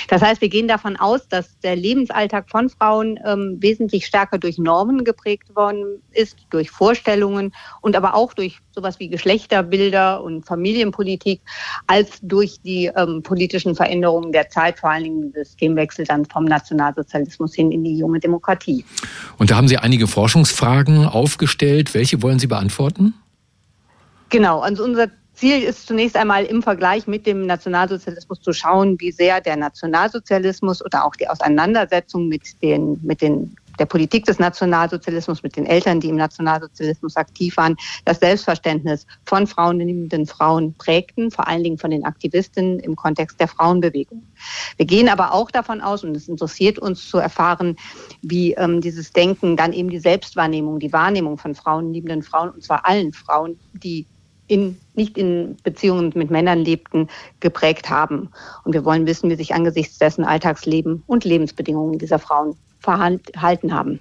Das 0.07 0.21
heißt, 0.21 0.41
wir 0.41 0.49
gehen 0.49 0.67
davon 0.67 0.95
aus, 0.95 1.27
dass 1.27 1.59
der 1.59 1.75
Lebensalltag 1.75 2.49
von 2.49 2.69
Frauen 2.69 3.19
ähm, 3.25 3.57
wesentlich 3.59 4.05
stärker 4.05 4.37
durch 4.37 4.57
Normen 4.57 5.03
geprägt 5.03 5.55
worden 5.55 6.01
ist, 6.11 6.37
durch 6.49 6.71
Vorstellungen 6.71 7.53
und 7.81 7.95
aber 7.95 8.15
auch 8.15 8.33
durch 8.33 8.59
sowas 8.71 8.99
wie 8.99 9.09
Geschlechterbilder 9.09 10.23
und 10.23 10.45
Familienpolitik, 10.45 11.41
als 11.87 12.19
durch 12.21 12.61
die 12.63 12.91
ähm, 12.95 13.23
politischen 13.23 13.75
Veränderungen 13.75 14.31
der 14.31 14.49
Zeit, 14.49 14.79
vor 14.79 14.91
allen 14.91 15.03
Dingen 15.03 15.33
des 15.33 15.57
Systemwechsel 15.57 16.05
dann 16.05 16.25
vom 16.25 16.45
Nationalsozialismus 16.45 17.55
hin 17.55 17.71
in 17.71 17.83
die 17.83 17.97
junge 17.97 18.19
Demokratie. 18.19 18.85
Und 19.37 19.51
da 19.51 19.55
haben 19.55 19.67
Sie 19.67 19.77
einige 19.77 20.07
Forschungsfragen 20.07 21.05
aufgestellt. 21.05 21.93
Welche 21.93 22.21
wollen 22.21 22.39
Sie 22.39 22.47
beantworten? 22.47 23.15
Genau, 24.29 24.59
also 24.59 24.83
unser 24.83 25.07
Ziel 25.37 25.61
ist 25.61 25.85
zunächst 25.85 26.17
einmal 26.17 26.45
im 26.45 26.63
Vergleich 26.63 27.05
mit 27.05 27.27
dem 27.27 27.45
Nationalsozialismus 27.45 28.41
zu 28.41 28.53
schauen, 28.53 28.99
wie 28.99 29.11
sehr 29.11 29.39
der 29.39 29.55
Nationalsozialismus 29.55 30.83
oder 30.83 31.05
auch 31.05 31.15
die 31.15 31.29
Auseinandersetzung 31.29 32.27
mit 32.27 32.61
den, 32.63 32.99
mit 33.03 33.21
den 33.21 33.55
der 33.77 33.85
Politik 33.85 34.25
des 34.25 34.39
Nationalsozialismus, 34.39 35.43
mit 35.43 35.55
den 35.55 35.67
Eltern, 35.67 35.99
die 35.99 36.09
im 36.09 36.15
Nationalsozialismus 36.15 37.15
aktiv 37.15 37.55
waren, 37.57 37.75
das 38.05 38.19
Selbstverständnis 38.19 39.05
von 39.25 39.45
frauenliebenden 39.45 40.25
Frauen 40.25 40.73
prägten, 40.73 41.29
vor 41.29 41.47
allen 41.47 41.63
Dingen 41.63 41.77
von 41.77 41.91
den 41.91 42.03
Aktivistinnen 42.03 42.79
im 42.79 42.95
Kontext 42.95 43.39
der 43.39 43.47
Frauenbewegung. 43.47 44.23
Wir 44.77 44.87
gehen 44.87 45.07
aber 45.07 45.31
auch 45.31 45.51
davon 45.51 45.81
aus, 45.81 46.03
und 46.03 46.17
es 46.17 46.27
interessiert 46.27 46.79
uns 46.79 47.07
zu 47.07 47.19
erfahren, 47.19 47.77
wie 48.23 48.53
ähm, 48.53 48.81
dieses 48.81 49.13
Denken 49.13 49.55
dann 49.55 49.73
eben 49.73 49.91
die 49.91 49.99
Selbstwahrnehmung, 49.99 50.79
die 50.79 50.91
Wahrnehmung 50.91 51.37
von 51.37 51.53
frauenliebenden 51.53 52.23
Frauen, 52.23 52.49
und 52.49 52.63
zwar 52.63 52.83
allen 52.83 53.13
Frauen, 53.13 53.59
die 53.73 54.07
in, 54.47 54.77
nicht 54.95 55.17
in 55.17 55.57
Beziehungen 55.63 56.11
mit 56.15 56.31
Männern 56.31 56.59
lebten, 56.59 57.07
geprägt 57.39 57.89
haben. 57.89 58.29
Und 58.63 58.73
wir 58.73 58.85
wollen 58.85 59.05
wissen, 59.05 59.29
wie 59.29 59.35
sich 59.35 59.53
angesichts 59.53 59.97
dessen 59.97 60.23
Alltagsleben 60.23 61.03
und 61.07 61.25
Lebensbedingungen 61.25 61.99
dieser 61.99 62.19
Frauen 62.19 62.55
verhalten 62.79 63.73
haben. 63.73 63.99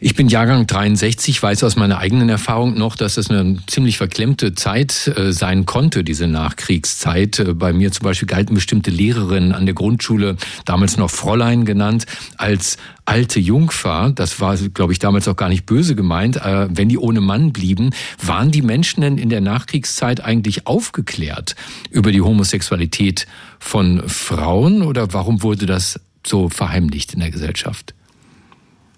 Ich 0.00 0.16
bin 0.16 0.28
Jahrgang 0.28 0.66
63, 0.66 1.40
weiß 1.40 1.62
aus 1.62 1.76
meiner 1.76 1.98
eigenen 1.98 2.28
Erfahrung 2.28 2.76
noch, 2.76 2.96
dass 2.96 3.16
es 3.16 3.30
eine 3.30 3.58
ziemlich 3.68 3.98
verklemmte 3.98 4.54
Zeit 4.54 5.06
äh, 5.16 5.32
sein 5.32 5.64
konnte, 5.64 6.02
diese 6.02 6.26
Nachkriegszeit. 6.26 7.38
Äh, 7.38 7.54
bei 7.54 7.72
mir 7.72 7.92
zum 7.92 8.04
Beispiel 8.04 8.26
galten 8.26 8.54
bestimmte 8.54 8.90
Lehrerinnen 8.90 9.52
an 9.52 9.64
der 9.64 9.76
Grundschule, 9.76 10.36
damals 10.64 10.96
noch 10.96 11.10
Fräulein 11.10 11.64
genannt, 11.64 12.06
als 12.36 12.78
alte 13.04 13.38
Jungfer. 13.38 14.10
Das 14.12 14.40
war, 14.40 14.56
glaube 14.56 14.92
ich, 14.92 14.98
damals 14.98 15.28
auch 15.28 15.36
gar 15.36 15.48
nicht 15.48 15.66
böse 15.66 15.94
gemeint. 15.94 16.36
Äh, 16.36 16.68
wenn 16.70 16.88
die 16.88 16.98
ohne 16.98 17.20
Mann 17.20 17.52
blieben, 17.52 17.90
waren 18.20 18.50
die 18.50 18.62
Menschen 18.62 19.02
denn 19.02 19.18
in 19.18 19.28
der 19.28 19.40
Nachkriegszeit 19.40 20.24
eigentlich 20.24 20.66
aufgeklärt 20.66 21.54
über 21.90 22.10
die 22.10 22.22
Homosexualität 22.22 23.28
von 23.60 24.02
Frauen 24.08 24.82
oder 24.82 25.12
warum 25.12 25.44
wurde 25.44 25.66
das 25.66 26.00
so 26.26 26.48
verheimlicht 26.48 27.14
in 27.14 27.20
der 27.20 27.30
Gesellschaft? 27.30 27.94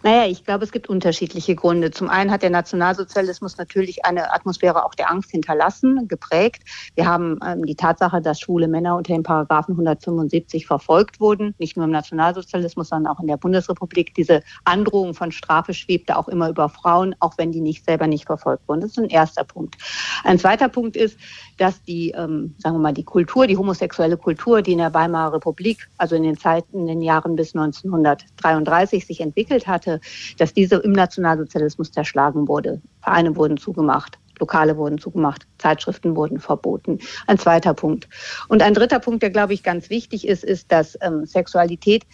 Naja, 0.05 0.27
ich 0.27 0.45
glaube, 0.45 0.65
es 0.65 0.71
gibt 0.71 0.91
unterschiedliche 0.91 1.55
Gründe. 1.55 1.91
Zum 1.91 2.11
einen 2.11 2.31
hat 2.31 2.43
der 2.43 2.51
Nationalsozialismus 2.51 3.57
natürlich 3.57 4.05
eine 4.05 4.35
Atmosphäre 4.35 4.85
auch 4.85 4.95
der 4.95 5.11
Angst 5.11 5.31
hinterlassen, 5.31 6.09
geprägt. 6.09 6.63
Wir 6.95 7.07
haben 7.07 7.39
ähm, 7.43 7.65
die 7.65 7.75
Tatsache, 7.75 8.21
dass 8.21 8.39
schwule 8.39 8.69
Männer 8.69 8.97
unter 8.97 9.15
dem 9.15 9.23
Paragraphen 9.23 9.73
175 9.73 10.67
verfolgt 10.67 11.21
wurden, 11.21 11.55
nicht 11.59 11.79
nur 11.79 11.87
im 11.87 11.91
Nationalsozialismus, 11.91 12.91
sondern 12.91 13.15
auch 13.15 13.21
in 13.21 13.29
der 13.29 13.39
Bundesrepublik. 13.39 14.15
Diese 14.15 14.43
Androhung 14.65 15.15
von 15.15 15.33
Strafe 15.33 15.73
schwebte 15.73 16.19
auch 16.19 16.29
immer 16.29 16.51
über 16.51 16.69
Frauen, 16.69 17.15
auch 17.21 17.39
wenn 17.39 17.51
die 17.51 17.63
nicht 17.63 17.87
selber 17.87 18.07
nicht 18.07 18.27
verfolgt 18.27 18.69
wurden. 18.69 18.83
Das 18.83 18.91
ist 18.91 18.99
ein 18.99 19.09
erster 19.09 19.45
Punkt. 19.45 19.77
Ein 20.23 20.39
zweiter 20.39 20.69
Punkt 20.69 20.99
ist, 20.99 21.19
dass 21.57 21.83
die, 21.83 22.11
ähm, 22.11 22.55
sagen 22.59 22.77
wir 22.77 22.81
mal, 22.81 22.93
die 22.93 23.05
Kultur, 23.05 23.47
die 23.47 23.57
homosexuelle 23.57 24.19
Kultur, 24.19 24.61
die 24.61 24.73
in 24.73 24.79
der 24.79 24.93
Weimarer 24.93 25.33
Republik, 25.33 25.89
also 25.97 26.15
in 26.15 26.25
den 26.25 26.37
Zeiten, 26.37 26.81
in 26.81 26.87
den 26.89 27.01
Jahren 27.01 27.37
bis 27.37 27.55
1933 27.55 29.07
sich 29.07 29.23
entwickelt 29.23 29.67
hatte, 29.67 29.94
dass 30.39 30.55
diese 30.55 30.77
im 30.77 30.93
Nationalsozialismus 30.93 31.93
zerschlagen 31.93 32.49
wurde. 32.49 32.81
Vereine 33.03 33.37
wurden 33.37 33.57
zugemacht. 33.57 34.19
Lokale 34.41 34.77
wurden 34.77 34.99
zugemacht, 34.99 35.47
Zeitschriften 35.59 36.17
wurden 36.17 36.41
verboten. 36.41 36.99
Ein 37.27 37.39
zweiter 37.39 37.73
Punkt. 37.73 38.09
Und 38.49 38.63
ein 38.63 38.75
dritter 38.75 38.99
Punkt, 38.99 39.23
der, 39.23 39.31
glaube 39.31 39.55
ich, 39.55 39.63
ganz 39.63 39.91
wichtig 39.91 40.27
ist, 40.27 40.43
ist, 40.43 40.73
dass 40.73 40.99
ähm, 41.01 41.25
Sexualität 41.25 42.05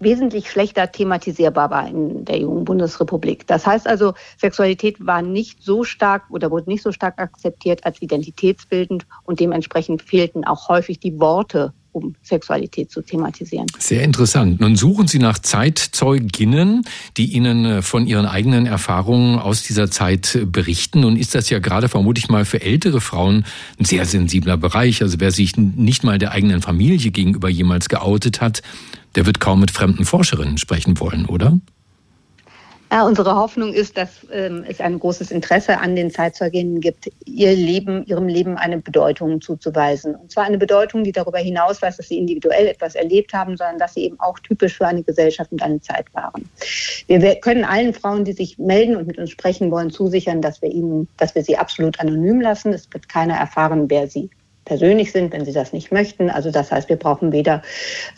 wesentlich 0.00 0.50
schlechter 0.50 0.90
thematisierbar 0.90 1.70
war 1.70 1.86
in 1.86 2.24
der 2.24 2.38
jungen 2.38 2.64
Bundesrepublik. 2.64 3.46
Das 3.46 3.66
heißt 3.66 3.86
also, 3.86 4.14
Sexualität 4.38 5.06
war 5.06 5.20
nicht 5.20 5.62
so 5.62 5.84
stark 5.84 6.24
oder 6.30 6.50
wurde 6.50 6.70
nicht 6.70 6.82
so 6.82 6.90
stark 6.90 7.20
akzeptiert 7.20 7.84
als 7.84 8.00
identitätsbildend 8.00 9.06
und 9.24 9.40
dementsprechend 9.40 10.02
fehlten 10.02 10.44
auch 10.44 10.68
häufig 10.68 11.00
die 11.00 11.20
Worte 11.20 11.74
um 11.92 12.14
Sexualität 12.22 12.90
zu 12.90 13.02
thematisieren. 13.02 13.66
Sehr 13.78 14.02
interessant. 14.02 14.60
Nun 14.60 14.76
suchen 14.76 15.08
Sie 15.08 15.18
nach 15.18 15.38
Zeitzeuginnen, 15.38 16.82
die 17.16 17.32
Ihnen 17.32 17.64
äh, 17.64 17.82
von 17.82 18.06
ihren 18.06 18.26
eigenen 18.26 18.66
Erfahrungen 18.66 19.38
aus 19.38 19.62
dieser 19.62 19.90
Zeit 19.90 20.38
berichten. 20.46 21.00
Nun 21.00 21.16
ist 21.16 21.34
das 21.34 21.50
ja 21.50 21.58
gerade 21.58 21.88
vermutlich 21.88 22.28
mal 22.28 22.44
für 22.44 22.60
ältere 22.60 23.00
Frauen 23.00 23.44
ein 23.78 23.84
sehr 23.84 24.06
sensibler 24.06 24.56
Bereich. 24.56 25.02
Also 25.02 25.20
wer 25.20 25.32
sich 25.32 25.56
nicht 25.56 26.04
mal 26.04 26.18
der 26.18 26.32
eigenen 26.32 26.62
Familie 26.62 27.10
gegenüber 27.10 27.48
jemals 27.48 27.88
geoutet 27.88 28.40
hat, 28.40 28.62
der 29.14 29.26
wird 29.26 29.40
kaum 29.40 29.60
mit 29.60 29.70
fremden 29.70 30.04
Forscherinnen 30.04 30.58
sprechen 30.58 31.00
wollen, 31.00 31.26
oder? 31.26 31.58
Ja, 32.92 33.06
unsere 33.06 33.36
Hoffnung 33.36 33.72
ist, 33.72 33.96
dass 33.96 34.26
ähm, 34.32 34.64
es 34.66 34.80
ein 34.80 34.98
großes 34.98 35.30
Interesse 35.30 35.78
an 35.78 35.94
den 35.94 36.10
Zeitzeuginnen 36.10 36.80
gibt, 36.80 37.08
ihr 37.24 37.54
Leben, 37.54 38.04
ihrem 38.06 38.26
Leben 38.26 38.56
eine 38.56 38.78
Bedeutung 38.78 39.40
zuzuweisen. 39.40 40.16
Und 40.16 40.32
zwar 40.32 40.42
eine 40.42 40.58
Bedeutung, 40.58 41.04
die 41.04 41.12
darüber 41.12 41.38
hinausweist, 41.38 42.00
dass 42.00 42.08
sie 42.08 42.18
individuell 42.18 42.66
etwas 42.66 42.96
erlebt 42.96 43.32
haben, 43.32 43.56
sondern 43.56 43.78
dass 43.78 43.94
sie 43.94 44.06
eben 44.06 44.18
auch 44.18 44.40
typisch 44.40 44.76
für 44.76 44.88
eine 44.88 45.04
Gesellschaft 45.04 45.52
und 45.52 45.62
eine 45.62 45.80
Zeit 45.80 46.12
waren. 46.14 46.50
Wir 47.06 47.36
können 47.36 47.64
allen 47.64 47.94
Frauen, 47.94 48.24
die 48.24 48.32
sich 48.32 48.58
melden 48.58 48.96
und 48.96 49.06
mit 49.06 49.18
uns 49.18 49.30
sprechen 49.30 49.70
wollen, 49.70 49.90
zusichern, 49.90 50.42
dass 50.42 50.60
wir 50.60 50.72
ihnen, 50.72 51.06
dass 51.16 51.36
wir 51.36 51.44
sie 51.44 51.56
absolut 51.56 52.00
anonym 52.00 52.40
lassen. 52.40 52.72
Es 52.72 52.92
wird 52.92 53.08
keiner 53.08 53.34
erfahren, 53.34 53.88
wer 53.88 54.08
sie 54.08 54.30
persönlich 54.64 55.12
sind, 55.12 55.32
wenn 55.32 55.44
sie 55.44 55.52
das 55.52 55.72
nicht 55.72 55.90
möchten. 55.90 56.30
Also 56.30 56.50
das 56.50 56.70
heißt, 56.70 56.88
wir 56.88 56.96
brauchen 56.96 57.32
weder 57.32 57.62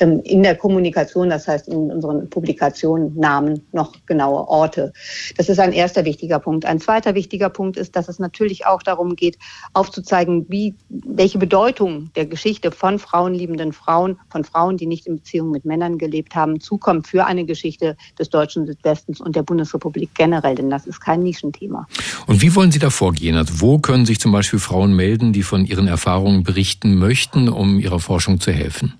ähm, 0.00 0.20
in 0.24 0.42
der 0.42 0.56
Kommunikation, 0.56 1.30
das 1.30 1.48
heißt 1.48 1.68
in 1.68 1.90
unseren 1.90 2.28
Publikationen 2.28 3.16
Namen 3.16 3.66
noch 3.72 3.94
genaue 4.06 4.48
Orte. 4.48 4.92
Das 5.36 5.48
ist 5.48 5.58
ein 5.58 5.72
erster 5.72 6.04
wichtiger 6.04 6.38
Punkt. 6.38 6.64
Ein 6.66 6.80
zweiter 6.80 7.14
wichtiger 7.14 7.48
Punkt 7.48 7.76
ist, 7.76 7.96
dass 7.96 8.08
es 8.08 8.18
natürlich 8.18 8.66
auch 8.66 8.82
darum 8.82 9.16
geht, 9.16 9.38
aufzuzeigen, 9.72 10.46
wie, 10.48 10.74
welche 10.88 11.38
Bedeutung 11.38 12.10
der 12.16 12.26
Geschichte 12.26 12.70
von 12.70 12.98
frauenliebenden 12.98 13.72
Frauen, 13.72 14.18
von 14.30 14.44
Frauen, 14.44 14.76
die 14.76 14.86
nicht 14.86 15.06
in 15.06 15.16
Beziehung 15.16 15.50
mit 15.50 15.64
Männern 15.64 15.98
gelebt 15.98 16.34
haben, 16.34 16.60
zukommt 16.60 17.06
für 17.06 17.24
eine 17.24 17.44
Geschichte 17.44 17.96
des 18.18 18.30
deutschen 18.30 18.66
Südwestens 18.66 19.20
und 19.20 19.36
der 19.36 19.42
Bundesrepublik 19.42 20.10
generell, 20.14 20.54
denn 20.54 20.70
das 20.70 20.86
ist 20.86 21.00
kein 21.00 21.22
Nischenthema. 21.22 21.86
Und 22.26 22.42
wie 22.42 22.54
wollen 22.54 22.72
Sie 22.72 22.78
da 22.78 22.90
vorgehen? 22.90 23.36
Also 23.36 23.60
wo 23.60 23.78
können 23.78 24.06
sich 24.06 24.20
zum 24.20 24.32
Beispiel 24.32 24.58
Frauen 24.58 24.94
melden, 24.94 25.32
die 25.32 25.42
von 25.42 25.64
ihren 25.64 25.88
Erfahrungen 25.88 26.31
berichten 26.42 26.96
möchten, 26.96 27.48
um 27.48 27.78
ihrer 27.78 28.00
Forschung 28.00 28.40
zu 28.40 28.52
helfen? 28.52 28.94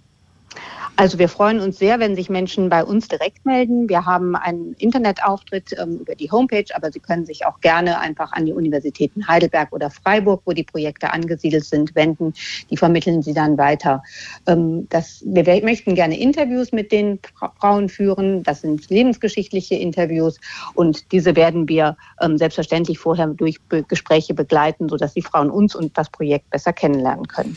Also 0.97 1.19
wir 1.19 1.29
freuen 1.29 1.59
uns 1.61 1.79
sehr, 1.79 1.99
wenn 2.01 2.15
sich 2.15 2.29
Menschen 2.29 2.69
bei 2.69 2.85
uns 2.85 3.09
direkt 3.09 3.47
melden. 3.47 3.89
Wir 3.89 4.05
haben 4.05 4.37
einen 4.37 4.75
Internetauftritt 4.75 5.75
ähm, 5.79 5.99
über 6.01 6.15
die 6.15 6.31
Homepage, 6.31 6.67
aber 6.75 6.93
Sie 6.93 7.01
können 7.01 7.25
sich 7.25 7.47
auch 7.47 7.61
gerne 7.61 7.99
einfach 7.99 8.33
an 8.33 8.45
die 8.45 8.53
Universitäten 8.53 9.27
Heidelberg 9.27 9.73
oder 9.73 9.91
Freiburg, 9.91 10.43
wo 10.45 10.53
die 10.53 10.65
Projekte 10.65 11.13
angesiedelt 11.13 11.65
sind, 11.65 11.95
wenden. 11.95 12.35
Die 12.71 12.77
vermitteln 12.77 13.23
Sie 13.23 13.33
dann 13.33 13.57
weiter. 13.57 14.03
Ähm, 14.47 14.87
das, 14.91 15.23
wir 15.25 15.45
möchten 15.65 15.95
gerne 15.95 16.19
Interviews 16.19 16.73
mit 16.73 16.93
den 16.93 17.19
Frauen 17.59 17.89
führen. 17.89 18.43
Das 18.43 18.61
sind 18.61 18.91
lebensgeschichtliche 18.91 19.77
Interviews 19.77 20.39
und 20.75 21.11
diese 21.11 21.35
werden 21.37 21.69
wir 21.69 21.97
ähm, 22.21 22.37
selbstverständlich 22.37 22.99
vorher 22.99 23.29
durch 23.29 23.61
Be 23.63 23.83
Gespräche 23.83 24.35
begleiten, 24.35 24.89
sodass 24.89 25.15
die 25.15 25.23
Frauen 25.23 25.51
uns 25.51 25.75
und 25.75 25.97
das 25.97 26.11
Projekt 26.11 26.51
besser 26.51 26.73
kennenlernen 26.73 27.27
können. 27.29 27.57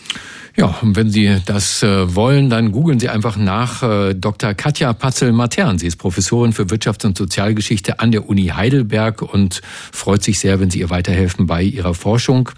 Ja, 0.55 0.75
und 0.81 0.95
wenn 0.95 1.09
Sie 1.09 1.41
das 1.45 1.83
äh, 1.83 2.15
wollen, 2.15 2.49
dann 2.49 2.71
googeln 2.71 2.99
Sie 2.99 3.09
einfach 3.09 3.24
nach 3.35 3.81
äh, 3.81 4.13
Dr. 4.13 4.53
Katja 4.53 4.93
Patzel-Matern. 4.93 5.79
Sie 5.79 5.87
ist 5.87 5.97
Professorin 5.97 6.53
für 6.53 6.63
Wirtschafts- 6.63 7.05
und 7.05 7.17
Sozialgeschichte 7.17 7.99
an 7.99 8.11
der 8.11 8.29
Uni 8.29 8.47
Heidelberg 8.47 9.21
und 9.21 9.61
freut 9.91 10.23
sich 10.23 10.39
sehr, 10.39 10.59
wenn 10.59 10.69
Sie 10.69 10.79
ihr 10.79 10.91
weiterhelfen 10.91 11.47
bei 11.47 11.63
ihrer 11.63 11.95
Forschung 11.95 12.49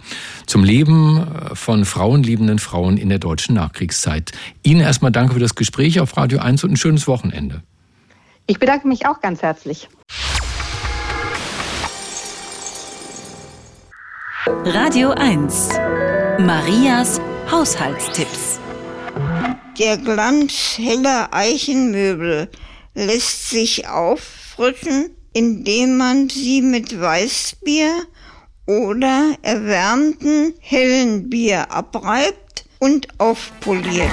zum 0.46 0.64
Leben 0.64 1.18
äh, 1.18 1.56
von 1.56 1.86
frauenliebenden 1.86 2.60
Frauen 2.60 2.98
in 2.98 3.10
der 3.10 3.20
deutschen 3.20 3.56
Nachkriegszeit. 3.56 4.34
Ihnen 4.64 4.82
erstmal 4.82 5.12
danke 5.12 5.34
für 5.34 5.40
das 5.40 5.56
Gespräch 5.56 6.02
auf 6.02 6.18
Radio 6.18 6.40
1 6.40 6.64
und 6.66 6.72
ein 6.72 6.78
schönes 6.78 7.08
Wochenende. 7.08 7.64
Ich 8.46 8.60
bedanke 8.60 8.88
mich 8.88 9.08
auch 9.08 9.22
ganz 9.22 9.42
herzlich. 9.42 9.88
Radio 14.66 15.12
1. 15.12 15.70
Marias 16.40 17.20
Haushaltstipps. 17.50 18.60
Der 19.80 19.98
Glanz 19.98 20.80
heller 20.80 21.30
Eichenmöbel 21.32 22.50
lässt 22.96 23.50
sich 23.50 23.88
auffrischen, 23.88 25.16
indem 25.34 25.98
man 25.98 26.30
sie 26.30 26.64
mit 26.64 27.00
Weißbier 27.00 27.92
oder 28.66 29.36
erwärmten 29.44 30.56
hellen 30.60 31.30
Bier 31.30 31.72
abreibt 31.72 32.66
und 32.80 33.08
aufpoliert. 33.20 34.10